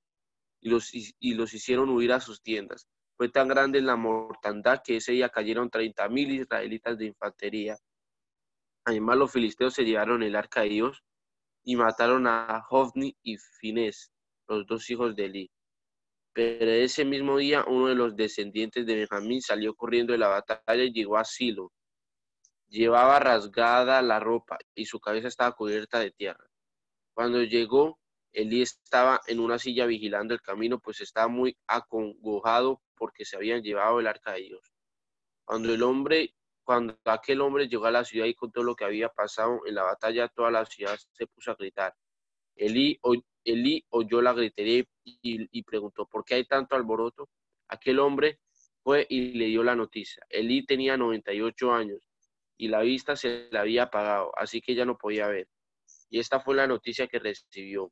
y 0.59 0.69
los, 0.69 0.89
y 0.91 1.35
los 1.35 1.53
hicieron 1.53 1.89
huir 1.89 2.11
a 2.11 2.19
sus 2.19 2.41
tiendas. 2.41 2.87
Fue 3.15 3.29
tan 3.29 3.47
grande 3.47 3.79
la 3.79 3.95
mortandad 3.95 4.81
que 4.83 4.95
ese 4.95 5.11
día 5.11 5.29
cayeron 5.29 5.69
treinta 5.69 6.09
mil 6.09 6.31
israelitas 6.31 6.97
de 6.97 7.05
infantería. 7.05 7.77
Además, 8.85 9.17
los 9.17 9.31
filisteos 9.31 9.75
se 9.75 9.85
llevaron 9.85 10.23
el 10.23 10.35
arca 10.35 10.61
de 10.61 10.69
Dios 10.69 11.03
y 11.63 11.75
mataron 11.75 12.25
a 12.25 12.65
Hofni 12.71 13.15
y 13.21 13.37
Finés, 13.37 14.11
los 14.47 14.65
dos 14.65 14.89
hijos 14.89 15.15
de 15.15 15.25
Eli. 15.25 15.51
Pero 16.33 16.71
ese 16.71 17.03
mismo 17.03 17.37
día 17.37 17.65
uno 17.67 17.87
de 17.87 17.95
los 17.95 18.15
descendientes 18.15 18.85
de 18.85 18.95
Benjamín 18.95 19.41
salió 19.41 19.73
corriendo 19.75 20.13
de 20.13 20.19
la 20.19 20.27
batalla 20.27 20.83
y 20.83 20.93
llegó 20.93 21.17
a 21.17 21.25
Silo. 21.25 21.71
Llevaba 22.67 23.19
rasgada 23.19 24.01
la 24.01 24.19
ropa 24.19 24.57
y 24.75 24.85
su 24.85 24.99
cabeza 24.99 25.29
estaba 25.29 25.53
cubierta 25.53 25.99
de 25.99 26.11
tierra. 26.11 26.45
Cuando 27.13 27.41
llegó, 27.41 27.99
Elí 28.31 28.61
estaba 28.61 29.19
en 29.25 29.39
una 29.39 29.57
silla 29.57 29.87
vigilando 29.87 30.35
el 30.35 30.41
camino, 30.41 30.79
pues 30.79 31.01
estaba 31.01 31.27
muy 31.27 31.57
acongojado 31.65 32.83
porque 32.95 33.25
se 33.25 33.35
habían 33.35 33.63
llevado 33.63 33.99
el 33.99 34.05
arca 34.05 34.33
de 34.33 34.41
Dios. 34.41 34.73
Cuando 35.43 35.73
el 35.73 35.81
hombre, 35.81 36.35
cuando 36.63 36.95
aquel 37.05 37.41
hombre 37.41 37.67
llegó 37.67 37.85
a 37.85 37.91
la 37.91 38.05
ciudad 38.05 38.27
y 38.27 38.35
contó 38.35 38.61
lo 38.61 38.75
que 38.75 38.85
había 38.85 39.09
pasado 39.09 39.61
en 39.65 39.73
la 39.73 39.83
batalla, 39.83 40.27
toda 40.27 40.51
la 40.51 40.65
ciudad 40.65 40.95
se 41.13 41.25
puso 41.25 41.49
a 41.49 41.55
gritar. 41.55 41.95
Elí, 42.55 42.99
oyó 43.89 44.21
la 44.21 44.33
gritería 44.33 44.83
y, 45.03 45.63
preguntó, 45.63 46.05
¿por 46.05 46.23
qué 46.23 46.35
hay 46.35 46.45
tanto 46.45 46.75
alboroto? 46.75 47.29
Aquel 47.69 47.99
hombre 47.99 48.39
fue 48.83 49.05
y 49.09 49.33
le 49.33 49.45
dio 49.45 49.63
la 49.63 49.75
noticia. 49.75 50.25
Elí 50.29 50.65
tenía 50.65 50.97
98 50.97 51.73
años 51.73 51.99
y 52.57 52.67
la 52.67 52.81
vista 52.81 53.15
se 53.15 53.47
le 53.51 53.59
había 53.59 53.83
apagado, 53.83 54.31
así 54.37 54.61
que 54.61 54.75
ya 54.75 54.85
no 54.85 54.97
podía 54.97 55.27
ver. 55.27 55.47
Y 56.09 56.19
esta 56.19 56.39
fue 56.39 56.55
la 56.55 56.67
noticia 56.67 57.07
que 57.07 57.19
recibió. 57.19 57.91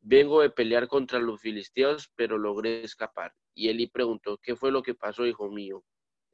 Vengo 0.00 0.40
de 0.40 0.50
pelear 0.50 0.86
contra 0.86 1.18
los 1.18 1.40
filisteos, 1.40 2.10
pero 2.14 2.38
logré 2.38 2.84
escapar. 2.84 3.34
Y 3.54 3.68
Eli 3.68 3.88
preguntó, 3.88 4.38
¿qué 4.38 4.54
fue 4.54 4.70
lo 4.70 4.82
que 4.82 4.94
pasó, 4.94 5.26
hijo 5.26 5.50
mío? 5.50 5.84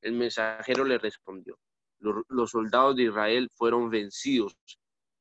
El 0.03 0.13
mensajero 0.13 0.85
le 0.85 0.99
respondió, 0.99 1.59
los, 2.01 2.51
soldados 2.51 2.97
de 2.97 3.05
Israel 3.05 3.49
fueron 3.55 3.89
vencidos 3.89 4.57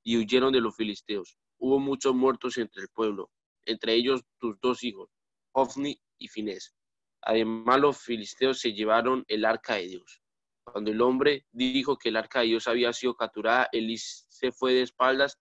y 0.04 0.18
huyeron 0.18 0.52
de 0.52 0.62
los 0.62 0.76
filisteos. 0.76 1.38
Hubo 1.62 1.80
muchos 1.80 2.16
muertos 2.16 2.58
entre 2.58 2.82
el 2.82 2.90
pueblo, 2.90 3.30
entre 3.66 3.94
ellos 3.94 4.24
tus 4.40 4.60
dos 4.60 4.84
hijos, 4.84 5.12
Ofni 5.52 6.02
y 6.18 6.28
Finés. 6.28 6.74
Además, 7.22 7.80
los 7.80 8.00
filisteos 8.00 8.60
se 8.60 8.74
llevaron 8.74 9.24
el 9.28 9.46
arca 9.46 9.76
de 9.76 9.88
Dios. 9.88 10.24
Cuando 10.64 10.90
el 10.90 11.00
hombre 11.02 11.46
dijo 11.52 12.00
que 12.00 12.10
el 12.10 12.18
arca 12.18 12.40
de 12.40 12.48
Dios 12.48 12.68
había 12.68 12.92
sido 12.94 13.16
capturada, 13.16 13.70
Elí 13.72 13.96
se 14.00 14.52
fue 14.52 14.74
de 14.74 14.82
espaldas 14.82 15.38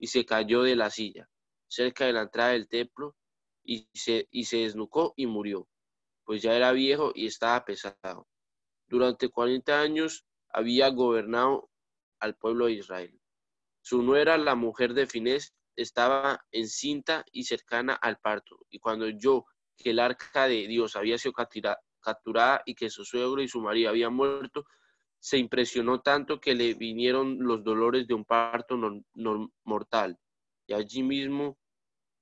y 0.00 0.08
se 0.08 0.24
cayó 0.24 0.64
de 0.64 0.74
la 0.74 0.90
silla, 0.90 1.28
cerca 1.68 2.06
de 2.06 2.12
la 2.12 2.22
entrada 2.22 2.50
del 2.50 2.66
templo, 2.66 3.14
y 3.62 3.88
se, 3.94 4.26
y 4.32 4.46
se 4.46 4.58
desnucó 4.58 5.14
y 5.16 5.26
murió, 5.26 5.68
pues 6.24 6.42
ya 6.42 6.56
era 6.56 6.72
viejo 6.72 7.12
y 7.14 7.26
estaba 7.26 7.64
pesado. 7.64 8.26
Durante 8.88 9.28
40 9.28 9.80
años 9.80 10.24
había 10.48 10.88
gobernado 10.88 11.70
al 12.18 12.34
pueblo 12.34 12.66
de 12.66 12.72
Israel. 12.72 13.21
Su 13.82 14.02
nuera, 14.02 14.38
la 14.38 14.54
mujer 14.54 14.94
de 14.94 15.06
Finés, 15.06 15.54
estaba 15.76 16.44
encinta 16.52 17.24
y 17.32 17.44
cercana 17.44 17.94
al 17.94 18.18
parto, 18.18 18.58
y 18.70 18.78
cuando 18.78 19.08
yo 19.08 19.44
que 19.76 19.90
el 19.90 19.98
arca 19.98 20.46
de 20.46 20.66
Dios 20.66 20.96
había 20.96 21.18
sido 21.18 21.32
capturada 21.32 22.62
y 22.64 22.74
que 22.74 22.90
su 22.90 23.04
suegro 23.04 23.42
y 23.42 23.48
su 23.48 23.60
marido 23.60 23.90
habían 23.90 24.14
muerto, 24.14 24.64
se 25.18 25.38
impresionó 25.38 26.00
tanto 26.00 26.40
que 26.40 26.54
le 26.54 26.74
vinieron 26.74 27.38
los 27.40 27.62
dolores 27.62 28.06
de 28.06 28.14
un 28.14 28.24
parto 28.24 28.78
mortal 29.64 30.18
y 30.66 30.74
allí 30.74 31.02
mismo 31.02 31.58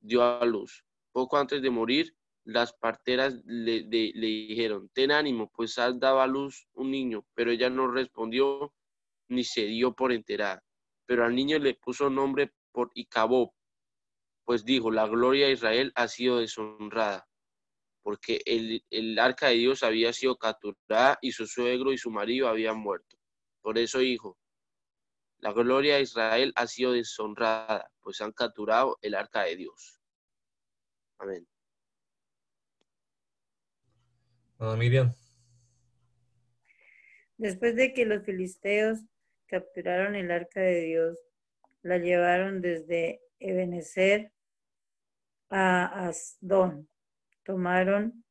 dio 0.01 0.23
a 0.23 0.45
luz. 0.45 0.85
Poco 1.13 1.39
antes 1.39 1.63
de 1.63 1.71
morir, 1.71 2.15
las 2.45 2.73
parteras 2.73 3.35
le, 3.45 3.83
le, 3.83 4.13
dijeron, 4.27 4.91
ten 4.93 5.13
ánimo, 5.13 5.51
pues 5.55 5.79
has 5.79 5.99
dado 5.99 6.21
a 6.21 6.27
luz 6.27 6.67
un 6.73 6.91
niño, 6.91 7.25
pero 7.35 7.51
ella 7.51 7.71
no 7.71 7.89
respondió 7.89 8.73
ni 9.29 9.45
se 9.45 9.67
dio 9.67 9.95
por 9.95 10.13
enterada. 10.13 10.63
Pero 11.11 11.25
al 11.25 11.35
niño 11.35 11.59
le 11.59 11.75
puso 11.75 12.09
nombre 12.09 12.53
por 12.71 12.93
Icabob, 12.95 13.53
pues 14.45 14.65
dijo, 14.65 14.93
la 14.93 15.09
gloria 15.09 15.47
de 15.47 15.55
Israel 15.55 15.91
ha 15.97 16.07
sido 16.07 16.39
deshonrada 16.39 17.29
porque 18.03 18.41
el, 18.47 19.19
arca 19.19 19.49
de 19.49 19.55
Dios 19.55 19.83
había 19.83 20.13
sido 20.13 20.39
capturada 20.39 21.19
y 21.21 21.33
su 21.33 21.49
suegro 21.49 21.93
y 21.93 21.99
su 21.99 22.13
marido 22.13 22.47
habían 22.47 22.79
muerto. 22.79 23.19
Por 23.61 23.77
eso 23.77 23.99
dijo, 23.99 24.39
la 25.39 25.53
gloria 25.53 25.97
de 25.97 26.03
Israel 26.03 26.53
ha 26.55 26.69
sido 26.69 26.93
deshonrada, 26.93 27.91
pues 28.03 28.21
han 28.21 28.31
capturado 28.31 28.97
el 29.03 29.17
arca 29.17 29.43
de 29.43 29.57
Dios. 29.57 30.01
Amén. 31.19 31.45
Miriam. 34.79 35.13
Después 37.37 37.75
de 37.75 37.93
que 37.95 38.07
los 38.07 38.25
filisteos 38.25 39.01
capturaron 39.51 40.15
el 40.15 40.31
arca 40.31 40.61
de 40.61 40.81
Dios, 40.83 41.19
la 41.83 41.99
llevaron 41.99 42.61
desde 42.61 43.21
Ebenezer 43.41 44.33
a 45.51 46.07
Asdón 46.07 46.89
tomaron 47.43 48.25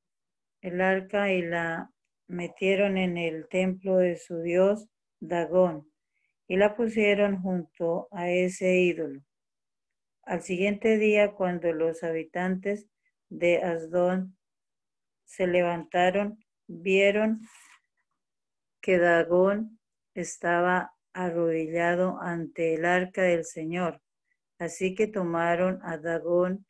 el 0.62 0.80
arca 0.80 1.32
y 1.34 1.42
la 1.42 1.92
metieron 2.28 2.98
en 2.98 3.18
el 3.18 3.48
templo 3.50 3.98
de 3.98 4.16
su 4.16 4.42
dios 4.42 4.88
Dagón 5.20 5.92
y 6.48 6.56
la 6.56 6.76
pusieron 6.76 7.42
junto 7.42 8.08
a 8.12 8.30
ese 8.30 8.80
ídolo. 8.80 9.22
Al 10.24 10.42
siguiente 10.42 10.98
día, 10.98 11.34
cuando 11.34 11.74
los 11.74 12.04
habitantes 12.04 12.88
de 13.30 13.62
Asdón 13.62 14.38
se 15.26 15.48
levantaron, 15.48 16.44
vieron 16.68 17.42
que 18.82 18.98
Dagón 19.00 19.80
estaba 20.14 20.94
arrodillado 21.14 22.20
ante 22.22 22.76
el 22.76 22.86
arca 22.86 23.24
del 23.24 23.46
Señor. 23.46 24.02
Así 24.58 24.96
que 24.96 25.08
tomaron 25.08 25.80
a 25.84 25.98
Dagón 25.98 26.66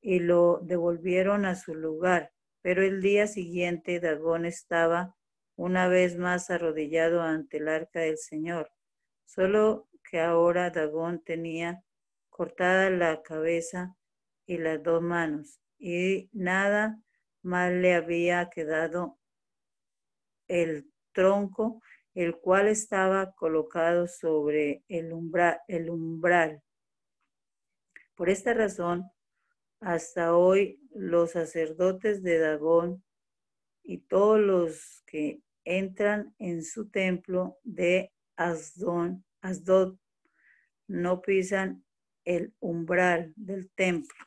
y 0.00 0.20
lo 0.20 0.60
devolvieron 0.62 1.44
a 1.44 1.54
su 1.54 1.74
lugar. 1.74 2.32
Pero 2.62 2.82
el 2.82 3.00
día 3.00 3.26
siguiente 3.26 4.00
Dagón 4.00 4.44
estaba 4.46 5.16
una 5.56 5.88
vez 5.88 6.16
más 6.16 6.50
arrodillado 6.50 7.22
ante 7.22 7.56
el 7.56 7.68
arca 7.68 8.00
del 8.00 8.18
Señor, 8.18 8.70
solo 9.24 9.88
que 10.08 10.20
ahora 10.20 10.70
Dagón 10.70 11.22
tenía 11.24 11.82
cortada 12.28 12.90
la 12.90 13.22
cabeza 13.22 13.96
y 14.44 14.58
las 14.58 14.82
dos 14.82 15.02
manos, 15.02 15.60
y 15.78 16.28
nada 16.32 17.00
más 17.42 17.72
le 17.72 17.94
había 17.94 18.48
quedado 18.50 19.18
el 20.46 20.92
tronco, 21.12 21.82
el 22.16 22.34
cual 22.34 22.66
estaba 22.66 23.32
colocado 23.32 24.08
sobre 24.08 24.82
el, 24.88 25.12
el 25.68 25.90
umbral. 25.90 26.62
Por 28.14 28.30
esta 28.30 28.54
razón, 28.54 29.04
hasta 29.80 30.34
hoy 30.34 30.80
los 30.94 31.32
sacerdotes 31.32 32.22
de 32.22 32.38
Dagón 32.38 33.04
y 33.82 33.98
todos 33.98 34.40
los 34.40 35.02
que 35.04 35.42
entran 35.66 36.34
en 36.38 36.64
su 36.64 36.88
templo 36.88 37.58
de 37.64 38.10
Asdod 38.36 39.98
no 40.88 41.20
pisan 41.20 41.84
el 42.24 42.54
umbral 42.60 43.34
del 43.36 43.68
templo. 43.72 44.24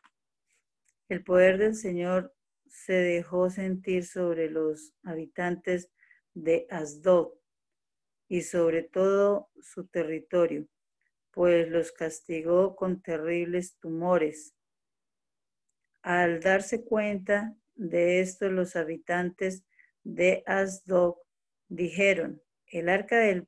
El 1.07 1.23
poder 1.23 1.57
del 1.57 1.73
Señor 1.73 2.35
se 2.67 2.93
dejó 2.93 3.49
sentir 3.49 4.05
sobre 4.05 4.51
los 4.51 4.93
habitantes 5.01 5.89
de 6.35 6.67
Asdod 6.69 7.38
y 8.29 8.43
sobre 8.43 8.83
todo 8.83 9.49
su 9.61 9.87
territorio, 9.87 10.65
pues 11.31 11.67
los 11.69 11.91
castigó 11.91 12.77
con 12.77 13.01
terribles 13.01 13.75
tumores 13.79 14.55
al 16.01 16.39
darse 16.39 16.83
cuenta 16.83 17.55
de 17.75 18.21
esto, 18.21 18.49
los 18.49 18.75
habitantes 18.75 19.63
de 20.03 20.43
Asdod 20.45 21.15
dijeron, 21.67 22.41
el 22.67 22.89
arca 22.89 23.17
del, 23.17 23.47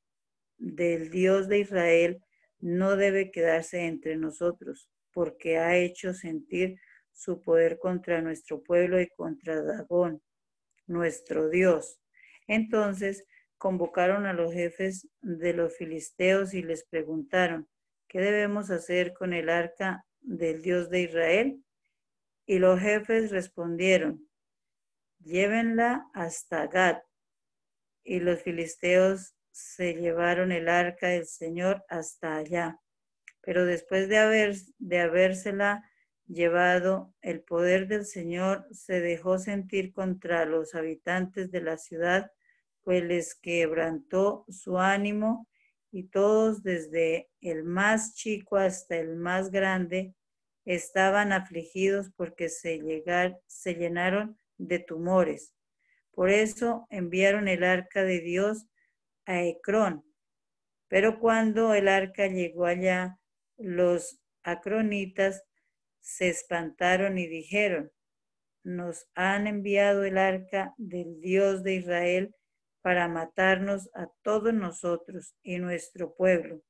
del 0.57 1.09
Dios 1.09 1.47
de 1.47 1.59
Israel 1.59 2.23
no 2.59 2.95
debe 2.95 3.32
quedarse 3.32 3.86
entre 3.86 4.17
nosotros, 4.17 4.89
porque 5.11 5.57
ha 5.57 5.77
hecho 5.77 6.13
sentir 6.13 6.79
su 7.11 7.41
poder 7.41 7.79
contra 7.79 8.21
nuestro 8.21 8.61
pueblo 8.63 9.01
y 9.01 9.09
contra 9.09 9.61
Dagón, 9.61 10.21
nuestro 10.88 11.49
Dios. 11.49 11.99
Entonces 12.47 13.25
convocaron 13.62 14.26
a 14.26 14.34
los 14.34 14.51
jefes 14.51 15.07
de 15.22 15.53
los 15.53 15.78
filisteos 15.78 16.55
y 16.55 16.64
les 16.64 16.84
preguntaron, 16.84 17.70
¿qué 18.07 18.20
debemos 18.20 18.72
hacer 18.72 19.14
con 19.14 19.34
el 19.34 19.49
arca 19.49 20.03
del 20.20 20.64
Dios 20.64 20.89
de 20.89 21.01
Israel? 21.01 21.64
Y 22.47 22.57
los 22.57 22.80
jefes 22.80 23.30
respondieron, 23.30 24.28
llévenla 25.20 26.07
hasta 26.16 26.66
Gad. 26.66 27.03
Y 28.03 28.20
los 28.20 28.41
filisteos 28.41 29.36
se 29.51 29.93
llevaron 29.93 30.51
el 30.51 30.68
arca 30.68 31.09
del 31.09 31.28
Señor 31.28 31.86
hasta 31.88 32.38
allá. 32.38 32.80
Pero 33.41 33.66
después 33.66 34.09
de, 34.09 34.18
haber, 34.18 34.55
de 34.80 35.01
habérsela 35.01 35.88
llevado, 36.26 37.14
el 37.22 37.41
poder 37.41 37.88
del 37.88 38.07
Señor 38.07 38.66
se 38.72 39.01
dejó 39.01 39.38
sentir 39.38 39.93
contra 39.93 40.45
los 40.45 40.74
habitantes 40.74 41.51
de 41.51 41.62
la 41.62 41.78
ciudad, 41.78 42.32
pues 42.84 43.03
les 43.03 43.36
quebrantó 43.36 44.45
su 44.49 44.77
ánimo 44.77 45.47
y 45.91 46.03
todos, 46.03 46.63
desde 46.63 47.29
el 47.41 47.63
más 47.63 48.15
chico 48.15 48.57
hasta 48.57 48.97
el 48.97 49.17
más 49.17 49.51
grande, 49.51 50.15
estaban 50.65 51.34
afligidos 51.34 52.11
porque 52.15 52.49
se, 52.49 52.82
se 53.47 53.73
llenaron 53.75 54.38
de 54.57 54.79
tumores. 54.79 55.53
Por 56.11 56.29
eso 56.29 56.88
enviaron 56.89 57.47
el 57.47 57.63
arca 57.63 58.03
de 58.03 58.19
Dios 58.19 58.67
a 59.25 59.43
Ecrón 59.43 60.03
Pero 60.88 61.19
cuando 61.19 61.73
el 61.73 61.88
arca 61.88 62.27
llegó 62.27 62.65
allá, 62.65 63.17
los 63.57 64.19
acronitas 64.43 65.43
se 65.99 66.29
espantaron 66.29 67.17
y 67.17 67.27
dijeron, 67.27 67.91
nos 68.63 69.07
han 69.15 69.47
enviado 69.47 70.03
el 70.03 70.17
arca 70.17 70.73
del 70.77 71.19
Dios 71.21 71.63
de 71.63 71.75
Israel 71.75 72.36
para 72.82 73.07
matarnos 73.07 73.89
a 73.93 74.07
todos 74.23 74.53
nosotros 74.53 75.36
y 75.43 75.59
nuestro 75.59 76.15
pueblo. 76.15 76.61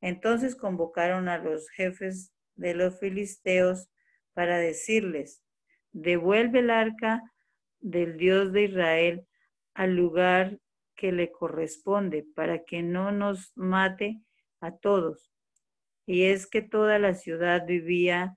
Entonces 0.00 0.54
convocaron 0.54 1.28
a 1.28 1.38
los 1.38 1.68
jefes 1.70 2.32
de 2.54 2.74
los 2.74 2.98
filisteos 3.00 3.88
para 4.34 4.58
decirles, 4.58 5.42
devuelve 5.92 6.60
el 6.60 6.70
arca 6.70 7.22
del 7.80 8.16
Dios 8.16 8.52
de 8.52 8.64
Israel 8.64 9.26
al 9.74 9.96
lugar 9.96 10.58
que 10.94 11.12
le 11.12 11.30
corresponde 11.30 12.26
para 12.34 12.64
que 12.64 12.82
no 12.82 13.12
nos 13.12 13.52
mate 13.56 14.20
a 14.60 14.76
todos. 14.76 15.30
Y 16.06 16.24
es 16.24 16.46
que 16.46 16.62
toda 16.62 16.98
la 16.98 17.14
ciudad 17.14 17.66
vivía 17.66 18.36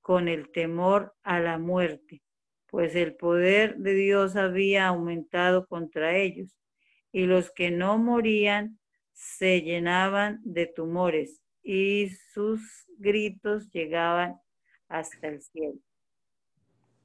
con 0.00 0.28
el 0.28 0.50
temor 0.50 1.14
a 1.22 1.40
la 1.40 1.58
muerte 1.58 2.22
pues 2.74 2.96
el 2.96 3.14
poder 3.14 3.76
de 3.76 3.94
Dios 3.94 4.34
había 4.34 4.88
aumentado 4.88 5.64
contra 5.68 6.16
ellos, 6.18 6.58
y 7.12 7.22
los 7.22 7.52
que 7.52 7.70
no 7.70 7.98
morían 7.98 8.80
se 9.12 9.62
llenaban 9.62 10.40
de 10.42 10.66
tumores, 10.66 11.40
y 11.62 12.08
sus 12.32 12.60
gritos 12.98 13.70
llegaban 13.70 14.40
hasta 14.88 15.28
el 15.28 15.40
cielo. 15.40 15.78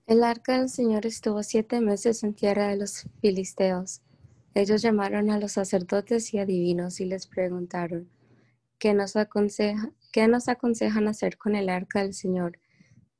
El 0.07 0.23
arca 0.23 0.57
del 0.57 0.69
Señor 0.69 1.05
estuvo 1.05 1.43
siete 1.43 1.81
meses 1.81 2.23
en 2.23 2.33
tierra 2.33 2.69
de 2.69 2.77
los 2.77 3.07
filisteos. 3.21 4.01
Ellos 4.55 4.81
llamaron 4.81 5.29
a 5.29 5.37
los 5.37 5.51
sacerdotes 5.51 6.33
y 6.33 6.39
adivinos 6.39 6.99
y 6.99 7.05
les 7.05 7.27
preguntaron, 7.27 8.09
¿qué 8.79 8.95
nos, 8.95 9.13
¿qué 10.11 10.27
nos 10.27 10.49
aconsejan 10.49 11.07
hacer 11.07 11.37
con 11.37 11.55
el 11.55 11.69
arca 11.69 12.01
del 12.01 12.15
Señor? 12.15 12.57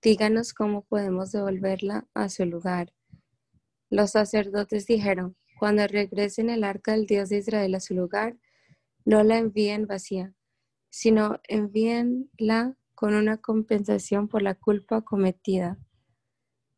Díganos 0.02 0.54
cómo 0.54 0.84
podemos 0.84 1.32
devolverla 1.32 2.08
a 2.14 2.30
su 2.30 2.46
lugar. 2.46 2.94
Los 3.90 4.12
sacerdotes 4.12 4.86
dijeron, 4.86 5.36
cuando 5.58 5.88
regresen 5.88 6.50
el 6.50 6.64
arca 6.64 6.94
del 6.94 7.06
Dios 7.06 7.30
de 7.30 7.38
Israel 7.38 7.76
a 7.76 7.80
su 7.80 7.94
lugar, 7.94 8.38
no 9.04 9.24
la 9.24 9.38
envíen 9.38 9.88
vacía, 9.88 10.34
sino 10.90 11.40
envíenla 11.48 12.78
con 12.96 13.14
una 13.14 13.38
compensación 13.38 14.28
por 14.28 14.42
la 14.42 14.56
culpa 14.56 15.02
cometida. 15.02 15.78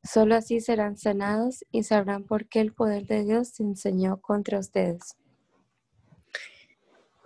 Solo 0.04 0.36
así 0.36 0.62
serán 0.62 0.98
sanados 0.98 1.64
y 1.72 1.84
sabrán 1.84 2.26
por 2.26 2.48
qué 2.48 2.60
el 2.60 2.74
poder 2.74 3.06
de 3.06 3.24
Dios 3.24 3.50
se 3.50 3.64
enseñó 3.64 4.20
contra 4.20 4.60
ustedes. 4.60 5.16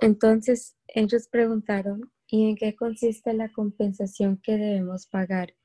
Entonces 0.01 0.75
ellos 0.87 1.27
preguntaron, 1.29 2.11
¿y 2.27 2.49
en 2.49 2.55
qué 2.55 2.75
consiste 2.75 3.33
la 3.33 3.49
compensación 3.51 4.37
que 4.37 4.57
debemos 4.57 5.07
pagar? 5.07 5.55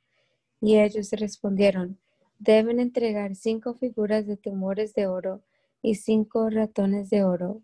Y 0.61 0.79
ellos 0.79 1.11
respondieron, 1.13 1.99
deben 2.39 2.81
entregar 2.81 3.35
cinco 3.35 3.75
figuras 3.75 4.27
de 4.27 4.37
tumores 4.37 4.95
de 4.95 5.07
oro 5.07 5.43
y 5.83 5.95
cinco 5.95 6.51
ratones 6.51 7.11
de 7.11 7.25
oro, 7.25 7.63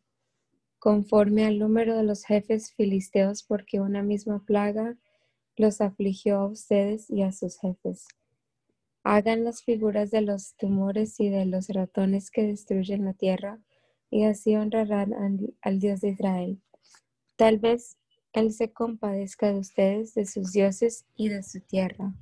conforme 0.78 1.47
al 1.47 1.59
número 1.59 1.97
de 1.97 2.05
los 2.05 2.24
jefes 2.24 2.72
filisteos, 2.72 3.42
porque 3.42 3.80
una 3.80 4.03
misma 4.03 4.44
plaga 4.44 4.97
los 5.57 5.80
afligió 5.80 6.38
a 6.38 6.47
ustedes 6.47 7.11
y 7.11 7.22
a 7.22 7.32
sus 7.32 7.59
jefes. 7.59 8.07
Hagan 9.03 9.44
las 9.44 9.62
figuras 9.62 10.11
de 10.11 10.20
los 10.20 10.55
tumores 10.57 11.20
y 11.20 11.28
de 11.28 11.47
los 11.47 11.68
ratones 11.68 12.30
que 12.30 12.42
destruyen 12.42 13.05
la 13.05 13.14
tierra, 13.14 13.61
y 14.11 14.24
así 14.24 14.57
honrarán 14.57 15.14
al, 15.62 15.78
Dios 15.80 16.01
de 16.01 16.11
Israel. 16.11 16.61
Tal 17.36 17.59
vez 17.59 17.99
Él 18.32 18.53
se 18.53 18.72
compadezca 18.72 19.53
de 19.53 19.59
ustedes, 19.59 20.14
de 20.14 20.26
sus 20.26 20.53
dioses 20.53 21.07
y 21.16 21.28
de 21.28 21.42
su 21.42 21.61
tierra. 21.61 22.14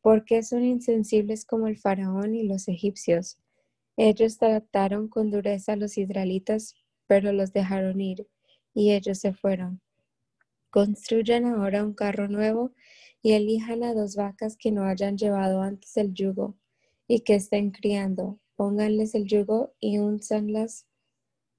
¿Por 0.00 0.24
qué 0.24 0.42
son 0.42 0.64
insensibles 0.64 1.44
como 1.44 1.66
el 1.66 1.76
faraón 1.76 2.34
y 2.34 2.44
los 2.44 2.68
egipcios? 2.68 3.38
Ellos 3.96 4.38
trataron 4.38 5.08
con 5.08 5.30
dureza 5.30 5.72
a 5.72 5.76
los 5.76 5.98
israelitas, 5.98 6.76
pero 7.08 7.32
los 7.32 7.52
dejaron 7.52 8.00
ir, 8.00 8.28
y 8.74 8.92
ellos 8.92 9.18
se 9.18 9.32
fueron. 9.34 9.80
Construyan 10.70 11.46
ahora 11.46 11.82
un 11.82 11.94
carro 11.94 12.28
nuevo 12.28 12.72
y 13.22 13.32
elijan 13.32 13.82
a 13.82 13.92
dos 13.92 14.14
vacas 14.14 14.56
que 14.56 14.70
no 14.70 14.84
hayan 14.84 15.18
llevado 15.18 15.62
antes 15.62 15.96
el 15.96 16.14
yugo 16.14 16.56
y 17.08 17.20
que 17.20 17.34
estén 17.34 17.72
criando. 17.72 18.38
Pónganles 18.54 19.16
el 19.16 19.24
yugo 19.24 19.74
y 19.80 19.98
únzanlas 19.98 20.86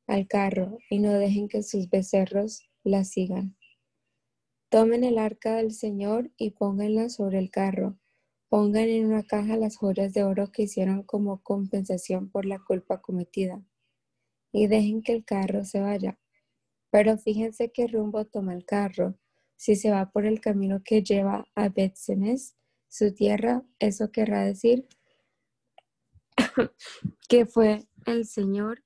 al 0.07 0.27
carro 0.27 0.77
y 0.89 0.99
no 0.99 1.11
dejen 1.11 1.49
que 1.49 1.61
sus 1.61 1.89
becerros 1.89 2.69
la 2.83 3.03
sigan. 3.03 3.57
Tomen 4.69 5.03
el 5.03 5.17
arca 5.17 5.57
del 5.57 5.73
Señor 5.73 6.31
y 6.37 6.51
pónganla 6.51 7.09
sobre 7.09 7.39
el 7.39 7.51
carro 7.51 7.97
Pongan 8.49 8.89
en 8.89 9.05
una 9.05 9.23
caja 9.23 9.57
las 9.57 9.77
joyas 9.77 10.13
de 10.13 10.23
oro 10.23 10.51
que 10.51 10.63
hicieron 10.63 11.03
como 11.03 11.43
compensación 11.43 12.31
por 12.31 12.45
la 12.45 12.57
culpa 12.57 12.99
cometida 12.99 13.63
y 14.51 14.65
dejen 14.65 15.03
que 15.03 15.13
el 15.13 15.23
carro 15.23 15.63
se 15.65 15.79
vaya. 15.79 16.19
Pero 16.89 17.19
fíjense 17.19 17.71
qué 17.71 17.85
rumbo 17.85 18.25
toma 18.25 18.55
el 18.55 18.65
carro. 18.65 19.15
Si 19.55 19.75
se 19.75 19.91
va 19.91 20.09
por 20.09 20.25
el 20.25 20.41
camino 20.41 20.81
que 20.83 21.03
lleva 21.03 21.45
a 21.53 21.69
Betsemes, 21.69 22.55
su 22.87 23.13
tierra, 23.13 23.63
eso 23.77 24.11
querrá 24.11 24.43
decir 24.43 24.87
que 27.29 27.45
fue 27.45 27.87
el 28.07 28.25
Señor 28.25 28.83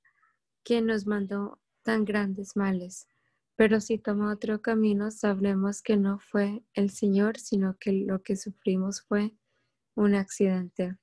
quien 0.64 0.88
nos 0.88 1.08
mandó 1.08 1.62
tan 1.84 2.04
grandes 2.04 2.58
males. 2.58 3.08
Pero 3.56 3.80
si 3.80 3.98
toma 3.98 4.34
otro 4.34 4.62
camino, 4.62 5.10
sabremos 5.10 5.82
que 5.82 5.96
no 5.96 6.20
fue 6.20 6.66
el 6.74 6.90
Señor, 6.90 7.40
sino 7.40 7.78
que 7.78 7.94
lo 7.94 8.24
que 8.24 8.36
sufrimos 8.36 9.02
fue 9.04 9.38
un 9.96 10.16
accidente. 10.16 10.98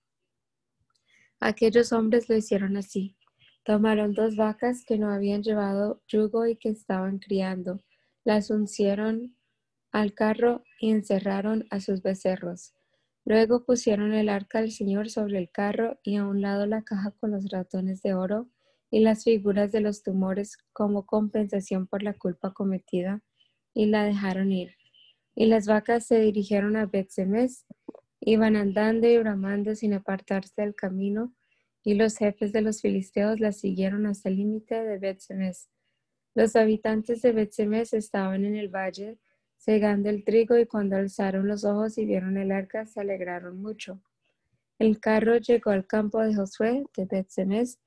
Aquellos 1.40 1.92
hombres 1.92 2.28
lo 2.28 2.36
hicieron 2.36 2.76
así. 2.76 3.16
Tomaron 3.64 4.14
dos 4.14 4.36
vacas 4.36 4.84
que 4.86 4.98
no 4.98 5.10
habían 5.10 5.42
llevado 5.42 6.02
yugo 6.08 6.46
y 6.46 6.56
que 6.56 6.70
estaban 6.70 7.18
criando, 7.18 7.82
las 8.24 8.50
uncieron 8.50 9.36
al 9.92 10.14
carro 10.14 10.64
y 10.80 10.90
encerraron 10.90 11.66
a 11.70 11.80
sus 11.80 12.02
becerros. 12.02 12.74
Luego 13.24 13.64
pusieron 13.64 14.14
el 14.14 14.28
arca 14.28 14.60
del 14.60 14.72
Señor 14.72 15.10
sobre 15.10 15.38
el 15.38 15.50
carro 15.50 15.98
y 16.02 16.16
a 16.16 16.26
un 16.26 16.40
lado 16.40 16.66
la 16.66 16.82
caja 16.82 17.12
con 17.12 17.30
los 17.32 17.50
ratones 17.50 18.02
de 18.02 18.14
oro 18.14 18.48
y 18.90 19.00
las 19.00 19.24
figuras 19.24 19.72
de 19.72 19.80
los 19.80 20.02
tumores 20.02 20.56
como 20.72 21.06
compensación 21.06 21.86
por 21.86 22.02
la 22.02 22.14
culpa 22.14 22.52
cometida 22.52 23.22
y 23.74 23.86
la 23.86 24.04
dejaron 24.04 24.52
ir. 24.52 24.74
Y 25.34 25.46
las 25.46 25.66
vacas 25.66 26.06
se 26.06 26.18
dirigieron 26.18 26.76
a 26.76 26.86
Betsemes 26.86 27.66
Iban 28.20 28.56
andando 28.56 29.08
y 29.08 29.18
bramando 29.18 29.74
sin 29.74 29.94
apartarse 29.94 30.62
del 30.62 30.74
camino, 30.74 31.34
y 31.82 31.94
los 31.94 32.16
jefes 32.18 32.52
de 32.52 32.60
los 32.60 32.82
filisteos 32.82 33.40
las 33.40 33.58
siguieron 33.58 34.06
hasta 34.06 34.28
el 34.28 34.36
límite 34.36 34.84
de 34.84 34.98
Betsemes. 34.98 35.70
Los 36.34 36.54
habitantes 36.54 37.22
de 37.22 37.32
Betsemes 37.32 37.92
estaban 37.94 38.44
en 38.44 38.56
el 38.56 38.68
valle, 38.68 39.18
segando 39.56 40.10
el 40.10 40.24
trigo, 40.24 40.56
y 40.58 40.66
cuando 40.66 40.96
alzaron 40.96 41.48
los 41.48 41.64
ojos 41.64 41.98
y 41.98 42.04
vieron 42.04 42.36
el 42.36 42.52
arca, 42.52 42.86
se 42.86 43.00
alegraron 43.00 43.60
mucho. 43.60 44.00
El 44.78 45.00
carro 45.00 45.36
llegó 45.36 45.70
al 45.70 45.86
campo 45.86 46.22
de 46.22 46.34
Josué 46.34 46.84
de 46.96 47.04
Betsemes 47.04 47.78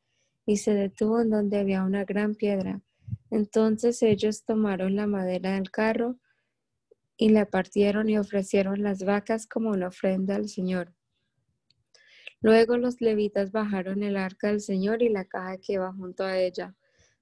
y 0.46 0.58
se 0.58 0.74
detuvo 0.74 1.22
en 1.22 1.30
donde 1.30 1.58
había 1.58 1.84
una 1.84 2.06
gran 2.06 2.36
piedra. 2.36 2.82
Entonces 3.32 4.04
ellos 4.04 4.44
tomaron 4.44 4.96
la 4.96 5.08
madera 5.08 5.56
del 5.56 5.72
carro, 5.72 6.18
y 7.18 7.30
la 7.30 7.46
partieron 7.46 8.10
y 8.10 8.18
ofrecieron 8.18 8.84
las 8.84 9.04
vacas 9.04 9.48
como 9.48 9.70
una 9.70 9.88
ofrenda 9.88 10.36
al 10.36 10.50
Señor. 10.50 10.94
Luego 12.42 12.78
los 12.78 13.00
levitas 13.00 13.52
bajaron 13.52 14.04
el 14.04 14.18
arca 14.18 14.48
del 14.48 14.60
Señor 14.60 15.02
y 15.02 15.10
la 15.10 15.26
caja 15.26 15.58
que 15.58 15.74
iba 15.74 15.94
junto 15.94 16.24
a 16.24 16.38
ella, 16.38 16.76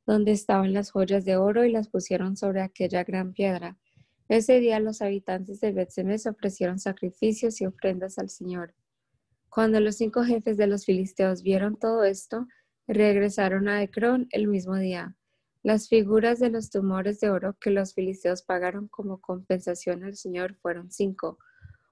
donde 0.08 0.32
estaban 0.32 0.74
las 0.74 0.92
joyas 0.92 1.26
de 1.26 1.38
oro 1.38 1.64
y 1.64 1.72
las 1.72 1.90
pusieron 1.90 2.36
sobre 2.36 2.62
aquella 2.62 3.04
gran 3.04 3.34
piedra. 3.34 3.78
Ese 4.30 4.60
día 4.60 4.80
los 4.80 5.02
habitantes 5.02 5.60
de 5.60 5.74
Betsemes 5.74 6.26
ofrecieron 6.26 6.80
sacrificios 6.80 7.62
y 7.62 7.66
ofrendas 7.66 8.18
al 8.18 8.30
Señor. 8.30 8.74
Cuando 9.50 9.80
los 9.82 9.98
cinco 9.98 10.24
jefes 10.24 10.58
de 10.58 10.68
los 10.68 10.86
filisteos 10.86 11.44
vieron 11.44 11.78
todo 11.78 12.04
esto, 12.06 12.48
regresaron 12.88 13.68
a 13.68 13.84
Ecrón 13.84 14.28
el 14.32 14.48
mismo 14.48 14.78
día. 14.78 15.16
Las 15.64 15.90
figuras 15.90 16.40
de 16.40 16.50
los 16.50 16.72
tumores 16.72 17.20
de 17.20 17.30
oro 17.30 17.56
que 17.60 17.70
los 17.70 17.94
filisteos 17.94 18.42
pagaron 18.42 18.88
como 18.88 19.22
compensación 19.22 20.04
al 20.04 20.16
Señor 20.16 20.56
fueron 20.56 20.92
cinco. 20.92 21.38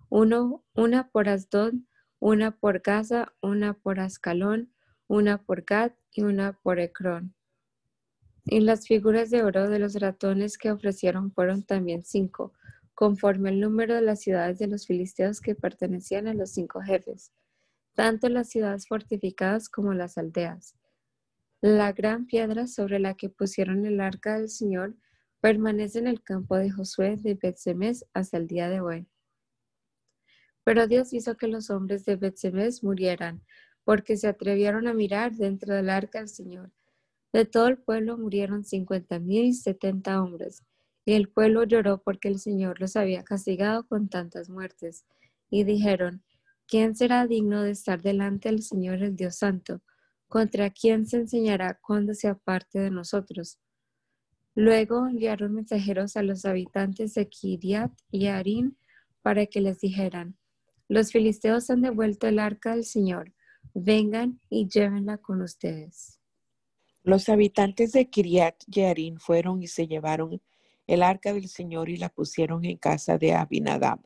Una 0.09 1.09
por 1.11 1.29
Asdod, 1.29 1.73
una 2.17 2.57
por 2.57 2.79
Gaza, 2.79 3.31
una 3.41 3.75
por 3.75 3.99
Ascalón, 3.99 4.73
una 5.07 5.43
por 5.43 5.65
Gad 5.65 5.91
y 6.11 6.23
una 6.23 6.53
por 6.53 6.79
Ecrón. 6.79 7.35
Y 8.43 8.61
las 8.61 8.87
figuras 8.87 9.29
de 9.29 9.43
oro 9.43 9.69
de 9.69 9.77
los 9.77 9.93
ratones 9.93 10.57
que 10.57 10.71
ofrecieron 10.71 11.31
fueron 11.31 11.61
también 11.61 12.03
cinco, 12.03 12.53
conforme 12.95 13.49
al 13.49 13.59
número 13.59 13.93
de 13.93 14.01
las 14.01 14.21
ciudades 14.21 14.57
de 14.57 14.65
los 14.65 14.87
filisteos 14.87 15.41
que 15.41 15.53
pertenecían 15.53 16.27
a 16.27 16.33
los 16.33 16.51
cinco 16.51 16.81
jefes, 16.81 17.31
tanto 17.93 18.29
las 18.29 18.49
ciudades 18.49 18.87
fortificadas 18.87 19.69
como 19.69 19.93
las 19.93 20.17
aldeas. 20.17 20.78
La 21.61 21.91
gran 21.91 22.25
piedra 22.25 22.67
sobre 22.67 22.99
la 22.99 23.15
que 23.15 23.29
pusieron 23.29 23.85
el 23.85 23.99
arca 23.99 24.39
del 24.39 24.47
Señor 24.47 24.95
permanece 25.41 25.99
en 25.99 26.07
el 26.07 26.23
campo 26.23 26.55
de 26.55 26.71
Josué 26.71 27.17
de 27.17 27.33
Betsemes 27.33 28.05
hasta 28.13 28.37
el 28.37 28.47
día 28.47 28.69
de 28.69 28.79
hoy. 28.79 29.07
Pero 30.63 30.87
Dios 30.87 31.11
hizo 31.11 31.35
que 31.35 31.47
los 31.47 31.69
hombres 31.69 32.05
de 32.05 32.15
Betsemes 32.15 32.81
murieran, 32.81 33.43
porque 33.83 34.15
se 34.15 34.29
atrevieron 34.29 34.87
a 34.87 34.93
mirar 34.93 35.33
dentro 35.33 35.73
del 35.73 35.89
arca 35.89 36.19
del 36.19 36.29
Señor. 36.29 36.71
De 37.33 37.43
todo 37.43 37.67
el 37.67 37.77
pueblo 37.77 38.17
murieron 38.17 38.63
cincuenta 38.63 39.19
mil 39.19 39.43
y 39.43 39.53
setenta 39.53 40.21
hombres, 40.21 40.63
y 41.03 41.11
el 41.11 41.27
pueblo 41.27 41.65
lloró 41.65 42.01
porque 42.01 42.29
el 42.29 42.39
Señor 42.39 42.79
los 42.79 42.95
había 42.95 43.23
castigado 43.23 43.85
con 43.85 44.07
tantas 44.07 44.49
muertes. 44.49 45.05
Y 45.49 45.65
dijeron, 45.65 46.23
¿quién 46.67 46.95
será 46.95 47.27
digno 47.27 47.63
de 47.63 47.71
estar 47.71 48.01
delante 48.01 48.47
del 48.47 48.61
Señor 48.63 49.03
el 49.03 49.17
Dios 49.17 49.35
Santo? 49.35 49.81
¿Contra 50.29 50.69
quién 50.69 51.07
se 51.07 51.17
enseñará 51.17 51.79
cuando 51.81 52.13
se 52.13 52.27
aparte 52.27 52.79
de 52.79 52.91
nosotros? 52.91 53.57
Luego 54.53 55.07
enviaron 55.07 55.55
mensajeros 55.55 56.15
a 56.17 56.21
los 56.21 56.45
habitantes 56.45 57.15
de 57.15 57.27
Kiriat 57.27 57.91
y 58.11 58.27
Arín 58.27 58.77
para 59.23 59.47
que 59.47 59.59
les 59.59 59.79
dijeran, 59.79 60.37
los 60.87 61.11
filisteos 61.11 61.71
han 61.71 61.81
devuelto 61.81 62.27
el 62.27 62.37
arca 62.37 62.75
del 62.75 62.85
Señor, 62.85 63.33
vengan 63.73 64.39
y 64.51 64.67
llévenla 64.67 65.17
con 65.17 65.41
ustedes. 65.41 66.19
Los 67.01 67.27
habitantes 67.27 67.93
de 67.93 68.07
Kiriat 68.07 68.63
Jearim 68.69 69.17
fueron 69.17 69.63
y 69.63 69.67
se 69.67 69.87
llevaron 69.87 70.43
el 70.85 71.01
arca 71.01 71.33
del 71.33 71.47
Señor 71.47 71.89
y 71.89 71.97
la 71.97 72.09
pusieron 72.09 72.65
en 72.65 72.77
casa 72.77 73.17
de 73.17 73.33
Abinadab, 73.33 73.99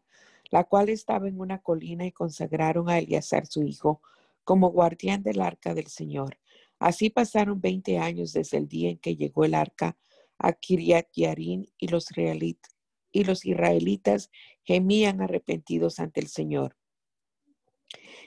la 0.51 0.63
cual 0.63 0.88
estaba 0.88 1.28
en 1.28 1.41
una 1.41 1.59
colina 1.59 2.05
y 2.05 2.13
consagraron 2.13 2.89
a 2.89 2.99
Eleazar 2.99 3.45
su 3.45 3.63
hijo 3.63 4.01
como 4.44 4.72
guardián 4.72 5.24
del 5.24 5.41
arca 5.41 5.74
del 5.74 5.88
Señor. 5.88 6.39
Así 6.80 7.10
pasaron 7.10 7.62
veinte 7.62 7.98
años 7.98 8.34
desde 8.34 8.58
el 8.58 8.68
día 8.68 8.89
en 8.89 8.98
que 8.98 9.16
llegó 9.16 9.46
el 9.46 9.54
arca 9.54 9.98
a 10.38 10.54
Kiriat 10.54 11.08
Yarin 11.16 11.66
y 11.78 11.88
los, 11.88 12.08
y 13.12 13.24
los 13.24 13.46
israelitas 13.46 14.30
gemían 14.64 15.22
arrepentidos 15.22 16.00
ante 16.00 16.20
el 16.20 16.28
Señor. 16.28 16.78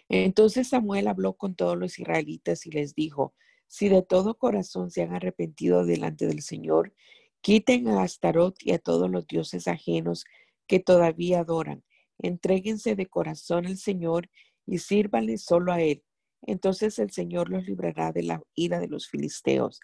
Entonces 0.09 0.69
Samuel 0.69 1.09
habló 1.09 1.35
con 1.35 1.55
todos 1.55 1.77
los 1.77 1.99
israelitas 1.99 2.67
y 2.67 2.71
les 2.71 2.95
dijo, 2.95 3.35
si 3.69 3.89
de 3.89 4.03
todo 4.03 4.39
corazón 4.39 4.91
se 4.91 5.03
han 5.03 5.12
arrepentido 5.12 5.85
delante 5.85 6.27
del 6.27 6.43
Señor, 6.43 6.95
quiten 7.41 7.89
a 7.89 8.03
Astarot 8.03 8.57
y 8.61 8.73
a 8.73 8.79
todos 8.79 9.11
los 9.11 9.27
dioses 9.27 9.69
ajenos 9.69 10.25
que 10.67 10.79
todavía 10.81 11.41
adoran. 11.41 11.85
Entréguense 12.19 12.95
de 12.95 13.07
corazón 13.07 13.67
al 13.67 13.77
Señor 13.77 14.31
y 14.67 14.79
sírvanle 14.79 15.39
solo 15.39 15.73
a 15.73 15.81
Él. 15.81 16.03
Entonces 16.43 16.99
el 16.99 17.11
Señor 17.11 17.49
los 17.49 17.67
librará 17.67 18.12
de 18.12 18.23
la 18.23 18.43
ira 18.55 18.79
de 18.81 18.89
los 18.89 19.09
filisteos. 19.09 19.81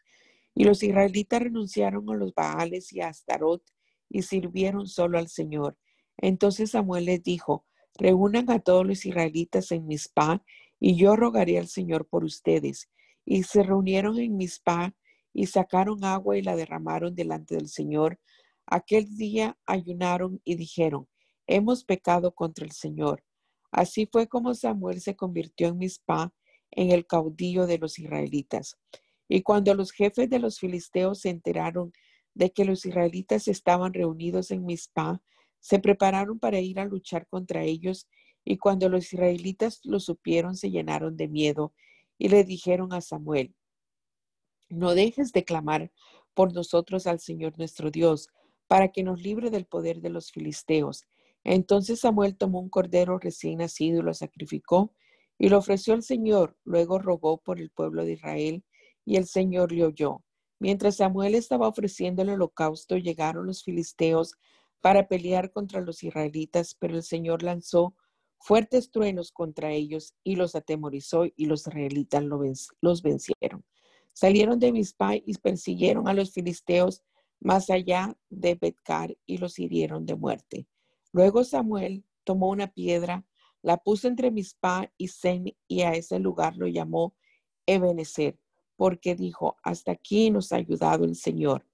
Y 0.54 0.64
los 0.64 0.82
israelitas 0.82 1.42
renunciaron 1.42 2.08
a 2.10 2.14
los 2.14 2.34
Baales 2.34 2.92
y 2.92 3.00
a 3.00 3.08
Astarot 3.08 3.62
y 4.08 4.22
sirvieron 4.22 4.86
solo 4.86 5.18
al 5.18 5.28
Señor. 5.28 5.76
Entonces 6.18 6.72
Samuel 6.72 7.06
les 7.06 7.22
dijo, 7.22 7.64
reúnan 7.94 8.50
a 8.50 8.58
todos 8.58 8.86
los 8.86 9.04
israelitas 9.06 9.72
en 9.72 9.86
Mizpah 9.86 10.42
y 10.78 10.96
yo 10.96 11.16
rogaré 11.16 11.58
al 11.58 11.68
Señor 11.68 12.06
por 12.06 12.24
ustedes. 12.24 12.90
Y 13.24 13.44
se 13.44 13.62
reunieron 13.62 14.18
en 14.18 14.36
Mizpah 14.36 14.94
y 15.32 15.46
sacaron 15.46 16.04
agua 16.04 16.36
y 16.36 16.42
la 16.42 16.56
derramaron 16.56 17.14
delante 17.14 17.54
del 17.54 17.68
Señor. 17.68 18.20
Aquel 18.66 19.16
día 19.16 19.56
ayunaron 19.66 20.40
y 20.44 20.56
dijeron, 20.56 21.08
hemos 21.46 21.84
pecado 21.84 22.34
contra 22.34 22.64
el 22.64 22.72
Señor. 22.72 23.24
Así 23.72 24.06
fue 24.06 24.28
como 24.28 24.54
Samuel 24.54 25.00
se 25.00 25.16
convirtió 25.16 25.68
en 25.68 25.78
Mizpah 25.78 26.32
en 26.70 26.90
el 26.90 27.06
caudillo 27.06 27.66
de 27.66 27.78
los 27.78 27.98
israelitas. 27.98 28.78
Y 29.28 29.42
cuando 29.42 29.74
los 29.74 29.92
jefes 29.92 30.28
de 30.30 30.38
los 30.38 30.58
filisteos 30.60 31.20
se 31.20 31.30
enteraron 31.30 31.92
de 32.34 32.52
que 32.52 32.64
los 32.64 32.86
israelitas 32.86 33.48
estaban 33.48 33.92
reunidos 33.94 34.50
en 34.50 34.64
Mizpah, 34.64 35.20
se 35.58 35.78
prepararon 35.78 36.38
para 36.38 36.60
ir 36.60 36.78
a 36.78 36.84
luchar 36.84 37.26
contra 37.26 37.62
ellos, 37.62 38.08
y 38.44 38.58
cuando 38.58 38.88
los 38.88 39.12
israelitas 39.12 39.80
lo 39.84 40.00
supieron, 40.00 40.56
se 40.56 40.70
llenaron 40.70 41.16
de 41.16 41.28
miedo 41.28 41.72
y 42.18 42.28
le 42.28 42.44
dijeron 42.44 42.92
a 42.92 43.00
Samuel, 43.00 43.54
no 44.68 44.94
dejes 44.94 45.32
de 45.32 45.44
clamar 45.44 45.92
por 46.34 46.52
nosotros 46.52 47.06
al 47.06 47.20
Señor 47.20 47.56
nuestro 47.58 47.90
Dios, 47.90 48.28
para 48.66 48.88
que 48.88 49.02
nos 49.02 49.20
libre 49.20 49.50
del 49.50 49.66
poder 49.66 50.00
de 50.00 50.08
los 50.10 50.32
filisteos. 50.32 51.04
Entonces 51.44 52.00
Samuel 52.00 52.36
tomó 52.36 52.60
un 52.60 52.68
cordero 52.68 53.18
recién 53.18 53.58
nacido 53.58 54.00
y 54.00 54.02
lo 54.02 54.14
sacrificó 54.14 54.92
y 55.38 55.48
lo 55.48 55.58
ofreció 55.58 55.94
al 55.94 56.02
Señor. 56.02 56.56
Luego 56.64 56.98
rogó 56.98 57.38
por 57.38 57.60
el 57.60 57.70
pueblo 57.70 58.04
de 58.04 58.12
Israel 58.12 58.64
y 59.04 59.16
el 59.16 59.26
Señor 59.26 59.72
le 59.72 59.84
oyó. 59.84 60.22
Mientras 60.58 60.96
Samuel 60.96 61.34
estaba 61.34 61.66
ofreciendo 61.66 62.22
el 62.22 62.30
holocausto, 62.30 62.96
llegaron 62.96 63.46
los 63.46 63.64
filisteos 63.64 64.34
para 64.80 65.08
pelear 65.08 65.50
contra 65.50 65.80
los 65.80 66.02
israelitas, 66.04 66.76
pero 66.78 66.96
el 66.96 67.02
Señor 67.02 67.42
lanzó 67.42 67.94
fuertes 68.38 68.90
truenos 68.90 69.32
contra 69.32 69.72
ellos 69.72 70.14
y 70.22 70.36
los 70.36 70.54
atemorizó 70.54 71.24
y 71.36 71.46
los 71.46 71.66
israelitas 71.66 72.22
los 72.80 73.02
vencieron. 73.02 73.64
Salieron 74.12 74.58
de 74.58 74.72
Mizpah 74.72 75.16
y 75.16 75.34
persiguieron 75.38 76.08
a 76.08 76.14
los 76.14 76.32
filisteos 76.32 77.02
más 77.40 77.70
allá 77.70 78.16
de 78.28 78.54
Betcar 78.54 79.16
y 79.26 79.38
los 79.38 79.58
hirieron 79.58 80.06
de 80.06 80.16
muerte. 80.16 80.66
Luego 81.12 81.44
Samuel 81.44 82.04
tomó 82.24 82.48
una 82.48 82.68
piedra, 82.72 83.24
la 83.60 83.76
puso 83.76 84.08
entre 84.08 84.30
Mizpah 84.30 84.90
y 84.96 85.08
Zen 85.08 85.54
y 85.68 85.82
a 85.82 85.92
ese 85.92 86.18
lugar 86.18 86.56
lo 86.56 86.66
llamó 86.66 87.14
Ebenezer, 87.66 88.38
porque 88.76 89.14
dijo, 89.14 89.56
hasta 89.62 89.92
aquí 89.92 90.30
nos 90.30 90.52
ha 90.52 90.56
ayudado 90.56 91.04
el 91.04 91.14
Señor. 91.14 91.66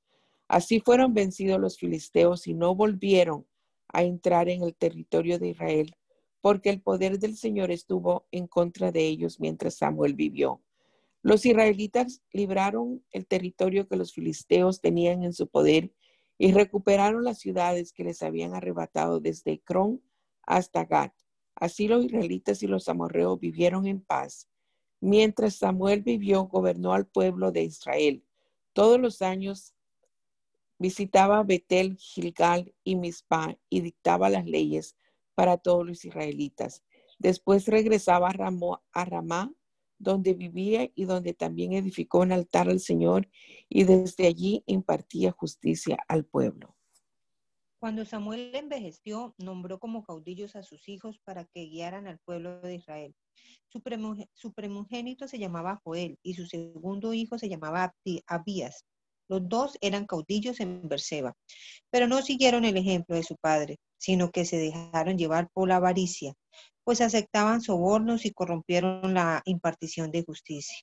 Así 0.49 0.81
fueron 0.81 1.15
vencidos 1.15 1.61
los 1.61 1.79
filisteos 1.79 2.47
y 2.47 2.55
no 2.55 2.75
volvieron 2.75 3.47
a 3.93 4.03
entrar 4.03 4.49
en 4.49 4.63
el 4.63 4.75
territorio 4.75 5.39
de 5.39 5.49
Israel, 5.49 5.95
porque 6.41 6.71
el 6.71 6.83
poder 6.83 7.19
del 7.19 7.37
Señor 7.37 7.71
estuvo 7.71 8.27
en 8.31 8.47
contra 8.47 8.93
de 8.93 9.07
ellos 9.07 9.41
mientras 9.41 9.77
Samuel 9.77 10.15
vivió. 10.15 10.63
Los 11.23 11.45
israelitas 11.47 12.23
libraron 12.33 13.05
el 13.13 13.27
territorio 13.27 13.89
que 13.89 13.97
los 13.97 14.13
filisteos 14.13 14.81
tenían 14.81 15.23
en 15.25 15.33
su 15.33 15.49
poder 15.49 15.93
y 16.39 16.53
recuperaron 16.53 17.25
las 17.25 17.39
ciudades 17.39 17.93
que 17.93 18.05
les 18.05 18.23
habían 18.23 18.55
arrebatado 18.55 19.21
desde 19.21 19.53
Ecrón 19.53 20.01
hasta 20.43 20.85
Gat. 20.85 21.13
Así 21.57 21.89
los 21.89 22.05
israelitas 22.05 22.63
y 22.63 22.69
los 22.69 22.89
amorreos 22.89 23.41
vivieron 23.41 23.87
en 23.87 24.01
paz. 24.01 24.49
Mientras 25.01 25.57
Samuel 25.57 26.03
vivió, 26.03 26.45
gobernó 26.45 26.93
al 26.93 27.07
pueblo 27.07 27.51
de 27.51 27.65
Israel. 27.65 28.25
Todos 28.73 29.01
los 29.01 29.23
años 29.23 29.75
visitaba 30.79 31.43
Betel, 31.43 31.97
Gilgal 31.97 32.73
y 32.85 32.95
Mizpah 32.95 33.57
y 33.69 33.81
dictaba 33.81 34.31
las 34.31 34.47
leyes 34.47 34.97
para 35.35 35.57
todos 35.57 35.85
los 35.85 36.05
israelitas. 36.05 36.85
Después 37.19 37.67
regresaba 37.67 38.29
a, 38.29 39.05
Ramá, 39.05 39.53
donde 39.99 40.35
vivía 40.35 40.91
y 40.95 41.05
donde 41.05 41.35
también 41.35 41.73
edificó 41.73 42.21
un 42.21 42.33
altar 42.33 42.69
al 42.69 42.81
Señor 42.81 43.29
y 43.69 43.85
desde 43.85 44.27
allí 44.27 44.63
impartía 44.67 45.33
justicia 45.33 45.99
al 46.09 46.25
pueblo. 46.25 46.75
Cuando 47.81 48.05
Samuel 48.05 48.55
envejeció, 48.55 49.35
nombró 49.39 49.79
como 49.79 50.03
caudillos 50.03 50.57
a 50.57 50.65
sus 50.65 50.89
hijos 50.89 51.21
para 51.25 51.45
que 51.45 51.67
guiaran 51.67 52.09
al 52.09 52.19
pueblo 52.19 52.61
de 52.61 52.75
Israel. 52.75 53.15
Su, 53.69 54.53
primogénito 54.53 55.29
se 55.29 55.39
llamaba 55.39 55.81
Joel 55.85 56.19
y 56.23 56.35
su 56.35 56.47
segundo 56.47 57.15
hijo 57.15 57.39
se 57.39 57.49
llamaba 57.49 57.95
Abías. 58.27 58.85
Los 59.29 59.49
dos 59.49 59.77
eran 59.81 60.07
caudillos 60.07 60.59
en 60.59 60.89
Berseba, 60.89 61.37
pero 61.91 62.09
no 62.09 62.23
siguieron 62.23 62.65
el 62.65 62.77
ejemplo 62.77 63.15
de 63.15 63.23
su 63.23 63.37
padre, 63.37 63.79
sino 63.99 64.31
que 64.31 64.45
se 64.45 64.57
dejaron 64.57 65.19
llevar 65.19 65.51
por 65.53 65.69
la 65.69 65.77
avaricia, 65.77 66.35
pues 66.89 67.03
aceptaban 67.03 67.61
sobornos 67.61 68.25
y 68.25 68.31
corrompieron 68.31 69.13
la 69.13 69.43
impartición 69.45 70.11
de 70.11 70.25
justicia. 70.25 70.75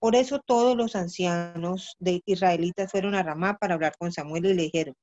Por 0.00 0.16
eso 0.16 0.40
todos 0.44 0.76
los 0.76 0.96
ancianos 0.96 1.94
de 2.00 2.20
israelitas 2.26 2.90
fueron 2.90 3.14
a 3.14 3.22
Ramá 3.22 3.56
para 3.56 3.74
hablar 3.74 3.92
con 3.96 4.10
Samuel 4.10 4.46
y 4.46 4.54
le 4.54 4.62
dijeron, 4.62 4.94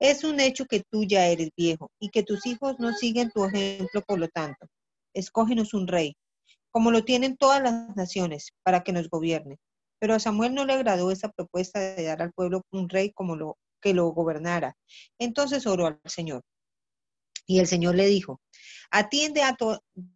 es 0.00 0.24
un 0.24 0.40
hecho 0.40 0.64
que 0.64 0.84
tú 0.90 1.04
ya 1.04 1.26
eres 1.26 1.50
viejo 1.54 1.90
y 2.00 2.08
que 2.08 2.22
tus 2.22 2.46
hijos 2.46 2.76
no 2.78 2.94
siguen 2.94 3.30
tu 3.30 3.44
ejemplo, 3.44 4.00
por 4.06 4.18
lo 4.18 4.28
tanto, 4.28 4.68
escógenos 5.12 5.74
un 5.74 5.86
rey, 5.86 6.16
como 6.70 6.90
lo 6.90 7.04
tienen 7.04 7.36
todas 7.36 7.62
las 7.62 7.94
naciones, 7.94 8.52
para 8.62 8.84
que 8.84 8.92
nos 8.92 9.10
gobierne. 9.10 9.58
Pero 10.00 10.14
a 10.14 10.18
Samuel 10.18 10.54
no 10.54 10.64
le 10.64 10.72
agradó 10.72 11.10
esa 11.10 11.28
propuesta 11.28 11.78
de 11.78 12.04
dar 12.04 12.22
al 12.22 12.32
pueblo 12.32 12.62
un 12.72 12.88
rey 12.88 13.12
como 13.12 13.36
lo 13.36 13.58
que 13.82 13.92
lo 13.92 14.08
gobernara. 14.14 14.78
Entonces 15.18 15.66
oró 15.66 15.88
al 15.88 16.00
Señor. 16.06 16.40
Y 17.46 17.60
el 17.60 17.66
Señor 17.68 17.94
le 17.94 18.06
dijo, 18.06 18.40
atiende, 18.90 19.42
a 19.42 19.56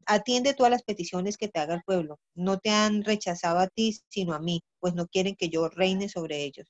atiende 0.06 0.54
todas 0.54 0.70
las 0.70 0.82
peticiones 0.82 1.36
que 1.36 1.48
te 1.48 1.60
haga 1.60 1.74
el 1.74 1.82
pueblo. 1.82 2.18
No 2.34 2.58
te 2.58 2.70
han 2.70 3.04
rechazado 3.04 3.58
a 3.58 3.68
ti, 3.68 3.96
sino 4.08 4.34
a 4.34 4.40
mí, 4.40 4.62
pues 4.80 4.94
no 4.94 5.06
quieren 5.06 5.36
que 5.36 5.48
yo 5.48 5.68
reine 5.68 6.08
sobre 6.08 6.42
ellos. 6.42 6.66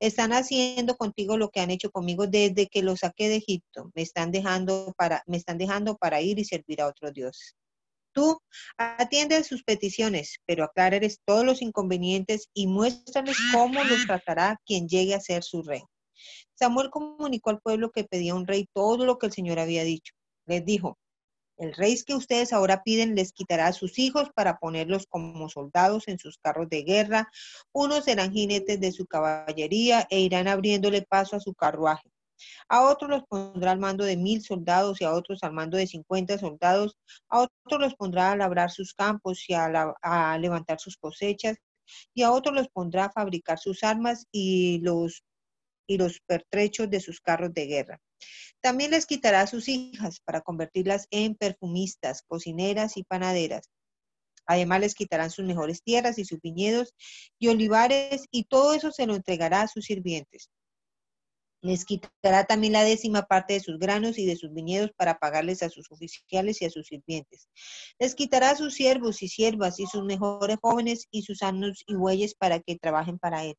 Están 0.00 0.32
haciendo 0.32 0.96
contigo 0.96 1.36
lo 1.36 1.50
que 1.50 1.60
han 1.60 1.70
hecho 1.70 1.90
conmigo 1.90 2.26
desde 2.26 2.68
que 2.68 2.82
los 2.82 3.00
saqué 3.00 3.28
de 3.28 3.36
Egipto. 3.36 3.90
Me 3.94 4.02
están 4.02 4.30
dejando 4.30 4.94
para, 4.96 6.20
ir 6.22 6.38
y 6.38 6.44
servir 6.44 6.80
a 6.80 6.86
otros 6.86 7.12
dioses. 7.12 7.56
tú 8.12 8.38
atiende 8.76 9.42
sus 9.44 9.64
peticiones, 9.64 10.38
pero 10.46 10.64
aclárales 10.64 11.20
todos 11.24 11.44
los 11.44 11.62
inconvenientes 11.62 12.48
y 12.54 12.66
muéstrales 12.66 13.36
cómo 13.52 13.82
los 13.84 14.06
tratará 14.06 14.60
quien 14.66 14.88
llegue 14.88 15.14
a 15.14 15.20
ser 15.20 15.42
su 15.42 15.62
rey. 15.62 15.82
Samuel 16.54 16.90
comunicó 16.90 17.50
al 17.50 17.60
pueblo 17.60 17.90
que 17.90 18.04
pedía 18.04 18.34
un 18.34 18.46
rey 18.46 18.68
todo 18.72 19.04
lo 19.04 19.18
que 19.18 19.26
el 19.26 19.32
Señor 19.32 19.58
había 19.58 19.84
dicho. 19.84 20.14
Les 20.46 20.64
dijo, 20.64 20.98
el 21.58 21.74
rey 21.74 22.00
que 22.06 22.14
ustedes 22.14 22.52
ahora 22.52 22.84
piden 22.84 23.16
les 23.16 23.32
quitará 23.32 23.66
a 23.66 23.72
sus 23.72 23.98
hijos 23.98 24.30
para 24.34 24.58
ponerlos 24.58 25.06
como 25.08 25.48
soldados 25.48 26.06
en 26.06 26.18
sus 26.18 26.38
carros 26.38 26.68
de 26.68 26.82
guerra. 26.84 27.28
Unos 27.72 28.04
serán 28.04 28.32
jinetes 28.32 28.78
de 28.80 28.92
su 28.92 29.06
caballería 29.06 30.06
e 30.08 30.20
irán 30.20 30.46
abriéndole 30.46 31.02
paso 31.02 31.34
a 31.34 31.40
su 31.40 31.54
carruaje. 31.54 32.08
A 32.68 32.88
otros 32.88 33.10
los 33.10 33.24
pondrá 33.24 33.72
al 33.72 33.80
mando 33.80 34.04
de 34.04 34.16
mil 34.16 34.40
soldados 34.42 35.00
y 35.00 35.04
a 35.04 35.12
otros 35.12 35.42
al 35.42 35.52
mando 35.52 35.76
de 35.76 35.88
cincuenta 35.88 36.38
soldados. 36.38 36.96
A 37.28 37.40
otros 37.40 37.80
los 37.80 37.94
pondrá 37.96 38.30
a 38.30 38.36
labrar 38.36 38.70
sus 38.70 38.94
campos 38.94 39.44
y 39.48 39.54
a, 39.54 39.94
a 40.00 40.38
levantar 40.38 40.78
sus 40.78 40.96
cosechas. 40.96 41.56
Y 42.14 42.22
a 42.22 42.30
otros 42.30 42.54
los 42.54 42.68
pondrá 42.68 43.06
a 43.06 43.12
fabricar 43.12 43.58
sus 43.58 43.82
armas 43.82 44.26
y 44.30 44.78
los, 44.82 45.24
y 45.88 45.98
los 45.98 46.20
pertrechos 46.20 46.88
de 46.88 47.00
sus 47.00 47.20
carros 47.20 47.52
de 47.52 47.66
guerra. 47.66 48.00
También 48.60 48.92
les 48.92 49.06
quitará 49.06 49.40
a 49.40 49.46
sus 49.48 49.68
hijas 49.68 50.20
para 50.20 50.42
convertirlas 50.42 51.08
en 51.10 51.34
perfumistas, 51.34 52.22
cocineras 52.22 52.96
y 52.96 53.02
panaderas. 53.02 53.70
Además 54.46 54.80
les 54.80 54.94
quitarán 54.94 55.30
sus 55.30 55.44
mejores 55.44 55.82
tierras 55.82 56.18
y 56.18 56.24
sus 56.24 56.40
viñedos 56.40 56.94
y 57.38 57.48
olivares 57.48 58.26
y 58.30 58.44
todo 58.44 58.74
eso 58.74 58.92
se 58.92 59.06
lo 59.06 59.14
entregará 59.14 59.62
a 59.62 59.68
sus 59.68 59.84
sirvientes. 59.84 60.50
Les 61.60 61.84
quitará 61.84 62.44
también 62.44 62.72
la 62.72 62.84
décima 62.84 63.22
parte 63.22 63.54
de 63.54 63.60
sus 63.60 63.78
granos 63.78 64.16
y 64.16 64.26
de 64.26 64.36
sus 64.36 64.54
viñedos 64.54 64.92
para 64.96 65.18
pagarles 65.18 65.62
a 65.62 65.68
sus 65.68 65.90
oficiales 65.90 66.62
y 66.62 66.66
a 66.66 66.70
sus 66.70 66.86
sirvientes. 66.86 67.48
Les 67.98 68.14
quitará 68.14 68.50
a 68.50 68.56
sus 68.56 68.74
siervos 68.74 69.22
y 69.22 69.28
siervas 69.28 69.80
y 69.80 69.86
sus 69.86 70.04
mejores 70.04 70.58
jóvenes 70.62 71.08
y 71.10 71.22
sus 71.22 71.42
asnos 71.42 71.82
y 71.86 71.94
bueyes 71.94 72.34
para 72.34 72.60
que 72.60 72.76
trabajen 72.76 73.18
para 73.18 73.44
él. 73.44 73.56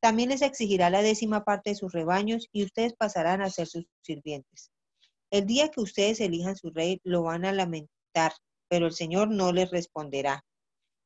También 0.00 0.30
les 0.30 0.42
exigirá 0.42 0.88
la 0.88 1.02
décima 1.02 1.44
parte 1.44 1.70
de 1.70 1.76
sus 1.76 1.92
rebaños 1.92 2.48
y 2.52 2.64
ustedes 2.64 2.94
pasarán 2.94 3.42
a 3.42 3.50
ser 3.50 3.66
sus 3.66 3.84
sirvientes. 4.02 4.70
El 5.30 5.46
día 5.46 5.68
que 5.68 5.80
ustedes 5.80 6.20
elijan 6.20 6.56
su 6.56 6.70
rey, 6.70 7.00
lo 7.04 7.22
van 7.22 7.44
a 7.44 7.52
lamentar, 7.52 8.32
pero 8.68 8.86
el 8.86 8.92
Señor 8.92 9.28
no 9.28 9.52
les 9.52 9.70
responderá. 9.70 10.44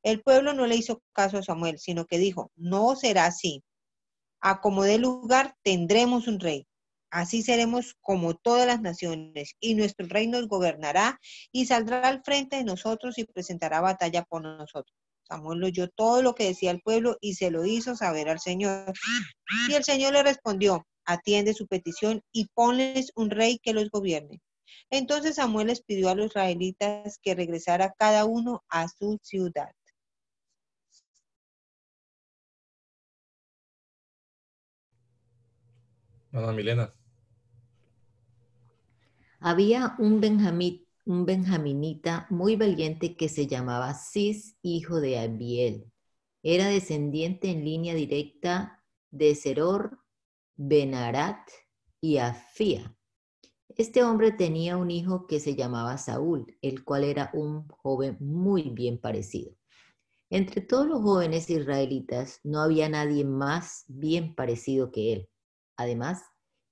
El 0.03 0.22
pueblo 0.22 0.53
no 0.53 0.66
le 0.66 0.76
hizo 0.76 1.03
caso 1.12 1.38
a 1.38 1.42
Samuel, 1.42 1.78
sino 1.78 2.07
que 2.07 2.18
dijo, 2.18 2.51
no 2.57 2.95
será 2.95 3.26
así. 3.26 3.62
A 4.40 4.61
como 4.61 4.84
dé 4.84 4.99
lugar 4.99 5.57
tendremos 5.62 6.28
un 6.28 6.38
rey. 6.38 6.66
Así 7.11 7.42
seremos 7.42 7.95
como 8.01 8.34
todas 8.34 8.66
las 8.66 8.80
naciones, 8.80 9.55
y 9.61 9.74
nuestro 9.74 10.07
rey 10.09 10.26
nos 10.26 10.49
gobernará 10.49 11.20
y 11.53 11.66
saldrá 11.66 12.07
al 12.09 12.22
frente 12.22 12.57
de 12.57 12.64
nosotros 12.64 13.18
y 13.18 13.24
presentará 13.24 13.80
batalla 13.80 14.24
por 14.24 14.42
nosotros. 14.42 14.97
Samuel 15.25 15.64
oyó 15.64 15.89
todo 15.89 16.22
lo 16.22 16.35
que 16.35 16.45
decía 16.45 16.70
el 16.70 16.81
pueblo 16.81 17.16
y 17.20 17.35
se 17.35 17.51
lo 17.51 17.64
hizo 17.64 17.97
saber 17.97 18.29
al 18.29 18.41
Señor. 18.41 18.93
Y 19.68 19.75
el 19.75 19.85
Señor 19.85 20.12
le 20.12 20.22
respondió, 20.22 20.87
atiende 21.05 21.55
su 21.55 21.66
petición 21.66 22.22
y 22.33 22.47
ponles 22.55 23.11
un 23.14 23.31
rey 23.31 23.59
que 23.59 23.72
los 23.72 23.91
gobierne. 23.91 24.41
Entonces 24.91 25.37
Samuel 25.37 25.68
les 25.68 25.83
pidió 25.83 26.09
a 26.09 26.14
los 26.14 26.27
israelitas 26.27 27.18
que 27.22 27.35
regresara 27.35 27.95
cada 27.99 28.25
uno 28.25 28.62
a 28.68 28.87
su 28.89 29.18
ciudad. 29.22 29.72
Ana 36.33 36.53
Milena. 36.53 36.93
Había 39.39 39.95
un 39.99 40.20
benjamín 40.20 40.84
un 41.05 41.26
benjaminita 41.26 42.26
muy 42.30 42.57
valiente 42.57 43.16
que 43.16 43.28
se 43.28 43.46
llamaba 43.46 43.94
Cis, 43.94 44.57
hijo 44.62 45.00
de 45.00 45.18
Abiel. 45.18 45.92
Era 46.42 46.68
descendiente 46.68 47.50
en 47.50 47.64
línea 47.64 47.94
directa 47.94 48.82
de 49.11 49.34
Seror, 49.34 49.98
Benarat 50.57 51.48
y 52.00 52.18
Afía. 52.18 52.96
Este 53.76 54.02
hombre 54.02 54.32
tenía 54.32 54.76
un 54.76 54.90
hijo 54.90 55.26
que 55.26 55.40
se 55.40 55.57
llamaba 55.57 55.98
Saúl, 55.98 56.57
el 56.62 56.84
cual 56.84 57.05
era 57.05 57.30
un 57.34 57.66
joven 57.68 58.16
muy 58.20 58.70
bien 58.70 58.98
parecido. 58.98 59.55
Entre 60.30 60.62
todos 60.62 60.86
los 60.86 61.02
jóvenes 61.02 61.50
israelitas 61.50 62.40
no 62.44 62.61
había 62.61 62.88
nadie 62.88 63.24
más 63.24 63.84
bien 63.88 64.34
parecido 64.34 64.90
que 64.90 65.12
él. 65.12 65.28
Además, 65.76 66.22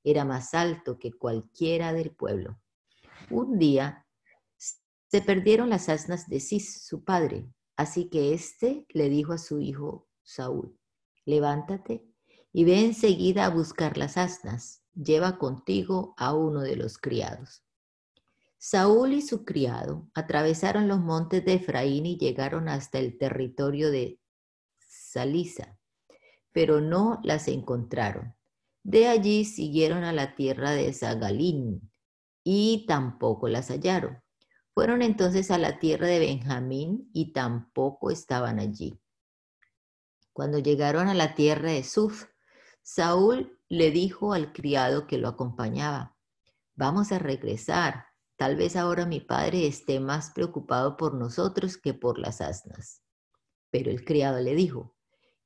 era 0.04 0.24
más 0.24 0.54
alto 0.54 0.98
que 0.98 1.12
cualquiera 1.12 1.92
del 1.92 2.14
pueblo. 2.14 2.58
Un 3.30 3.58
día 3.58 4.06
se 5.12 5.20
perdieron 5.20 5.68
las 5.68 5.90
asnas 5.90 6.26
de 6.26 6.40
Cis, 6.40 6.86
su 6.86 7.04
padre, 7.04 7.46
así 7.76 8.08
que 8.08 8.32
éste 8.32 8.86
le 8.88 9.10
dijo 9.10 9.34
a 9.34 9.38
su 9.38 9.60
hijo 9.60 10.08
Saúl, 10.22 10.78
levántate 11.26 12.06
y 12.50 12.64
ve 12.64 12.82
enseguida 12.82 13.44
a 13.44 13.50
buscar 13.50 13.98
las 13.98 14.16
asnas, 14.16 14.82
lleva 14.94 15.36
contigo 15.36 16.14
a 16.16 16.32
uno 16.32 16.62
de 16.62 16.76
los 16.76 16.96
criados. 16.96 17.62
Saúl 18.56 19.12
y 19.12 19.20
su 19.20 19.44
criado 19.44 20.08
atravesaron 20.14 20.88
los 20.88 21.00
montes 21.00 21.44
de 21.44 21.54
Efraín 21.56 22.06
y 22.06 22.16
llegaron 22.16 22.70
hasta 22.70 22.98
el 22.98 23.18
territorio 23.18 23.90
de 23.90 24.18
Salisa, 24.78 25.78
pero 26.52 26.80
no 26.80 27.20
las 27.22 27.48
encontraron. 27.48 28.34
De 28.82 29.08
allí 29.08 29.44
siguieron 29.44 30.04
a 30.04 30.14
la 30.14 30.34
tierra 30.36 30.70
de 30.70 30.90
Zagalín 30.94 31.92
y 32.42 32.86
tampoco 32.88 33.48
las 33.48 33.68
hallaron. 33.68 34.21
Fueron 34.74 35.02
entonces 35.02 35.50
a 35.50 35.58
la 35.58 35.78
tierra 35.78 36.06
de 36.06 36.18
Benjamín 36.18 37.10
y 37.12 37.32
tampoco 37.32 38.10
estaban 38.10 38.58
allí. 38.58 38.98
Cuando 40.32 40.58
llegaron 40.58 41.08
a 41.08 41.14
la 41.14 41.34
tierra 41.34 41.72
de 41.72 41.84
Suf, 41.84 42.24
Saúl 42.82 43.60
le 43.68 43.90
dijo 43.90 44.32
al 44.32 44.52
criado 44.52 45.06
que 45.06 45.18
lo 45.18 45.28
acompañaba, 45.28 46.16
vamos 46.74 47.12
a 47.12 47.18
regresar, 47.18 48.06
tal 48.36 48.56
vez 48.56 48.74
ahora 48.76 49.04
mi 49.04 49.20
padre 49.20 49.66
esté 49.66 50.00
más 50.00 50.30
preocupado 50.30 50.96
por 50.96 51.14
nosotros 51.14 51.76
que 51.76 51.92
por 51.92 52.18
las 52.18 52.40
asnas. 52.40 53.02
Pero 53.70 53.90
el 53.90 54.04
criado 54.04 54.40
le 54.40 54.54
dijo, 54.54 54.96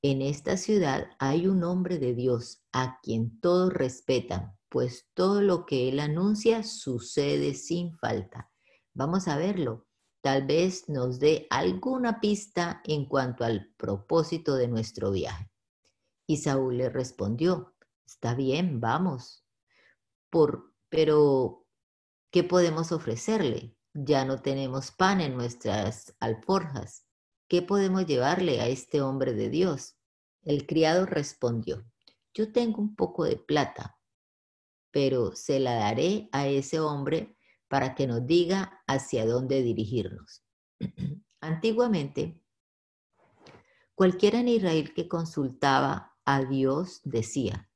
en 0.03 0.23
esta 0.23 0.57
ciudad 0.57 1.11
hay 1.19 1.49
un 1.49 1.65
hombre 1.65 1.99
de 1.99 2.15
Dios 2.15 2.63
a 2.73 3.01
quien 3.03 3.41
todos 3.41 3.73
respetan, 3.73 4.57
pues 4.69 5.09
todo 5.15 5.43
lo 5.43 5.67
que 5.67 5.89
él 5.89 5.99
anuncia 5.99 6.63
sucede 6.63 7.55
sin 7.55 7.97
falta. 7.99 8.53
Vamos 8.97 9.29
a 9.29 9.37
verlo. 9.37 9.87
Tal 10.23 10.47
vez 10.47 10.89
nos 10.89 11.19
dé 11.19 11.47
alguna 11.51 12.19
pista 12.19 12.81
en 12.83 13.05
cuanto 13.05 13.45
al 13.45 13.75
propósito 13.77 14.55
de 14.57 14.69
nuestro 14.69 15.11
viaje. 15.11 15.51
Y 16.27 16.39
Saúl 16.39 16.79
le 16.79 16.89
respondió, 16.89 17.75
está 18.07 18.35
bien, 18.35 18.81
vamos. 18.81 19.45
Por, 20.31 20.73
pero, 20.89 21.67
¿qué 22.31 22.43
podemos 22.43 22.91
ofrecerle? 22.91 23.77
Ya 23.93 24.25
no 24.25 24.41
tenemos 24.41 24.93
pan 24.93 25.21
en 25.21 25.37
nuestras 25.37 26.17
alforjas. 26.19 27.07
¿Qué 27.49 27.61
podemos 27.61 28.07
llevarle 28.07 28.63
a 28.63 28.67
este 28.67 29.03
hombre 29.03 29.35
de 29.35 29.51
Dios? 29.51 29.99
El 30.43 30.67
criado 30.67 31.05
respondió, 31.05 31.85
yo 32.33 32.51
tengo 32.51 32.81
un 32.81 32.97
poco 32.97 33.25
de 33.25 33.37
plata, 33.37 33.99
pero 34.91 35.37
se 35.37 35.61
la 35.61 35.75
daré 35.75 36.31
a 36.33 36.49
ese 36.49 36.81
hombre 36.81 37.36
para 37.69 37.95
que 37.95 38.07
nos 38.07 38.27
diga 38.27 38.83
hacia 38.87 39.27
dónde 39.27 39.63
dirigirnos. 39.63 40.45
Antiguamente, 41.41 42.41
cualquiera 43.95 44.41
en 44.41 44.49
Israel 44.49 44.95
que 44.95 45.09
consultaba 45.09 46.17
a 46.25 46.43
Dios 46.45 47.01
decía, 47.05 47.71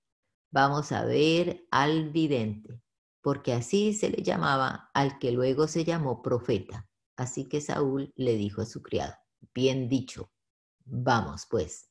vamos 0.51 0.93
a 0.93 1.05
ver 1.05 1.67
al 1.71 2.11
vidente, 2.11 2.83
porque 3.23 3.53
así 3.53 3.93
se 3.93 4.11
le 4.11 4.23
llamaba 4.23 4.91
al 4.95 5.19
que 5.19 5.33
luego 5.33 5.69
se 5.69 5.85
llamó 5.85 6.23
profeta. 6.23 6.89
Así 7.17 7.49
que 7.49 7.61
Saúl 7.61 8.13
le 8.17 8.35
dijo 8.37 8.63
a 8.63 8.67
su 8.67 8.83
criado, 8.83 9.15
bien 9.55 9.89
dicho, 9.89 10.33
vamos 10.85 11.47
pues. 11.49 11.89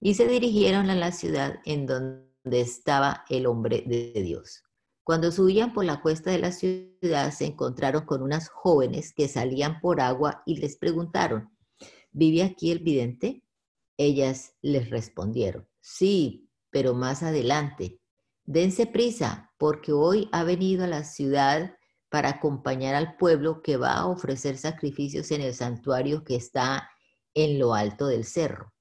Y 0.00 0.14
se 0.14 0.26
dirigieron 0.26 0.88
a 0.88 0.94
la 0.94 1.12
ciudad 1.12 1.60
en 1.64 1.86
donde 1.86 2.60
estaba 2.60 3.24
el 3.28 3.46
hombre 3.46 3.82
de 3.86 4.12
Dios. 4.22 4.62
Cuando 5.04 5.32
subían 5.32 5.72
por 5.72 5.84
la 5.84 6.00
cuesta 6.00 6.30
de 6.30 6.38
la 6.38 6.52
ciudad, 6.52 7.32
se 7.32 7.46
encontraron 7.46 8.04
con 8.04 8.22
unas 8.22 8.48
jóvenes 8.48 9.12
que 9.14 9.28
salían 9.28 9.80
por 9.80 10.00
agua 10.00 10.42
y 10.46 10.56
les 10.56 10.76
preguntaron, 10.76 11.50
¿vive 12.12 12.42
aquí 12.42 12.70
el 12.70 12.80
vidente? 12.80 13.42
Ellas 13.96 14.54
les 14.62 14.90
respondieron, 14.90 15.68
sí, 15.80 16.48
pero 16.70 16.94
más 16.94 17.22
adelante. 17.22 18.00
Dense 18.44 18.86
prisa, 18.86 19.52
porque 19.58 19.92
hoy 19.92 20.28
ha 20.32 20.44
venido 20.44 20.84
a 20.84 20.88
la 20.88 21.04
ciudad 21.04 21.76
para 22.08 22.30
acompañar 22.30 22.94
al 22.94 23.16
pueblo 23.16 23.62
que 23.62 23.76
va 23.76 23.94
a 23.94 24.06
ofrecer 24.06 24.58
sacrificios 24.58 25.30
en 25.30 25.40
el 25.40 25.54
santuario 25.54 26.24
que 26.24 26.36
está 26.36 26.90
en 27.34 27.58
lo 27.58 27.74
alto 27.74 28.06
del 28.06 28.24
cerro. 28.24 28.74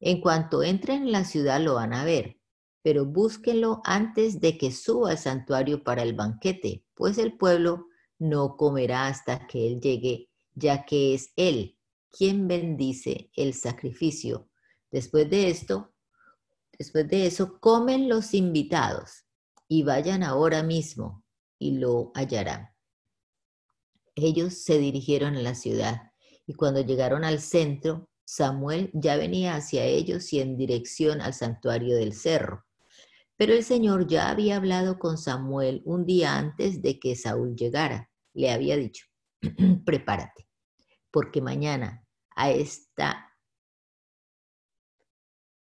En 0.00 0.20
cuanto 0.20 0.62
entren 0.62 1.04
en 1.04 1.12
la 1.12 1.24
ciudad 1.24 1.60
lo 1.60 1.74
van 1.74 1.92
a 1.92 2.04
ver 2.04 2.41
pero 2.82 3.06
búsquenlo 3.06 3.80
antes 3.84 4.40
de 4.40 4.58
que 4.58 4.72
suba 4.72 5.10
al 5.10 5.18
santuario 5.18 5.84
para 5.84 6.02
el 6.02 6.14
banquete, 6.14 6.84
pues 6.94 7.18
el 7.18 7.36
pueblo 7.36 7.86
no 8.18 8.56
comerá 8.56 9.06
hasta 9.06 9.46
que 9.46 9.66
él 9.68 9.80
llegue, 9.80 10.28
ya 10.54 10.84
que 10.84 11.14
es 11.14 11.32
él 11.36 11.78
quien 12.12 12.46
bendice 12.46 13.30
el 13.34 13.54
sacrificio. 13.54 14.48
Después 14.90 15.28
de 15.30 15.48
esto, 15.48 15.94
después 16.78 17.08
de 17.08 17.26
eso, 17.26 17.58
comen 17.58 18.08
los 18.08 18.34
invitados 18.34 19.24
y 19.66 19.82
vayan 19.82 20.22
ahora 20.22 20.62
mismo 20.62 21.24
y 21.58 21.78
lo 21.78 22.12
hallarán. 22.14 22.68
Ellos 24.14 24.62
se 24.62 24.78
dirigieron 24.78 25.36
a 25.36 25.40
la 25.40 25.54
ciudad 25.54 26.12
y 26.46 26.52
cuando 26.52 26.82
llegaron 26.82 27.24
al 27.24 27.40
centro, 27.40 28.10
Samuel 28.24 28.90
ya 28.92 29.16
venía 29.16 29.54
hacia 29.54 29.84
ellos 29.84 30.32
y 30.32 30.40
en 30.40 30.56
dirección 30.56 31.22
al 31.22 31.32
santuario 31.32 31.96
del 31.96 32.12
cerro. 32.12 32.66
Pero 33.36 33.54
el 33.54 33.64
Señor 33.64 34.06
ya 34.06 34.30
había 34.30 34.56
hablado 34.56 34.98
con 34.98 35.18
Samuel 35.18 35.82
un 35.84 36.04
día 36.06 36.36
antes 36.36 36.82
de 36.82 36.98
que 36.98 37.16
Saúl 37.16 37.56
llegara. 37.56 38.10
Le 38.34 38.50
había 38.50 38.76
dicho, 38.76 39.06
prepárate, 39.84 40.48
porque 41.10 41.40
mañana 41.40 42.06
a 42.30 42.50
esta... 42.50 43.28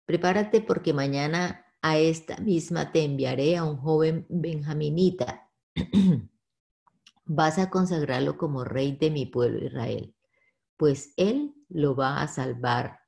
Prepárate 0.04 0.60
porque 0.60 0.92
mañana 0.92 1.64
a 1.80 1.98
esta 1.98 2.36
misma 2.38 2.92
te 2.92 3.04
enviaré 3.04 3.56
a 3.56 3.64
un 3.64 3.76
joven 3.76 4.26
benjaminita. 4.28 5.50
Vas 7.24 7.58
a 7.58 7.70
consagrarlo 7.70 8.36
como 8.36 8.64
rey 8.64 8.96
de 8.96 9.10
mi 9.10 9.26
pueblo 9.26 9.64
Israel, 9.64 10.14
pues 10.76 11.14
él 11.16 11.54
lo 11.68 11.94
va 11.94 12.20
a 12.20 12.28
salvar, 12.28 12.98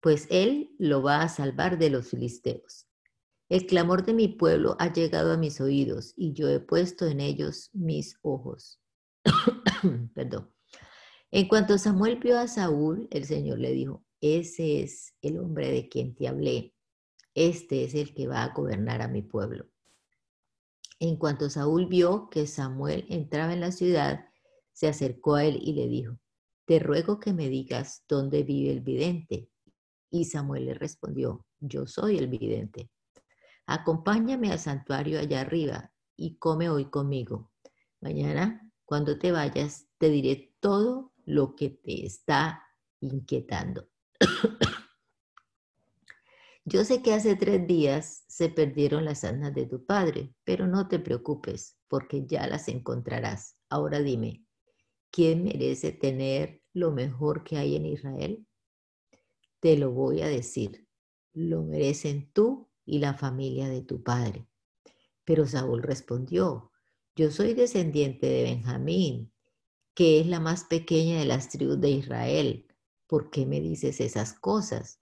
pues 0.00 0.26
él 0.30 0.74
lo 0.78 1.02
va 1.02 1.22
a 1.22 1.28
salvar 1.28 1.78
de 1.78 1.90
los 1.90 2.08
filisteos. 2.08 2.87
El 3.48 3.66
clamor 3.66 4.04
de 4.04 4.12
mi 4.12 4.28
pueblo 4.28 4.76
ha 4.78 4.92
llegado 4.92 5.32
a 5.32 5.38
mis 5.38 5.60
oídos 5.60 6.12
y 6.16 6.34
yo 6.34 6.48
he 6.48 6.60
puesto 6.60 7.06
en 7.06 7.20
ellos 7.20 7.70
mis 7.72 8.18
ojos. 8.20 8.78
Perdón. 10.14 10.52
En 11.30 11.48
cuanto 11.48 11.78
Samuel 11.78 12.16
vio 12.16 12.38
a 12.38 12.46
Saúl, 12.46 13.08
el 13.10 13.24
Señor 13.24 13.58
le 13.58 13.72
dijo, 13.72 14.04
ese 14.20 14.82
es 14.82 15.14
el 15.22 15.38
hombre 15.38 15.70
de 15.70 15.88
quien 15.88 16.14
te 16.14 16.28
hablé. 16.28 16.74
Este 17.34 17.84
es 17.84 17.94
el 17.94 18.14
que 18.14 18.26
va 18.26 18.44
a 18.44 18.52
gobernar 18.52 19.00
a 19.00 19.08
mi 19.08 19.22
pueblo. 19.22 19.66
En 21.00 21.16
cuanto 21.16 21.48
Saúl 21.48 21.86
vio 21.86 22.28
que 22.28 22.46
Samuel 22.46 23.06
entraba 23.08 23.54
en 23.54 23.60
la 23.60 23.72
ciudad, 23.72 24.26
se 24.72 24.88
acercó 24.88 25.36
a 25.36 25.44
él 25.44 25.58
y 25.62 25.72
le 25.72 25.88
dijo, 25.88 26.18
te 26.66 26.80
ruego 26.80 27.18
que 27.18 27.32
me 27.32 27.48
digas 27.48 28.04
dónde 28.08 28.42
vive 28.42 28.72
el 28.72 28.80
vidente. 28.80 29.48
Y 30.10 30.26
Samuel 30.26 30.66
le 30.66 30.74
respondió, 30.74 31.46
yo 31.60 31.86
soy 31.86 32.18
el 32.18 32.26
vidente. 32.28 32.90
Acompáñame 33.70 34.50
al 34.50 34.58
santuario 34.58 35.20
allá 35.20 35.42
arriba 35.42 35.92
y 36.16 36.38
come 36.38 36.70
hoy 36.70 36.86
conmigo. 36.86 37.52
Mañana, 38.00 38.72
cuando 38.86 39.18
te 39.18 39.30
vayas, 39.30 39.86
te 39.98 40.08
diré 40.08 40.54
todo 40.58 41.12
lo 41.26 41.54
que 41.54 41.68
te 41.68 42.06
está 42.06 42.64
inquietando. 43.00 43.86
Yo 46.64 46.82
sé 46.82 47.02
que 47.02 47.12
hace 47.12 47.36
tres 47.36 47.66
días 47.66 48.24
se 48.26 48.48
perdieron 48.48 49.04
las 49.04 49.24
asnas 49.24 49.54
de 49.54 49.66
tu 49.66 49.84
padre, 49.84 50.34
pero 50.44 50.66
no 50.66 50.88
te 50.88 50.98
preocupes, 50.98 51.76
porque 51.88 52.24
ya 52.24 52.46
las 52.46 52.68
encontrarás. 52.68 53.58
Ahora 53.68 54.00
dime, 54.00 54.46
¿quién 55.10 55.44
merece 55.44 55.92
tener 55.92 56.62
lo 56.72 56.90
mejor 56.90 57.44
que 57.44 57.58
hay 57.58 57.76
en 57.76 57.84
Israel? 57.84 58.46
Te 59.60 59.76
lo 59.76 59.90
voy 59.90 60.22
a 60.22 60.26
decir, 60.26 60.88
lo 61.34 61.64
merecen 61.64 62.32
tú 62.32 62.67
y 62.88 62.98
la 62.98 63.14
familia 63.14 63.68
de 63.68 63.82
tu 63.82 64.02
padre. 64.02 64.48
Pero 65.24 65.46
Saúl 65.46 65.82
respondió, 65.82 66.72
yo 67.14 67.30
soy 67.30 67.52
descendiente 67.52 68.26
de 68.26 68.44
Benjamín, 68.44 69.32
que 69.94 70.20
es 70.20 70.26
la 70.26 70.40
más 70.40 70.64
pequeña 70.64 71.18
de 71.18 71.26
las 71.26 71.50
tribus 71.50 71.80
de 71.80 71.90
Israel. 71.90 72.66
¿Por 73.06 73.30
qué 73.30 73.44
me 73.44 73.60
dices 73.60 74.00
esas 74.00 74.32
cosas? 74.32 75.00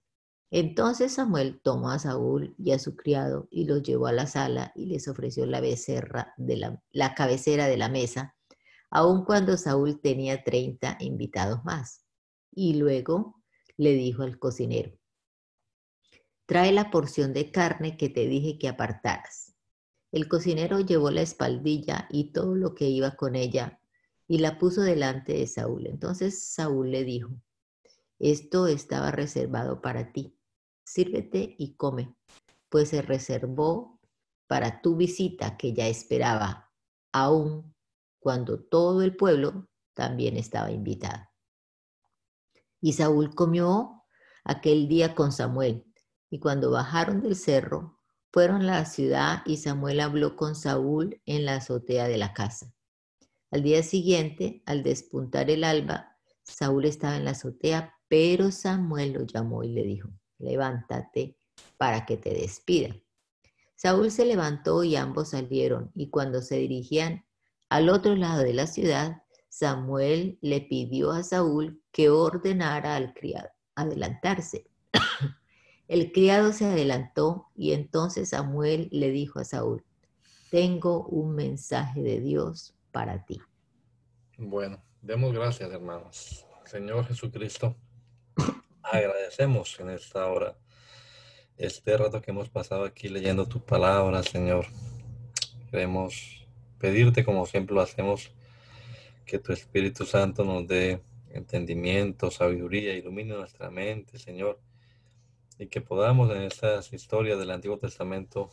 Entonces 0.51 1.13
Samuel 1.13 1.61
tomó 1.63 1.91
a 1.91 1.99
Saúl 1.99 2.55
y 2.57 2.71
a 2.71 2.79
su 2.79 2.95
criado 2.95 3.47
y 3.49 3.65
los 3.65 3.83
llevó 3.83 4.07
a 4.07 4.11
la 4.11 4.27
sala 4.27 4.73
y 4.75 4.87
les 4.87 5.07
ofreció 5.07 5.45
la 5.45 5.61
becerra 5.61 6.33
de 6.37 6.57
la, 6.57 6.83
la 6.91 7.15
cabecera 7.15 7.67
de 7.67 7.77
la 7.77 7.89
mesa 7.89 8.37
aun 8.89 9.25
cuando 9.25 9.57
Saúl 9.57 9.99
tenía 10.01 10.43
30 10.43 10.97
invitados 11.01 11.63
más. 11.65 12.05
Y 12.51 12.75
luego 12.75 13.41
le 13.75 13.93
dijo 13.93 14.23
al 14.23 14.39
cocinero, 14.39 14.97
trae 16.47 16.71
la 16.71 16.89
porción 16.89 17.33
de 17.33 17.51
carne 17.51 17.97
que 17.97 18.09
te 18.09 18.25
dije 18.25 18.57
que 18.57 18.69
apartaras. 18.69 19.53
El 20.11 20.29
cocinero 20.29 20.79
llevó 20.79 21.11
la 21.11 21.21
espaldilla 21.21 22.07
y 22.09 22.31
todo 22.31 22.55
lo 22.55 22.73
que 22.73 22.87
iba 22.87 23.11
con 23.11 23.35
ella 23.35 23.79
y 24.27 24.39
la 24.39 24.57
puso 24.57 24.81
delante 24.81 25.33
de 25.33 25.45
Saúl. 25.45 25.87
Entonces 25.87 26.41
Saúl 26.41 26.89
le 26.89 27.03
dijo, 27.03 27.29
esto 28.17 28.67
estaba 28.67 29.11
reservado 29.11 29.81
para 29.81 30.13
ti, 30.13 30.35
sírvete 30.85 31.55
y 31.59 31.75
come, 31.75 32.15
pues 32.69 32.89
se 32.89 33.01
reservó 33.01 33.99
para 34.47 34.81
tu 34.81 34.95
visita 34.95 35.57
que 35.57 35.73
ya 35.73 35.87
esperaba, 35.87 36.71
aún 37.11 37.75
cuando 38.19 38.59
todo 38.59 39.01
el 39.01 39.17
pueblo 39.17 39.67
también 39.93 40.37
estaba 40.37 40.71
invitado. 40.71 41.27
Y 42.79 42.93
Saúl 42.93 43.35
comió 43.35 44.05
aquel 44.45 44.87
día 44.87 45.13
con 45.13 45.33
Samuel, 45.33 45.86
y 46.29 46.39
cuando 46.39 46.71
bajaron 46.71 47.21
del 47.21 47.35
cerro, 47.35 47.99
fueron 48.31 48.61
a 48.63 48.79
la 48.79 48.85
ciudad 48.85 49.41
y 49.45 49.57
Samuel 49.57 49.99
habló 49.99 50.35
con 50.35 50.55
Saúl 50.55 51.21
en 51.25 51.45
la 51.45 51.55
azotea 51.55 52.07
de 52.07 52.17
la 52.17 52.33
casa. 52.33 52.73
Al 53.51 53.63
día 53.63 53.81
siguiente, 53.83 54.61
al 54.65 54.83
despuntar 54.83 55.49
el 55.49 55.63
alba, 55.63 56.17
Saúl 56.43 56.85
estaba 56.85 57.15
en 57.15 57.25
la 57.25 57.31
azotea, 57.31 57.93
pero 58.07 58.51
Samuel 58.51 59.13
lo 59.13 59.23
llamó 59.23 59.63
y 59.63 59.69
le 59.69 59.83
dijo, 59.83 60.09
levántate 60.37 61.37
para 61.77 62.05
que 62.05 62.17
te 62.17 62.33
despida. 62.33 62.95
Saúl 63.75 64.11
se 64.11 64.25
levantó 64.25 64.83
y 64.83 64.95
ambos 64.95 65.29
salieron, 65.29 65.91
y 65.93 66.09
cuando 66.09 66.41
se 66.41 66.57
dirigían 66.57 67.25
al 67.69 67.89
otro 67.89 68.15
lado 68.15 68.43
de 68.43 68.53
la 68.53 68.67
ciudad, 68.67 69.23
Samuel 69.49 70.39
le 70.41 70.61
pidió 70.61 71.11
a 71.11 71.23
Saúl 71.23 71.81
que 71.91 72.09
ordenara 72.09 72.95
al 72.95 73.13
criado 73.13 73.49
adelantarse. 73.75 74.69
El 75.87 76.11
criado 76.11 76.51
se 76.51 76.65
adelantó 76.65 77.47
y 77.55 77.71
entonces 77.71 78.29
Samuel 78.29 78.89
le 78.91 79.09
dijo 79.09 79.39
a 79.39 79.45
Saúl, 79.45 79.83
tengo 80.51 81.05
un 81.07 81.33
mensaje 81.35 82.01
de 82.01 82.19
Dios 82.19 82.73
para 82.91 83.25
ti. 83.25 83.39
Bueno, 84.37 84.83
demos 85.01 85.33
gracias, 85.33 85.71
hermanos. 85.71 86.45
Señor 86.65 87.05
Jesucristo, 87.05 87.75
agradecemos 88.83 89.79
en 89.79 89.91
esta 89.91 90.27
hora 90.27 90.57
este 91.57 91.97
rato 91.97 92.21
que 92.21 92.31
hemos 92.31 92.49
pasado 92.49 92.83
aquí 92.83 93.07
leyendo 93.07 93.47
tu 93.47 93.63
palabra, 93.63 94.21
Señor. 94.23 94.65
Queremos 95.71 96.45
pedirte 96.79 97.25
como 97.25 97.45
siempre 97.45 97.75
lo 97.75 97.81
hacemos, 97.81 98.31
que 99.25 99.39
tu 99.39 99.53
Espíritu 99.53 100.05
Santo 100.05 100.43
nos 100.43 100.67
dé 100.67 101.01
entendimiento, 101.31 102.29
sabiduría, 102.29 102.93
ilumine 102.93 103.35
nuestra 103.35 103.69
mente, 103.69 104.19
Señor, 104.19 104.59
y 105.59 105.67
que 105.67 105.81
podamos 105.81 106.29
en 106.31 106.43
estas 106.43 106.93
historias 106.93 107.39
del 107.39 107.51
Antiguo 107.51 107.77
Testamento 107.77 108.49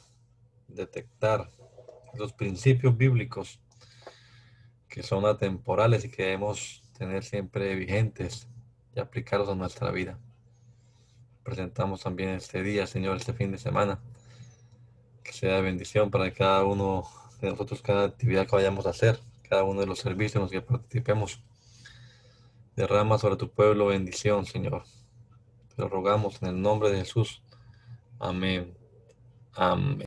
detectar 0.68 1.50
los 2.14 2.32
principios 2.32 2.96
bíblicos 2.96 3.60
que 4.88 5.02
son 5.02 5.26
atemporales 5.26 6.04
y 6.04 6.10
que 6.10 6.22
debemos 6.22 6.82
tener 6.96 7.24
siempre 7.24 7.74
vigentes 7.74 8.48
y 8.94 9.00
aplicarlos 9.00 9.48
a 9.48 9.54
nuestra 9.54 9.90
vida. 9.90 10.18
Presentamos 11.42 12.02
también 12.02 12.30
este 12.30 12.62
día, 12.62 12.86
Señor, 12.86 13.16
este 13.16 13.34
fin 13.34 13.50
de 13.50 13.58
semana, 13.58 14.00
que 15.22 15.32
sea 15.32 15.56
de 15.56 15.62
bendición 15.62 16.10
para 16.10 16.32
cada 16.32 16.64
uno 16.64 17.04
nosotros 17.50 17.82
cada 17.82 18.04
actividad 18.04 18.46
que 18.46 18.56
vayamos 18.56 18.86
a 18.86 18.90
hacer, 18.90 19.18
cada 19.48 19.64
uno 19.64 19.80
de 19.80 19.86
los 19.86 19.98
servicios 19.98 20.36
en 20.36 20.42
los 20.42 20.50
que 20.50 20.62
participemos. 20.62 21.40
Derrama 22.76 23.18
sobre 23.18 23.36
tu 23.36 23.50
pueblo 23.50 23.86
bendición, 23.86 24.46
Señor. 24.46 24.84
Lo 25.76 25.88
rogamos 25.88 26.40
en 26.42 26.48
el 26.48 26.60
nombre 26.62 26.90
de 26.90 26.98
Jesús. 26.98 27.42
Amén. 28.18 28.76
Amén. 29.54 30.06